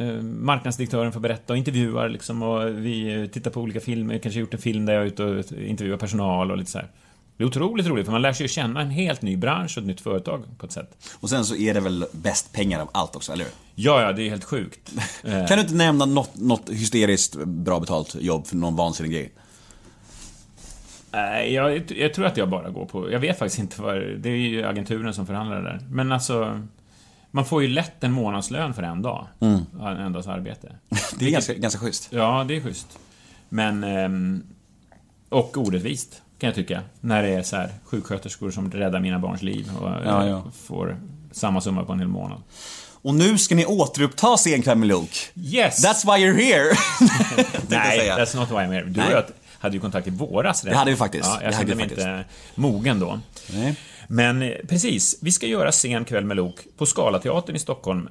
[0.00, 4.54] eh, marknadsdirektören får berätta och intervjuar liksom och vi tittar på olika filmer, kanske gjort
[4.54, 6.88] en film där jag är ute och intervjuar personal och lite så här.
[7.36, 9.82] Det är otroligt roligt för man lär sig ju känna en helt ny bransch och
[9.82, 10.96] ett nytt företag på ett sätt.
[11.20, 13.52] Och sen så är det väl bäst pengar av allt också, eller hur?
[13.74, 14.92] Ja, ja, det är helt sjukt.
[15.24, 19.32] Eh, Kan du inte nämna något, något hysteriskt bra betalt jobb för någon vansinnig grej?
[21.12, 23.12] Nej, jag, jag tror att jag bara går på...
[23.12, 23.94] Jag vet faktiskt inte vad...
[23.96, 25.80] Det är ju agenturen som förhandlar det där.
[25.90, 26.60] Men alltså...
[27.30, 29.26] Man får ju lätt en månadslön för en dag.
[29.98, 30.72] En dags arbete.
[31.18, 32.08] Det är ganska, ganska schysst.
[32.10, 32.98] Ja, det är schysst.
[33.48, 33.84] Men...
[33.84, 34.42] ehm,
[35.28, 36.80] Och orättvist, kan jag tycka.
[37.00, 40.42] När det är så här sjuksköterskor som räddar mina barns liv och eh, Ja, ja.
[40.66, 40.96] får
[41.32, 42.42] samma summa på en hel månad.
[43.04, 45.16] Och nu ska ni återuppta Senkväll med Luke.
[45.34, 45.84] Yes!
[45.86, 46.74] That's why you're here!
[47.68, 48.84] Nej, that's not why I'm here.
[48.84, 49.24] Du och jag
[49.62, 50.74] hade ju kontakt i våras redan.
[50.74, 51.24] Det hade vi faktiskt.
[51.24, 53.20] Ja, jag kände mig inte mogen då.
[53.52, 53.76] Nej.
[54.08, 58.08] Men eh, precis, vi ska göra Sen kväll med Lok på Scalateatern i Stockholm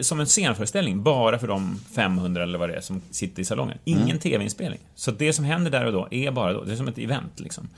[0.00, 3.78] som en scenföreställning bara för de 500 eller vad det är som sitter i salongen.
[3.84, 4.18] Ingen Mm.
[4.18, 4.80] TV-inspelning.
[4.94, 6.64] Så det som händer där och då är bara då.
[6.64, 7.68] Det är som ett event liksom.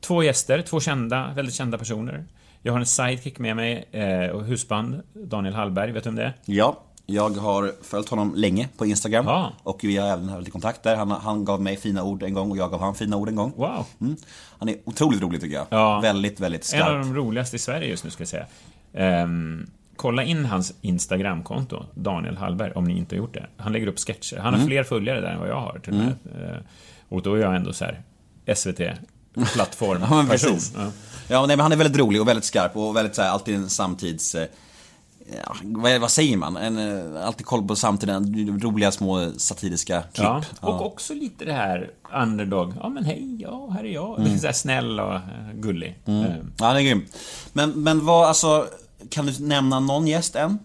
[0.00, 2.24] Två gäster, två kända, väldigt kända personer.
[2.62, 6.22] Jag har en sidekick med mig eh, och husband, Daniel Hallberg, vet du om det
[6.22, 6.32] är?
[6.44, 6.82] Ja,
[7.12, 9.24] jag har följt honom länge på Instagram.
[9.26, 9.52] Ja.
[9.62, 10.96] Och vi har även haft lite kontakt där.
[10.96, 13.36] Han, han gav mig fina ord en gång och jag gav han fina ord en
[13.36, 13.52] gång.
[13.56, 13.86] Wow!
[14.00, 14.16] Mm.
[14.58, 15.66] Han är otroligt rolig tycker jag.
[15.70, 16.00] Ja.
[16.00, 17.02] Väldigt, väldigt En av skarp.
[17.04, 18.46] de roligaste i Sverige just nu, ska jag säga.
[18.94, 23.46] Ehm, kolla in hans Instagramkonto, Daniel Hallberg, om ni inte har gjort det.
[23.56, 24.36] Han lägger upp sketcher.
[24.36, 24.66] Han har Mm.
[24.66, 26.08] fler följare där än vad jag har, till och med.
[26.50, 26.56] Eh,
[27.08, 28.02] Och då är jag ändå så här
[28.54, 30.00] SVT-plattform.
[30.10, 30.52] Ja, men person.
[30.52, 30.72] precis.
[30.76, 30.90] Ja.
[31.28, 33.54] Ja, nej, men han är väldigt rolig och väldigt skarp och väldigt så här, alltid
[33.54, 34.36] en samtids...
[35.46, 36.56] Ja, vad, vad säger man?
[36.56, 40.26] En, eh, alltid koll på samtiden, roliga små satiriska klipp.
[40.26, 40.42] Ja.
[40.60, 42.74] Och också lite det här underdog.
[42.80, 44.20] Ja, men hej, ja, här är jag.
[44.20, 45.20] Lite så här snäll och eh,
[45.54, 45.98] gullig.
[46.06, 46.22] Eh,
[46.58, 47.04] Ja, han är grym.
[47.52, 48.66] Men, men vad, alltså,
[49.10, 50.58] kan du nämna någon gäst än?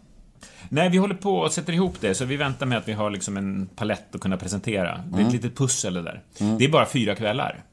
[0.70, 3.09] Nej, vi håller på och sätter ihop det, så vi väntar med att vi har
[3.09, 5.03] liksom en palett att kunna presentera.
[5.13, 6.24] Det är ett litet pussel det där.
[6.57, 7.63] Det är bara fyra kvällar.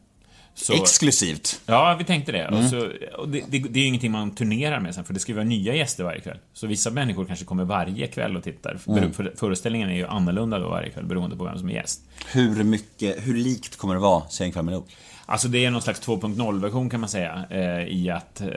[0.54, 1.60] Så, Exklusivt.
[1.66, 2.48] Ja, vi tänkte det.
[2.48, 5.20] Och så, och det, det, det är ju ingenting man turnerar med sen, för det
[5.20, 6.38] ska ju vara nya gäster varje kväll.
[6.52, 8.76] Så vissa människor kanske kommer varje kväll och tittar.
[8.76, 12.00] För, för föreställningen är ju annorlunda då varje kväll, beroende på vem som är gäst.
[12.32, 14.92] Hur mycket, hur likt kommer det vara Senkväll med Luke?
[15.26, 18.48] Alltså det är någon slags 2.0-version kan man säga, eh, i att eh,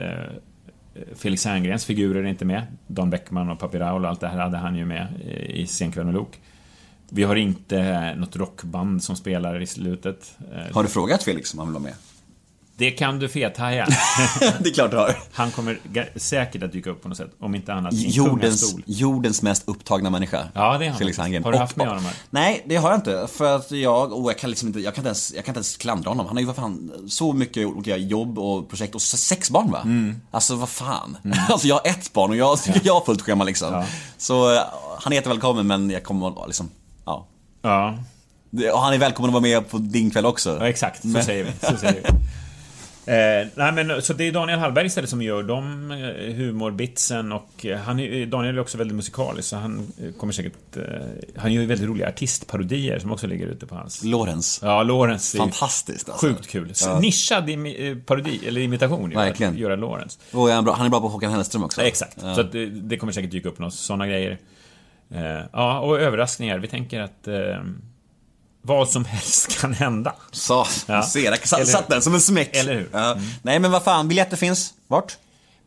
[1.16, 2.66] Felix Herngrens figurer är inte med.
[2.86, 5.66] Dan Bäckman och Papi Raul och allt det här hade han ju med eh, i
[5.66, 6.38] Senkväll med Lok.
[7.10, 10.32] Vi har inte eh, något rockband som spelar i slutet.
[10.52, 11.94] Eh, Har du frågat Felix om han vill vara med?
[12.76, 13.86] Det kan du fethaja.
[14.60, 15.16] det är klart du har.
[15.32, 15.78] Han kommer
[16.18, 19.62] säkert att dyka upp på något sätt, om inte annat i en Jordens, jordens mest
[19.66, 20.48] upptagna människa.
[20.54, 21.18] Ja, det är han Felix faktiskt.
[21.18, 21.44] Herngren.
[21.44, 22.14] Har du Och- haft med honom här?
[22.30, 23.26] Nej, det har jag inte.
[23.32, 25.58] För att jag, oh, jag kan liksom inte, jag kan inte ens, jag kan inte
[25.58, 26.26] ens klandra honom.
[26.26, 29.80] Han har ju vad fan, så mycket olika jobb och projekt och sex barn va?
[29.84, 30.16] Mm.
[30.30, 31.16] Alltså vad fan.
[31.48, 33.72] Alltså jag har ett barn och jag, jag har fullt schema liksom.
[33.74, 33.84] Ja.
[34.18, 34.60] Så eh,
[35.00, 36.70] han är jättevälkommen men jag kommer liksom,
[37.62, 37.98] ja.
[38.50, 40.56] Ja, Och han är välkommen att vara med på din kväll också.
[40.60, 41.02] ja exakt.
[41.02, 41.50] Så Men- säger vi.
[41.66, 42.08] Så säger vi.
[43.08, 47.66] Eh, nej men så det är Daniel Hallberg istället som gör de eh, humorbitsen och
[47.66, 50.76] eh, han är, Daniel är också väldigt musikalisk så han eh, kommer säkert...
[50.76, 50.82] Eh,
[51.36, 54.04] han gör ju väldigt roliga artistparodier som också ligger ute på hans...
[54.04, 54.60] Lorentz.
[54.62, 55.34] Ja, Lorentz.
[55.34, 56.26] är Fantastiskt alltså.
[56.26, 56.72] Sjukt kul.
[57.00, 59.58] Nischad imi, eh, parodi, eller imitation Verkligen.
[59.58, 60.18] göra Lorentz.
[60.32, 61.80] Och han, är bra på Håkan Hellström också.
[61.80, 62.20] Ja, exakt.
[62.20, 64.38] Så att det, det kommer säkert dyka upp några sådana grejer.
[65.14, 66.58] Eh, ja, och överraskningar.
[66.58, 67.62] Vi tänker att eh,
[68.62, 70.14] vad som helst kan hända.
[70.30, 71.02] Så, Ja.
[71.02, 71.24] ser,
[71.58, 72.56] jag satt, den som en smäck.
[72.56, 72.80] Eller hur?
[72.80, 72.90] Mm.
[72.92, 73.16] Ja.
[73.42, 74.74] Nej men vad fan, biljetter finns.
[74.86, 75.16] Vart?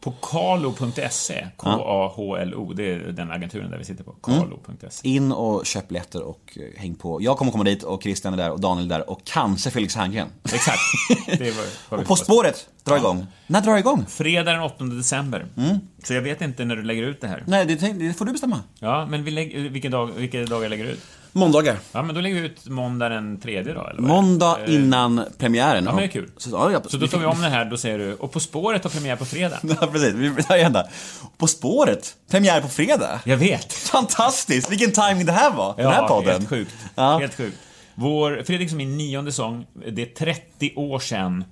[0.02, 4.12] På kalo.se, K-A-H-L-O, det är den agenturen där vi sitter på.
[4.12, 5.10] Kalo.se.
[5.10, 7.22] In och köp biljetter och eh, häng på.
[7.22, 9.95] Jag kommer komma dit och Christian är där och Daniel är där och kanske Felix
[9.95, 10.28] Herngren.
[10.43, 10.80] Exakt.
[11.28, 13.28] Det var, vi Och På spåret drar igång.
[13.47, 14.06] När drar igång?
[14.08, 15.45] Fredag den 8 december.
[15.58, 15.80] Mm.
[16.04, 17.43] Så jag vet inte när du lägger ut det här.
[17.47, 18.60] Nej, det, det får du bestämma.
[18.80, 21.02] Ja, men vi lägger, vilken dag, vilka dagar lägger du ut?
[21.34, 21.78] Måndagar.
[21.92, 24.02] Ja, men då lägger vi ut måndag den tredje då, eller vad det?
[24.02, 25.84] Måndag Eh, innan premiären.
[25.86, 26.30] Ja, men det är kul.
[26.38, 28.40] Så, ja, ja, Så då tar vi om det här, då säger du, och På
[28.40, 29.60] spåret har premiär på fredag.
[29.82, 30.14] Ja, precis.
[30.14, 30.90] Vi tar igen där.
[31.38, 32.16] På spåret.
[32.32, 33.20] Premiär på fredag.
[33.26, 33.74] Jag vet.
[33.74, 34.72] Fantastiskt!
[34.72, 35.74] Vilken timing det här var.
[35.78, 36.32] den här podden.
[36.32, 36.76] helt sjukt.
[36.96, 37.18] Ja.
[37.20, 37.58] Helt sjukt.
[37.96, 41.44] Vår, Fredrik som är nionde sång, det är 30 år sedan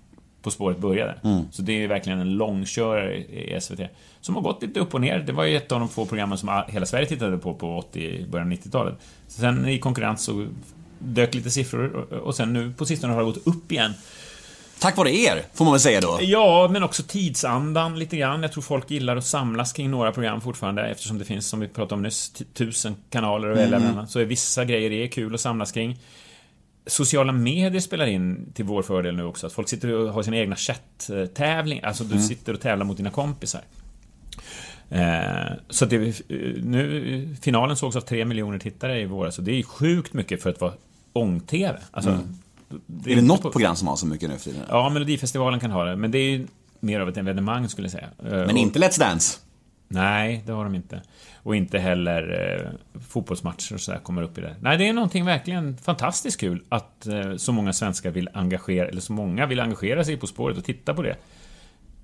[0.42, 1.16] På spåret började.
[1.24, 1.44] Mm.
[1.52, 3.80] Så det är verkligen en långkörare i SVT.
[4.22, 5.20] Som har gått lite upp och ner.
[5.20, 8.26] Det var ju ett av de få programmen som hela Sverige tittade på på 80,
[8.30, 8.96] början av 90-talet.
[9.28, 10.48] Sen i konkurrens så
[11.00, 13.94] dök lite siffror och- sen nu på sistone har det gått upp igen.
[14.80, 16.20] Tack vare er, får man väl säga då.
[16.22, 18.42] Ja, men också tidsandan lite grann.
[18.42, 21.68] Jag tror folk gillar att samlas kring några program fortfarande eftersom det finns, som vi
[21.68, 24.08] pratade om nyss, tusen kanaler att välja mellan.
[24.08, 26.00] Så är vissa grejer är kul att samlas kring.
[26.88, 29.48] Sociala medier spelar in till vår fördel nu också.
[29.48, 31.86] Att folk sitter och har sina egna chatt-tävlingar.
[31.88, 33.62] Alltså du sitter och tävlar mot dina kompisar.
[34.90, 36.14] Eh, så det, eh,
[36.64, 40.50] nu, finalen sågs av tre miljoner tittare i våras, så det är sjukt mycket för
[40.50, 40.74] att vara
[41.14, 41.80] ång-TV.
[41.92, 42.10] Alltså,
[43.06, 44.62] Är det något program som har så mycket nu för tiden?
[44.70, 46.48] Ja, Melodifestivalen kan ha det, men det är ju
[46.80, 48.10] mer av ett evenemang skulle jag säga.
[48.24, 49.40] Eh, Men och- inte Let's Dance.
[49.88, 51.02] Nej, det har de inte.
[51.50, 52.52] Och inte heller
[52.94, 54.56] eh, fotbollsmatcher och sådär kommer upp i det.
[54.62, 59.02] Nej, det är någonting verkligen fantastiskt kul att eh, så många svenskar vill engagera, eller
[59.02, 61.16] så många vill engagera sig i På spåret och titta på det.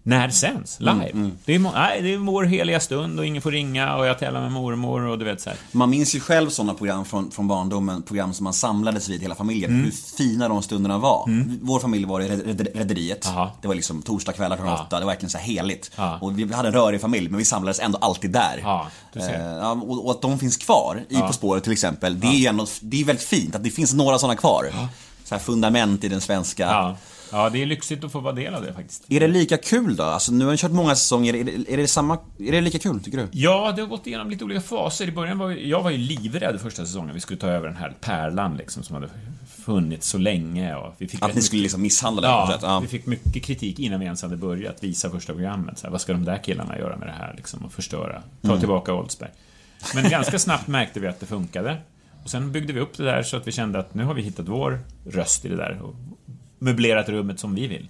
[0.08, 1.32] När sänds, live.
[1.46, 4.42] Det, är, nej, det är vår heliga stund och ingen får ringa och jag tävlar
[4.42, 5.60] med mormor och du vet så här.
[5.72, 9.36] Man minns ju själv sådana program från, från barndomen, program som man samlades vid hela
[9.36, 9.72] familjen.
[9.72, 9.84] Mm.
[9.86, 11.26] Hur fina de stunderna var.
[11.62, 13.28] Vår familj var i Red- Red- Rederiet.
[13.28, 13.52] Aha.
[13.62, 15.92] Det var liksom torsdagskvällar klockan åtta, det var verkligen så här heligt.
[15.96, 16.18] Ja.
[16.22, 18.60] Och vi hade en rörig familj, men vi samlades ändå alltid där.
[19.14, 19.60] Ser.
[19.62, 22.46] Eh, och, och att de finns kvar i På spåret till exempel, det är ju
[22.46, 24.66] ändå, det är väldigt fint att det finns några sådana kvar.
[25.24, 26.96] Så här fundament i den svenska.
[27.32, 27.50] Ja.
[27.50, 29.04] det är lyxigt att få vara del av det faktiskt.
[29.10, 30.04] Är det lika kul då?
[30.04, 32.80] Alltså nu har ni kört många säsonger, är det, är det samma, är det lika
[32.80, 33.28] kul tycker du?
[33.32, 35.08] Ja, det har gått igenom lite olika faser.
[35.08, 37.14] I början var jag, var ju livrädd första säsongen.
[37.14, 39.10] Vi skulle ta över den här pärlan liksom, som hade
[39.66, 40.76] funnits så länge.
[40.76, 42.58] Och vi fick Att ni skulle liksom misshandla något Ja?
[42.62, 42.80] Ja.
[42.80, 45.78] vi fick mycket kritik innan vi ens hade börjat visa första programmet.
[45.80, 48.22] Så här, vad ska de där killarna göra med det här liksom, och förstöra?
[48.42, 48.60] Ta Mm.
[48.60, 49.30] tillbaka Oldsberg.
[49.96, 51.78] Men ganska snabbt märkte vi att det funkade.
[52.24, 54.22] Och sen byggde vi upp det där så att vi kände att nu har vi
[54.22, 55.96] hittat vår röst i det där och
[56.66, 57.88] möblerat rummet som vi vill.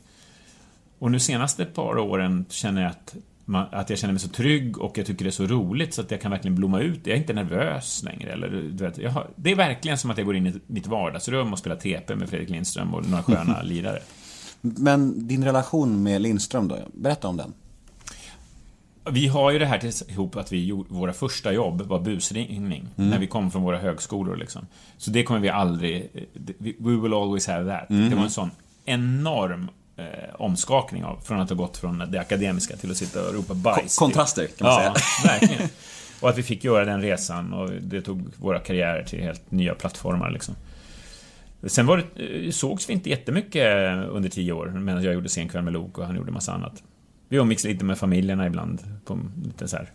[0.99, 3.15] Och nu senaste par åren känner jag att,
[3.45, 6.01] man, att jag känner mig så trygg och jag tycker det är så roligt så
[6.01, 6.99] att jag kan verkligen blomma ut.
[7.03, 8.31] Jag är inte nervös längre.
[8.31, 11.53] Eller, du vet, har, det är verkligen som att jag går in i mitt vardagsrum
[11.53, 13.99] och spelar TP med Fredrik Lindström och några sköna lirare.
[14.61, 16.77] Men din relation med Lindström då?
[16.93, 17.53] Berätta om den.
[19.11, 22.87] Vi har ju det här tillsammans att vi gjorde, våra första jobb var busringning.
[22.95, 24.67] När vi kom från våra högskolor liksom.
[24.97, 26.09] Så det kommer vi aldrig...
[26.59, 27.87] We will always have that.
[27.89, 28.51] Det var en sån
[28.85, 30.05] enorm eh,
[30.35, 33.97] omskakning av, från att ha gått från det akademiska till att sitta och ropa bajs.
[33.97, 35.33] Ko- kontraster, kan man ja, säga.
[35.39, 35.69] verkligen.
[36.21, 39.75] Och att vi fick göra den resan och det tog våra karriärer till helt nya
[39.75, 40.55] plattformar liksom.
[41.63, 43.65] Sen var det, eh, sågs vi inte jättemycket
[44.09, 46.83] under tio år, medan jag gjorde Sen kväll med Lok och han gjorde massa annat.
[47.29, 49.89] Vi umgicks lite med familjerna ibland, på lite så här,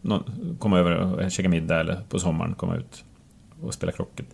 [0.00, 0.24] nå-
[0.58, 3.04] komma över och käka middag eller på sommaren komma ut
[3.60, 4.26] och spela krocket.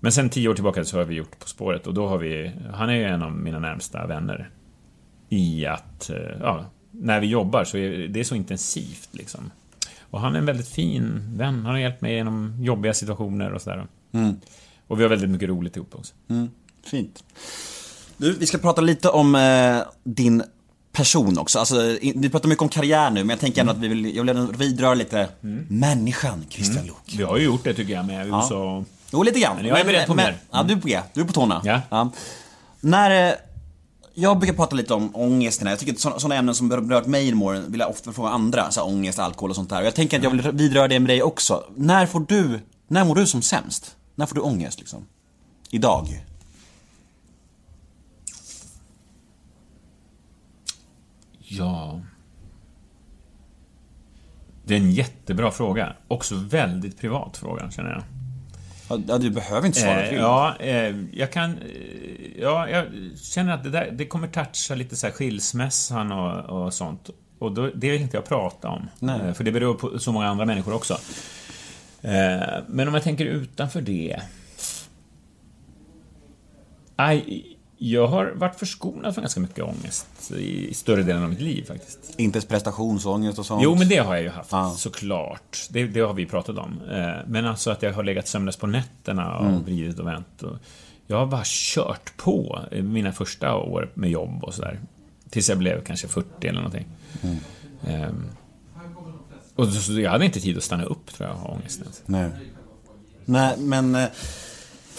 [0.00, 2.52] Men sen tio år tillbaka så har vi gjort På spåret och då har vi,
[2.72, 4.50] han är ju en av mina närmsta vänner.
[5.28, 9.50] I att, eh, ja, när vi jobbar så är det är så intensivt liksom.
[10.10, 13.62] Och han är en väldigt fin vän, han har hjälpt mig genom jobbiga situationer och
[13.62, 13.86] sådär.
[14.86, 16.14] Och vi har väldigt mycket roligt ihop också.
[16.86, 17.24] Fint.
[18.16, 20.42] Du, vi ska prata lite om eh, din
[20.92, 21.58] person också.
[21.58, 24.24] Alltså, vi pratar mycket om karriär nu, men jag tänker ändå att vi vill, jag
[24.24, 25.28] vill vidröra lite
[25.68, 27.14] människan Christian Lok.
[27.16, 28.84] Vi har ju gjort det tycker jag med USA.
[29.10, 29.56] Jo, lite grann.
[29.56, 30.36] Men jag är beredd på mer.
[30.50, 31.00] Ja, du är på G.
[31.14, 31.62] Du är på tårna.
[31.90, 32.10] Ja.
[32.80, 33.28] När...
[33.28, 33.34] eh,
[34.14, 35.62] Jag brukar prata lite om ångest.
[35.64, 38.28] Jag tycker att sådana, sådana ämnen som berört mig genom åren vill jag ofta fråga
[38.30, 38.70] andra.
[38.70, 39.80] Så här, ångest, alkohol och sånt där.
[39.80, 41.64] Och jag tänker att jag vill vidröra det med dig också.
[41.76, 42.60] När får du...
[42.88, 43.96] När mår du som sämst?
[44.14, 45.06] När får du ångest liksom?
[45.70, 46.24] Idag?
[51.38, 52.00] Ja...
[54.64, 55.96] Det är en jättebra fråga.
[56.08, 58.02] Också väldigt privat fråga, känner jag.
[58.88, 61.50] Ja, du behöver inte svara Eh, ja, eh, jag kan...
[61.50, 62.86] Eh, ja, jag
[63.22, 67.10] känner att det, där, det kommer toucha lite så här skilsmässan och, och sånt.
[67.38, 68.88] Och då, det vill inte jag prata om.
[68.98, 69.20] Nej.
[69.20, 70.98] Eh, för det beror på så många andra människor också.
[72.02, 74.20] Eh, men om jag tänker utanför det...
[76.96, 81.64] Aj, jag har varit förskonad från ganska mycket ångest i, större delen av mitt liv
[81.68, 82.14] faktiskt.
[82.16, 83.62] Inte prestationsångest och sånt.
[83.64, 84.74] Jo, men det har jag ju haft, Ja.
[84.78, 85.66] såklart.
[85.70, 86.80] Det, det har vi pratat om.
[86.90, 89.64] Eh, Men alltså att jag har legat sömnlös på nätterna och Mm.
[89.64, 90.42] vridit och vänt.
[90.42, 90.56] Och
[91.06, 94.80] jag har bara kört på mina första år med jobb och sådär.
[95.30, 96.86] Tills jag blev kanske 40 eller någonting.
[97.22, 97.36] Mm.
[97.86, 98.24] Ehm,
[99.54, 101.86] Och så, så jag hade inte tid att stanna upp, tror jag, av ångesten.
[102.06, 102.30] Nej.
[103.24, 103.96] Nej, men...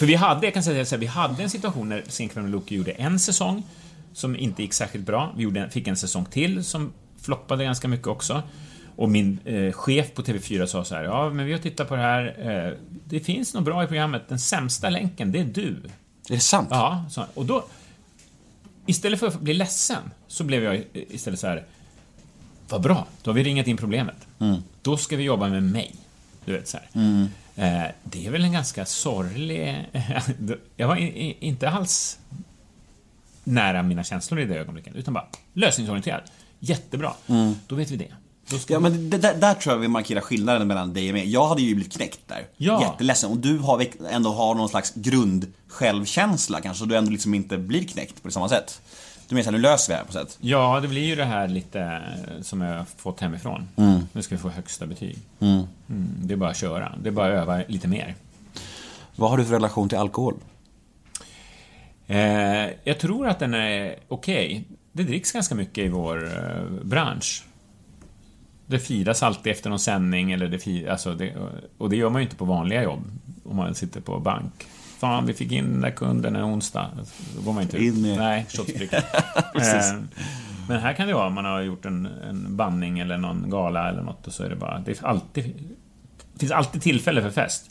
[0.00, 2.50] För vi hade, jag kan säga så här, vi hade en situation när Zinkgren och
[2.50, 3.62] Loki gjorde en säsong
[4.12, 5.32] som inte gick särskilt bra.
[5.36, 8.42] Vi gjorde, fick en säsong till som floppade ganska mycket också.
[8.96, 11.96] Och min eh, chef på TV4 sa så här, ja men vi har tittat på
[11.96, 15.76] det här, eh, det finns något bra i programmet, den sämsta länken, det är du.
[16.28, 16.68] Är det sant?
[16.70, 17.64] Ja, så, och då,
[18.86, 21.64] istället för att bli ledsen, så blev jag istället så här,
[22.68, 24.16] vad bra, då har vi ringat in problemet.
[24.82, 25.94] Då ska vi jobba med mig.
[26.44, 26.88] Du vet så här.
[26.94, 27.26] Eh,
[28.04, 29.88] det är väl en ganska sorglig...
[30.76, 30.96] jag var
[31.44, 32.18] inte alls
[33.44, 36.22] nära mina känslor i det ögonblicket, utan bara lösningsorienterad.
[36.58, 37.12] Jättebra.
[37.66, 38.14] Då vet vi det.
[38.50, 41.14] Då ska Ja, men det, där, där tror jag vi markerar skillnaden mellan dig och
[41.14, 41.30] mig.
[41.30, 42.46] Jag hade ju blivit knäckt där.
[42.56, 42.82] Ja.
[42.82, 43.30] Jätteledsen.
[43.30, 47.58] Och du har ändå har någon slags grund självkänsla kanske, så du ändå liksom inte
[47.58, 48.80] blir knäckt på samma sätt.
[49.30, 50.38] Du menar såhär, nu löser vi det här på sätt.
[50.40, 53.68] Ja, det blir ju det här lite eh, som jag fått hemifrån.
[54.12, 55.18] Nu ska vi få högsta betyg.
[55.40, 55.66] Mm,
[56.22, 56.92] det är bara att köra.
[57.02, 58.14] Det är bara att öva lite mer.
[59.16, 60.34] Vad har du för relation till alkohol?
[62.06, 64.64] Eh, jag tror att den är okej.
[64.92, 67.44] Det dricks ganska mycket i vår eh, bransch.
[68.66, 71.34] Det firas alltid efter någon sändning, eller det fi- alltså det,
[71.78, 73.04] och det gör man ju inte på vanliga jobb,
[73.44, 74.66] om man sitter på bank.
[75.00, 76.90] Fan, vi fick in den där kunden en onsdag.
[77.36, 78.90] Då går man inte In med- Nej, shotstryck.
[79.54, 79.92] Precis.
[79.92, 79.98] eh,
[80.68, 83.88] men här kan det vara, om man har gjort en, en bandning eller någon gala
[83.88, 84.78] eller något, och så är det bara...
[84.78, 85.44] Det är alltid,
[86.32, 87.70] det finns alltid tillfälle för fest.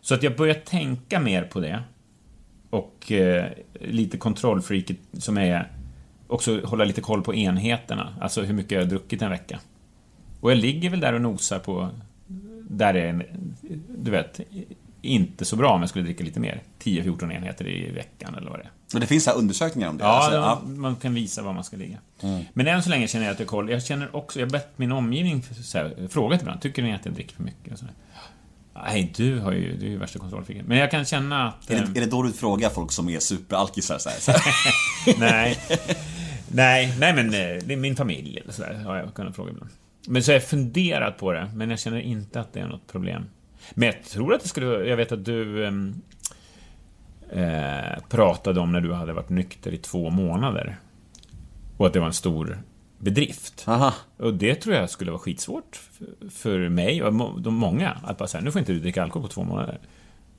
[0.00, 1.82] Så att jag börjar tänka mer på det.
[2.70, 3.46] Och eh,
[3.80, 5.70] lite kontrollfreaket som är
[6.26, 9.60] också hålla lite koll på enheterna, alltså hur mycket jag har druckit en vecka.
[10.40, 11.88] Och jag ligger väl där och nosar på,
[12.70, 13.22] där är en,
[13.98, 14.40] du vet,
[15.02, 16.62] inte så bra om jag skulle dricka lite mer.
[16.82, 18.70] 10-14 enheter i veckan eller vad det är.
[18.92, 20.04] Men det finns här undersökningar om det.
[20.04, 21.98] Ja, Alltså, ja, man kan visa var man ska ligga.
[22.52, 23.70] Men än så länge känner jag att jag koll.
[23.70, 25.44] Jag känner också, jag har bett min omgivning
[25.74, 27.72] här, frågat ibland, tycker ni att jag dricker för mycket?
[27.72, 27.84] Och så.
[28.74, 30.66] Nej, du har ju, du är ju värsta kontrollfreaken.
[30.66, 31.70] Men jag kan känna att...
[31.70, 34.32] Är eh, det, är det då du frågar folk som är superalkisar så här, så
[34.32, 34.42] här?
[35.18, 35.58] nej.
[36.48, 39.70] nej, nej men eh, det är min familj eller sådär, har jag kunnat fråga ibland.
[40.06, 42.86] Men så har jag funderat på det, men jag känner inte att det är något
[42.92, 43.24] problem.
[43.74, 45.94] Men jag tror att det skulle Jag vet att du ehm,
[47.32, 50.76] eh, pratade om när du hade varit nykter i två månader.
[51.76, 52.58] Och att det var en stor
[52.98, 53.64] bedrift.
[53.68, 53.94] Aha.
[54.16, 57.90] Och det tror jag skulle vara skitsvårt för- för mig och de många.
[58.04, 59.78] Att bara säga, nu får inte du dricka alkohol på två månader.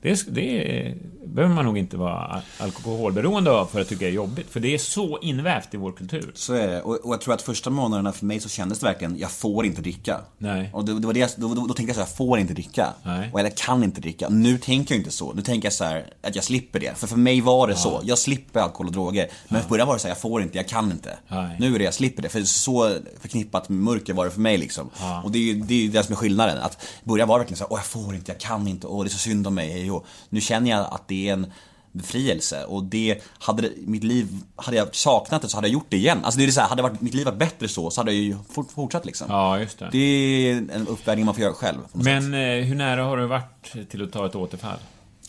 [0.02, 0.94] Det, det
[1.26, 4.50] behöver man nog inte vara al- alkoholberoende av för att tycka är jobbigt.
[4.50, 6.32] För det är så invävt i vår kultur.
[6.34, 6.82] Så är det.
[6.82, 9.66] Och, och jag tror att första månaderna för mig så kändes det verkligen, jag får
[9.66, 10.20] inte dricka.
[10.38, 10.70] Nej.
[10.72, 12.54] Och det, det var det, då, då, då tänkte jag så här, jag får inte
[12.54, 12.88] dricka.
[13.02, 13.30] Nej.
[13.32, 14.28] Och jag kan inte dricka.
[14.28, 15.32] Nu tänker jag inte så.
[15.32, 16.98] Nu tänker jag så här, att jag slipper det.
[16.98, 18.00] För för mig var det så.
[18.04, 19.28] Jag slipper alkohol och droger.
[19.48, 21.18] Men för början var det så här, jag får inte, jag kan inte.
[21.28, 21.56] Nej.
[21.60, 22.28] Nu är det, jag slipper det.
[22.28, 24.90] För så förknippat med mörker var det för mig liksom.
[25.24, 26.58] Och det är ju det, är det som är skillnaden.
[26.58, 28.86] Att i början var det verkligen så här, åh jag får inte, jag kan inte,
[28.86, 30.06] åh det är så synd om mig, och.
[30.28, 31.52] Nu känner jag att det är en
[31.92, 35.96] befrielse och det, hade mitt liv, hade jag saknat det så hade jag gjort det
[35.96, 36.18] igen.
[36.24, 38.22] Alltså det är så här, hade varit, mitt liv varit bättre så, så hade jag
[38.22, 39.26] ju fort, fortsatt liksom.
[39.30, 39.88] Ja, just det.
[39.92, 41.78] Det är en uppvägning man får göra själv.
[41.78, 42.02] något sätt.
[42.02, 44.78] Men eh, hur nära har du varit till att ta ett återfall?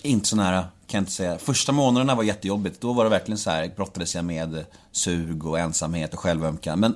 [0.01, 1.37] Inte så nära, kan jag inte säga.
[1.37, 2.81] Första månaderna var jättejobbigt.
[2.81, 6.79] Då var det verkligen så här, brottades jag med sug och ensamhet och självömkan.
[6.79, 6.95] Men,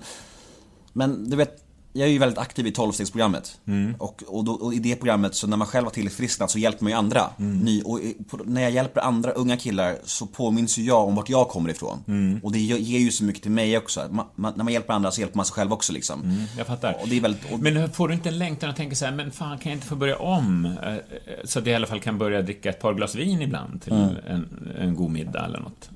[0.93, 1.66] men du vet,
[1.97, 3.57] jag är ju väldigt aktiv i 12-stegsprogrammet.
[3.99, 6.83] Och, och, då, och i det programmet, så när man själv har tillfrisknat så hjälper
[6.83, 7.23] man ju andra.
[7.37, 11.15] Ny, och i- på, när jag hjälper andra unga killar så påminns ju jag om
[11.15, 12.39] vart jag kommer ifrån.
[12.43, 14.07] Och det ger ju så mycket till mig också.
[14.11, 16.47] Man, man, när man hjälper andra så hjälper man sig själv också liksom.
[16.57, 16.97] Jag fattar.
[17.01, 17.51] Och det är väldigt...
[17.51, 19.77] Och, Men får du inte en längtan att tänka så här, men fan kan jag
[19.77, 20.65] inte få börja om?
[20.65, 20.99] Eh, eh,
[21.45, 23.93] Så att jag i alla fall kan börja dricka ett par glas vin ibland till
[23.93, 24.15] Mm.
[24.27, 25.89] en, en god middag eller något.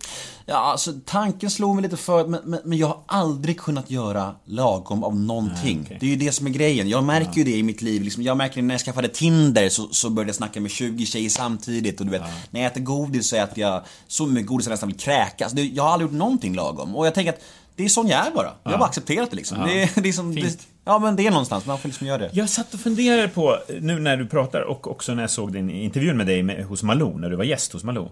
[0.51, 4.35] Ja, alltså tanken slog mig lite för men, men, men jag har aldrig kunnat göra
[4.45, 5.77] lagom av någonting.
[5.77, 5.97] Nej, okej.
[5.99, 6.89] Det är ju det som är grejen.
[6.89, 8.01] Jag märker ju det i mitt liv.
[8.01, 11.05] Liksom, jag märker det när jag skaffade Tinder så, så började jag snacka med 20
[11.05, 11.99] tjejer samtidigt.
[11.99, 14.73] Och du vet, när jag äter godis så äter jag så mycket godis att jag
[14.73, 15.51] nästan vill kräkas.
[15.51, 16.95] Det, jag har aldrig gjort någonting lagom.
[16.95, 17.41] Och jag tänker att
[17.75, 18.51] det är sån jag är bara.
[18.63, 19.57] Jag har bara accepterat det liksom.
[19.59, 19.65] Ja.
[19.65, 22.29] Det, det är som, det, ja men det är någonstans, man får liksom göra det.
[22.33, 25.69] Jag satt och funderade på, nu när du pratar och också när jag såg din
[25.69, 28.09] intervju med dig med, hos Malou, när du var gäst hos Malou.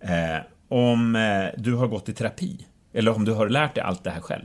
[0.00, 0.10] Eh,
[0.68, 2.66] om eh, du har gått i terapi.
[2.92, 4.44] Eller om du har lärt dig allt det här själv.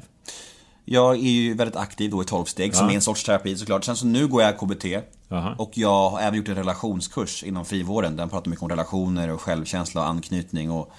[0.86, 2.92] Jag är ju väldigt aktiv då i 12 steg som Ja.
[2.92, 3.84] är en sorts terapi såklart.
[3.84, 4.86] Sen så nu går jag KBT.
[5.28, 5.56] Jaha.
[5.58, 8.18] Och jag har även gjort en relationskurs inom frivården.
[8.18, 10.72] Jag pratar mycket om relationer och självkänsla och anknytning.
[10.72, 10.92] Och,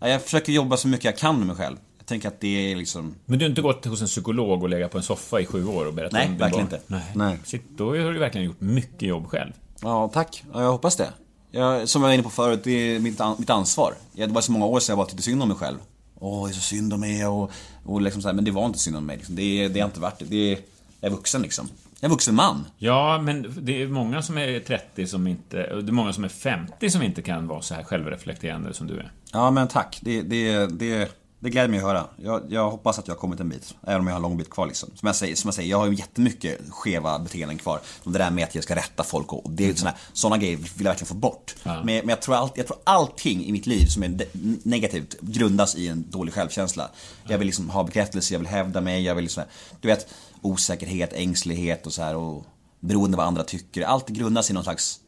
[0.00, 1.76] ja, jag försöker jobba så mycket jag kan med mig själv.
[1.98, 3.14] Jag tänker att det är liksom...
[3.26, 5.66] Men du har inte gått hos en psykolog och legat på en soffa i sju
[5.66, 6.74] år och berättat Nej, om verkligen barn?
[6.80, 6.92] inte.
[6.94, 7.02] Nej.
[7.14, 7.38] Nej.
[7.44, 9.52] Shit, då har du verkligen gjort mycket jobb själv.
[9.82, 10.44] Ja, tack.
[10.52, 11.08] Ja, jag hoppas det.
[11.50, 13.94] Jag, som jag var inne på förut, det är mitt, an- mitt ansvar.
[14.12, 15.78] Det var så många år sedan jag bara tyckte synd om mig själv.
[16.18, 17.50] Åh, det är så synd om mig och,
[17.84, 19.16] och liksom så här, men det var inte synd om mig.
[19.16, 19.36] Liksom.
[19.36, 20.24] Det, det är inte värt det.
[20.24, 20.58] det är,
[21.00, 21.68] jag är vuxen liksom.
[22.00, 22.66] Jag är en vuxen man.
[22.78, 25.56] Ja, men det är många som är 30 som inte...
[25.56, 28.98] Det är många som är 50 som inte kan vara så här självreflekterande som du
[28.98, 29.12] är.
[29.32, 29.98] Ja, men tack.
[30.02, 31.08] Det, det, det,
[31.42, 32.06] det gläder mig att höra.
[32.16, 33.74] Jag, jag hoppas att jag har kommit en bit.
[33.86, 34.90] Även om jag har en lång bit kvar liksom.
[34.94, 37.80] Som jag säger, som jag, säger jag har ju jättemycket skeva beteenden kvar.
[38.02, 40.56] Som det där med att jag ska rätta folk och, det är såna, såna grejer
[40.56, 41.54] vill jag verkligen få bort.
[41.62, 41.74] Ja.
[41.74, 44.26] Men, men jag, tror allt, jag tror allting i mitt liv som är
[44.68, 46.90] negativt grundas i en dålig självkänsla.
[47.26, 49.42] Jag vill liksom ha bekräftelse, jag vill hävda mig, jag vill liksom,
[49.80, 50.08] du vet,
[50.42, 52.44] osäkerhet, ängslighet och så här och
[52.80, 53.82] beroende vad andra tycker.
[53.82, 55.00] Allt grundas i någon slags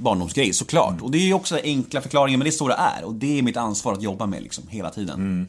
[0.00, 1.02] barndomsgrej såklart.
[1.02, 3.04] Och det är ju också enkla förklaringar men det är så det är.
[3.04, 5.48] Och det är mitt ansvar att jobba med liksom hela tiden.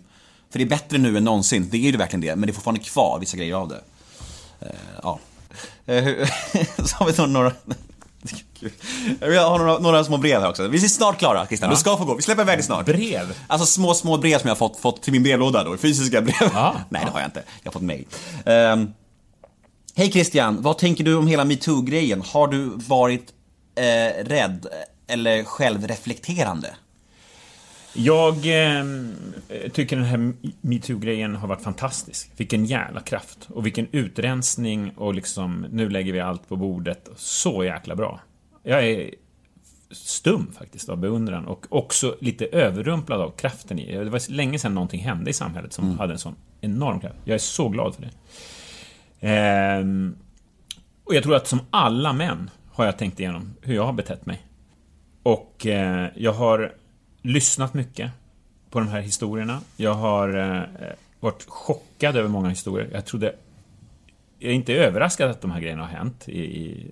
[0.51, 2.35] För det är bättre nu än någonsin, det är ju verkligen det.
[2.35, 3.81] Men det är fortfarande kvar vissa grejer av det.
[4.61, 4.71] Eh,
[5.03, 5.19] ja.
[5.85, 6.03] Eh,
[6.85, 7.53] så har vi några...
[9.19, 10.67] Jag har några, några små brev här också.
[10.67, 12.15] Vi är snart klara Christian, du ska få gå.
[12.15, 12.85] Vi släpper iväg dig snart.
[12.85, 13.33] Brev?
[13.47, 16.49] Alltså små, små brev som jag fått, fått till min brevlåda då, fysiska brev.
[16.53, 16.75] Ja.
[16.89, 17.43] Nej, det har jag inte.
[17.63, 18.05] Jag har fått mail.
[18.45, 18.93] Ehm,
[19.95, 22.21] Hej Christian, vad tänker du om hela metoo-grejen?
[22.21, 23.33] Har du varit
[23.75, 24.67] eh, rädd
[25.07, 26.75] eller självreflekterande?
[27.93, 28.85] Jag eh,
[29.73, 32.31] tycker den här metoo-grejen har varit fantastisk.
[32.37, 33.47] Vilken jävla kraft.
[33.49, 37.09] Och vilken utrensning och liksom, nu lägger vi allt på bordet.
[37.15, 38.19] Så jäkla bra.
[38.63, 39.15] Jag är
[39.91, 44.03] stum faktiskt av beundran och också lite överrumplad av kraften i det.
[44.03, 47.15] Det var länge sedan någonting hände i samhället som hade en sån enorm kraft.
[47.23, 48.11] Jag är så glad för det.
[49.27, 50.15] Ehm,
[51.03, 54.25] och jag tror att som alla män har jag tänkt igenom hur jag har betett
[54.25, 54.45] mig.
[55.23, 56.73] Och eh, jag har
[57.21, 58.11] lyssnat mycket
[58.69, 59.61] på de här historierna.
[59.77, 60.63] Jag har eh,
[61.19, 62.89] varit chockad över många historier.
[62.93, 63.35] Jag trodde...
[64.39, 66.91] Jag är inte överraskad att de här grejerna har hänt i, i,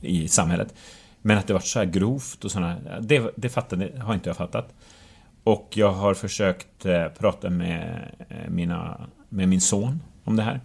[0.00, 0.74] i samhället.
[1.22, 2.76] Men att det varit så här grovt och sådana...
[3.00, 4.74] Det, det fattade, har inte jag fattat.
[5.44, 10.60] Och jag har försökt eh, prata med, eh, mina, med min son om det här.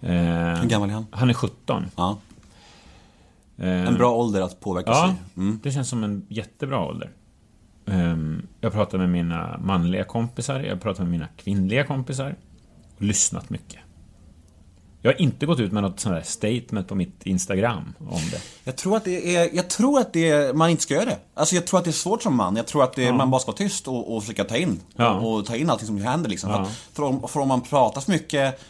[0.00, 1.06] Eh, Hur gammal är han?
[1.10, 1.86] Han är 17.
[1.96, 2.18] Ja.
[3.58, 5.14] Eh, En bra ålder att påverka Ja, sig.
[5.44, 5.60] Mm.
[5.62, 7.10] det känns som en jättebra ålder.
[7.86, 12.36] Ehm, Jag pratar med mina manliga kompisar, jag pratar med mina kvinnliga kompisar.
[12.96, 13.78] Och lyssnat mycket.
[15.02, 18.40] Jag har inte gått ut med något sånt här statement på mitt Instagram om det.
[18.64, 21.18] Jag tror att det är, jag tror att det är, man inte ska göra det.
[21.34, 22.56] Alltså jag tror att det är svårt som man.
[22.56, 24.80] Jag tror att det, man bara ska vara tyst och, och försöka ta in.
[24.96, 25.10] Ja.
[25.14, 26.50] Och, och ta in allting som händer liksom.
[26.50, 26.56] Ja.
[26.56, 28.60] För, att, för, om, för om man pratar för mycket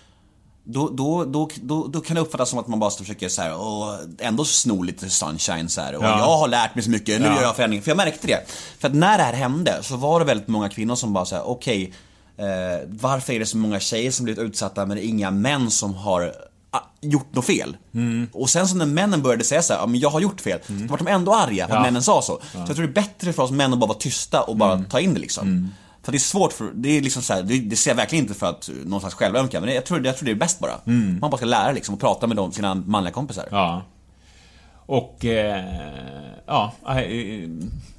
[0.64, 3.54] då, då, då, då, då kan det uppfattas som att man bara försöker så här,
[3.56, 5.94] och ändå sno lite sunshine så här.
[5.96, 6.18] Och Ja.
[6.18, 7.34] jag har lärt mig så mycket, nu Ja.
[7.34, 7.82] gör jag förändring.
[7.82, 8.40] För jag märkte det.
[8.78, 11.48] För att när det här hände så var det väldigt många kvinnor som bara säger
[11.48, 11.92] okej,
[12.36, 12.44] eh,
[12.88, 16.32] varför är det så många tjejer som blivit utsatta men inga män som har
[16.70, 17.76] ah, gjort något fel?
[17.94, 18.28] Mm.
[18.32, 20.58] Och sen så när männen började säga så här, ja men jag har gjort fel,
[20.66, 21.82] då var de ändå arga för att Ja.
[21.82, 22.40] männen sa så.
[22.52, 24.72] Så jag tror det är bättre för oss män att bara vara tysta och bara
[24.72, 24.84] Mm.
[24.84, 25.70] ta in det liksom.
[26.04, 28.24] För det är svårt för, det är liksom så här, det, det ser jag verkligen
[28.24, 30.60] inte för att någon slags självömkan, men det- jag tror, jag tror det är bäst
[30.60, 30.80] bara.
[31.20, 33.48] Man bara ska lära liksom och prata med dem, sina manliga kompisar.
[33.50, 33.82] Ja.
[34.86, 35.24] Och...
[35.24, 35.64] Eh,
[36.46, 36.94] ja, eh,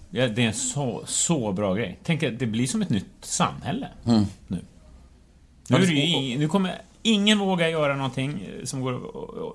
[0.09, 1.99] ja, det är en så, så bra grej.
[2.03, 4.25] Tänk att det blir som ett nytt samhälle nu.
[4.47, 9.01] Nu, är det ju, nu kommer ingen våga göra någonting eh, som går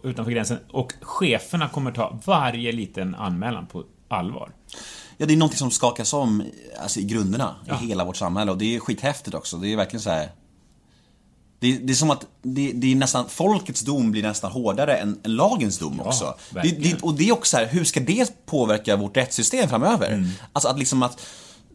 [0.06, 4.51] utanför gränsen och cheferna kommer ta varje liten anmälan på allvar.
[5.20, 6.42] Ja, det är någonting som skakas om
[6.82, 7.74] alltså, i grunderna Ja.
[7.82, 9.56] i hela vårt samhälle och det är skithäftigt också.
[9.56, 10.32] Det är verkligen så här.
[11.59, 15.20] Det, det är som att det, det är nästan, folkets dom blir nästan hårdare än,
[15.24, 16.34] än lagens dom också.
[16.51, 16.82] Verkligen.
[16.82, 20.12] det, och det är också så här, hur ska det påverka vårt rättssystem framöver?
[20.12, 20.28] Mm.
[20.52, 21.20] Alltså att liksom att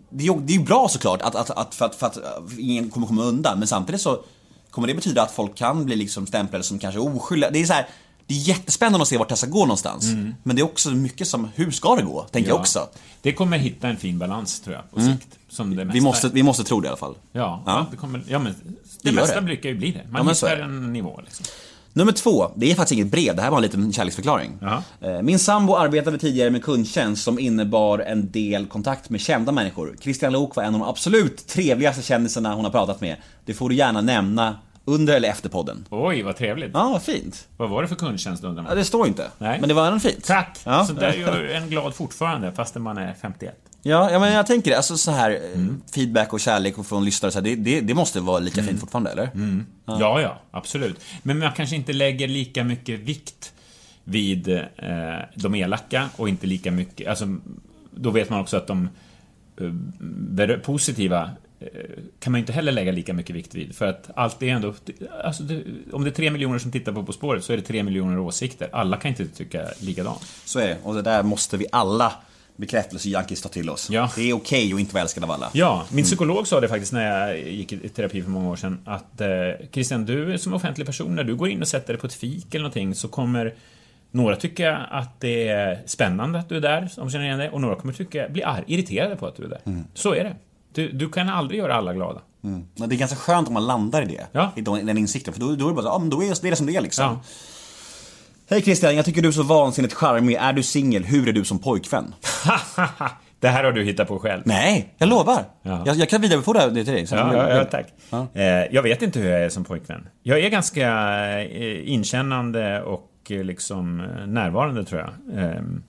[0.09, 2.17] det är ju det är ju bra såklart att, att, att, för, att, för att
[2.57, 4.23] ingen kommer komma undan, men samtidigt så
[4.71, 7.51] kommer det betyda att folk kan bli liksom stämplade som kanske oskyldiga.
[7.51, 7.87] Det är så här,
[8.27, 10.05] det är jättespännande att se vart det ska gå någonstans.
[10.43, 12.21] Men det är också mycket som, hur ska det gå?
[12.31, 12.89] Tänker jag också.
[13.21, 15.27] Det kommer hitta en fin balans, tror jag, på sikt.
[15.49, 15.81] Som det mesta.
[15.83, 15.93] Mm.
[15.93, 17.15] Vi måste, vi måste tro det i alla fall.
[17.31, 17.85] Ja, Ja.
[17.91, 18.55] Det, kommer, ja men
[19.01, 19.41] det, gör mesta det.
[19.41, 20.01] brukar ju bli det.
[20.11, 20.63] Man Ja, hittar det.
[20.63, 21.45] en nivå, liksom.
[21.93, 24.51] Nummer två, det är faktiskt inget brev, det här var en liten kärleksförklaring.
[25.01, 29.97] Eh, Min sambo arbetade tidigare med kundtjänst som innebar en del kontakt med kända människor.
[30.01, 33.15] Christian Lok var en av de absolut trevligaste kändisarna hon har pratat med.
[33.45, 35.85] Det får du gärna nämna under eller efter podden.
[35.89, 36.71] Oj, vad trevligt.
[36.73, 37.47] Ja, vad fint.
[37.57, 38.69] Vad var det för kundtjänst undrar man?
[38.69, 39.31] Ja, det står inte.
[39.37, 39.59] Nej.
[39.59, 40.23] Men det var ändå fint.
[40.23, 40.59] Tack!
[40.63, 40.85] Ja.
[40.85, 43.55] Så där gör en glad fortfarande, fastän man är 51.
[43.81, 44.77] Ja, ja men jag tänker det.
[44.77, 47.93] Alltså så här eh, feedback och kärlek och från lyssnare, så här, det, det, det
[47.93, 49.29] måste vara lika fint fortfarande, eller?
[49.85, 50.21] Ja.
[50.21, 50.99] ja, absolut.
[51.23, 53.53] Men man kanske inte lägger lika mycket vikt
[54.03, 54.63] vid eh,
[55.35, 57.07] de elaka och inte lika mycket...
[57.07, 57.37] Alltså,
[57.91, 58.89] då vet man också att de
[59.57, 61.29] eh, positiva
[62.19, 63.75] kan man inte heller lägga lika mycket vikt vid.
[63.75, 64.73] För att allt är ändå...
[65.23, 65.63] Alltså det,
[65.93, 68.19] om det är tre miljoner som tittar på På spåret så är det tre miljoner
[68.19, 68.69] åsikter.
[68.71, 70.21] Alla kan inte tycka likadant.
[70.45, 70.77] Så är det.
[70.83, 72.13] Och det där måste vi alla
[72.57, 73.89] bekräftelse-junkies ta till oss.
[73.89, 74.11] Ja.
[74.15, 75.49] Det är okej att inte vara älskad av alla.
[75.53, 78.79] Ja, min psykolog sa det faktiskt när jag gick i terapi för många år sedan.
[78.85, 79.27] Att eh,
[79.71, 82.55] Christian, du som offentlig person, när du går in och sätter dig på ett fik
[82.55, 83.53] eller någonting så kommer
[84.11, 87.61] några tycka att det är spännande att du är där, om känner igen dig, och
[87.61, 89.83] några kommer tycka, bli arg, irriterade på att du är där.
[89.93, 90.35] Så är det.
[90.75, 92.21] Du, du kan aldrig göra alla glada.
[92.41, 94.27] Men det är ganska skönt om man landar i det.
[94.31, 94.51] Ja.
[94.55, 95.33] I den, insikten.
[95.33, 96.81] För då, då är det bara så, ja men då är det som det är
[96.81, 97.05] liksom.
[97.05, 97.19] Ja.
[98.49, 100.35] Hej Christian, jag tycker du är så vansinnigt charmig.
[100.35, 101.03] Är du singel?
[101.03, 102.13] Hur är du som pojkvän?
[103.39, 104.41] det här har du hittat på själv.
[104.45, 105.43] Nej, jag lovar.
[105.61, 105.83] Ja.
[105.85, 107.07] Jag, jag kan vidarebefordra det till dig.
[107.11, 107.87] Ja, ja, ja, tack.
[108.09, 108.27] Ja.
[108.33, 110.07] Eh, jag vet inte hur jag är som pojkvän.
[110.23, 110.89] Jag är ganska
[111.41, 113.97] eh, inkännande och eh, liksom
[114.27, 115.39] närvarande, tror jag.
[115.43, 115.83] Ehm,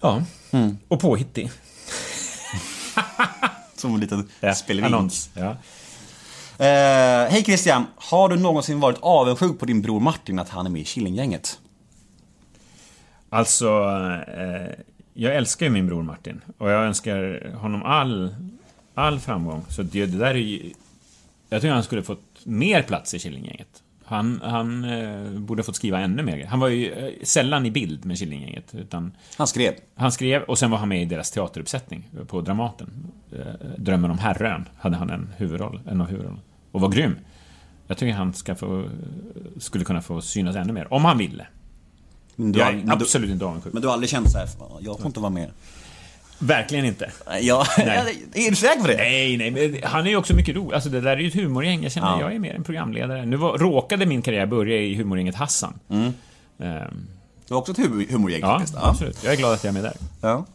[0.00, 0.78] ja, Mm.
[0.88, 1.50] och påhittig.
[3.76, 4.94] Som en liten Ja, spelevink.
[4.94, 5.30] annons.
[5.34, 5.56] Ja.
[6.58, 10.70] Eh, Hej Christian, har du någonsin varit avundsjuk på din bror Martin att han är
[10.70, 11.58] med i Killinggänget?
[13.30, 13.66] Alltså,
[14.36, 14.84] eh,
[15.14, 18.34] jag älskar ju min bror Martin och jag önskar honom all,
[18.94, 19.64] all framgång.
[19.68, 20.72] Så det, det där är ju...
[21.48, 23.81] Jag tycker han skulle fått mer plats i Killinggänget.
[24.04, 26.46] Han, han eh, borde fått skriva ännu mer.
[26.46, 29.72] Han var ju eh, sällan i bild med Killinggänget, utan Han skrev.
[29.94, 32.90] han skrev och sen var han med i deras teateruppsättning på Dramaten.
[33.32, 33.38] Eh,
[33.76, 36.40] Drömmen om Herrön hade han en huvudroll, en av huvudrollerna.
[36.72, 37.16] Och var grym.
[37.86, 38.84] Jag tycker han ska få,
[39.58, 41.46] skulle kunna få synas ännu mer, om han ville.
[42.36, 43.72] Men du, Jag är men du, absolut inte avundsjuk.
[43.72, 45.50] men du har aldrig känt så här, "Fan, jag får inte vara med?
[46.42, 47.10] Verkligen inte.
[47.40, 48.22] Ja, Nej.
[48.34, 48.96] är du säker på det?
[48.96, 50.74] Nej, nej, men han är ju också mycket rolig.
[50.74, 51.82] Alltså det där är ju ett humorgäng.
[51.82, 52.20] Jag känner, Ja.
[52.20, 53.26] jag är mer en programledare.
[53.26, 55.78] Nu var, råkade min karriär börja i humorgänget Hassan.
[55.90, 56.12] Ehm,
[57.48, 58.78] Du har också ett hu- humorgäng ja, faktiskt.
[58.82, 59.24] absolut.
[59.24, 59.96] Jag är glad att jag är med där.
[60.20, 60.46] Ja.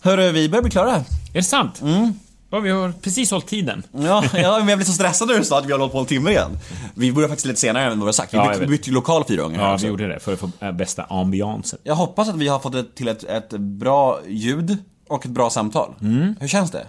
[0.00, 0.94] Hörru, vi börjar bli klara.
[0.96, 1.80] Är det sant?
[1.82, 2.12] Mm.
[2.50, 3.82] Ja, vi har precis hållit tiden.
[3.92, 5.98] Ja, ja, men jag blev så stressad när du sa att vi har hållit på
[5.98, 6.58] en timme igen.
[6.94, 8.34] Vi började faktiskt lite senare än vad vi har sagt.
[8.34, 9.60] Vi Ja, bytte, bytte lokal fyra gånger.
[9.60, 11.78] Ja, vi gjorde det för att få äh, bästa ambiansen.
[11.82, 14.76] Jag hoppas att vi har fått ett, till ett, ett bra ljud
[15.12, 15.94] och ett bra samtal.
[16.00, 16.36] Mm.
[16.40, 16.86] Hur känns det?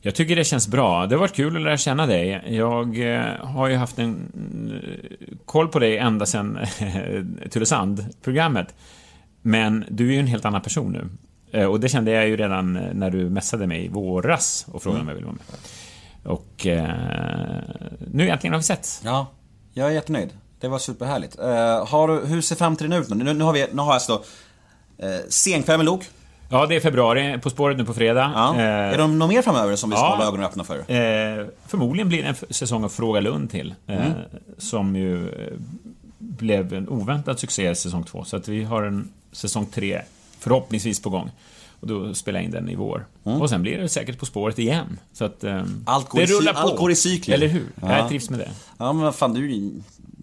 [0.00, 1.06] Jag tycker det känns bra.
[1.06, 2.42] Det har varit kul att lära känna dig.
[2.48, 4.16] Jag eh, har ju haft en
[4.82, 6.58] eh, koll på dig ända sedan
[7.50, 8.74] Tylösand-programmet.
[9.42, 11.08] Men du är ju en helt annan person nu.
[11.52, 14.82] Eh, och det kände jag ju redan eh, när du messade mig i våras och
[14.82, 15.56] frågade om jag ville vara med.
[16.32, 16.94] Och eh,
[18.10, 19.00] nu äntligen har vi sett.
[19.04, 19.26] Ja,
[19.72, 20.30] jag är jättenöjd.
[20.60, 21.38] Det var superhärligt.
[21.38, 23.24] Uh, har du, hur ser framtiden ut nu?
[23.24, 26.08] Nu, nu har vi, nu har jag alltså uh, Senkväll med Lok.
[26.52, 27.38] Ja, det är februari.
[27.42, 28.32] På spåret nu på fredag.
[28.34, 28.54] Ja.
[28.54, 30.10] Eh, är det något mer framöver som vi ska ja.
[30.10, 30.78] hålla ögonen öppna för?
[30.78, 33.74] Eh, förmodligen blir det en säsong av Fråga Lund till.
[33.86, 34.12] Eh, Mm.
[34.58, 35.52] Som ju eh,
[36.18, 38.24] blev en oväntad succé i säsong två.
[38.24, 40.00] Så att vi har en säsong tre
[40.38, 41.30] förhoppningsvis på gång.
[41.80, 43.06] Och då spelar jag in den i vår.
[43.22, 44.98] Och sen blir det säkert På spåret igen.
[45.12, 45.82] Så att Mm.
[45.86, 46.58] Allt går det i rullar på.
[46.58, 47.34] allt går i cykler.
[47.34, 47.64] Eller hur?
[47.82, 47.98] Ja.
[47.98, 48.50] Jag trivs med det.
[48.78, 49.72] Ja, men vad fan, du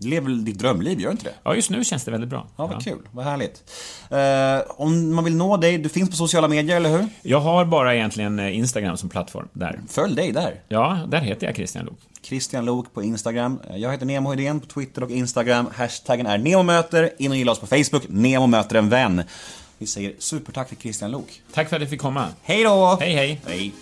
[0.02, 1.34] lever väl ditt drömliv, gör du inte det?
[1.44, 2.48] Ja, just nu känns det väldigt bra.
[2.58, 3.00] Ja, vad kul.
[3.12, 3.64] Vad härligt.
[4.10, 7.10] Eh, om man vill nå dig, du finns på sociala medier, eller hur?
[7.22, 9.80] Jag har bara egentligen eh, Instagram som plattform där.
[9.90, 10.62] Följ dig där.
[10.68, 11.98] Ja, där heter jag Christian Lok.
[12.22, 13.60] Christian Lok på Instagram.
[13.76, 15.68] Jag heter Nemo Hedén på Twitter och Instagram.
[15.76, 17.10] Hashtaggen är NEMOMÖTER.
[17.18, 18.04] In och gilla oss på Facebook.
[18.08, 19.24] Nemo möter en vän.
[19.78, 21.42] Vi säger supertack till Christian Lok.
[21.54, 22.28] Tack för att jag fick komma.
[22.42, 22.98] Hej då!
[23.02, 23.42] Hej, hej.
[23.48, 23.74] Hej.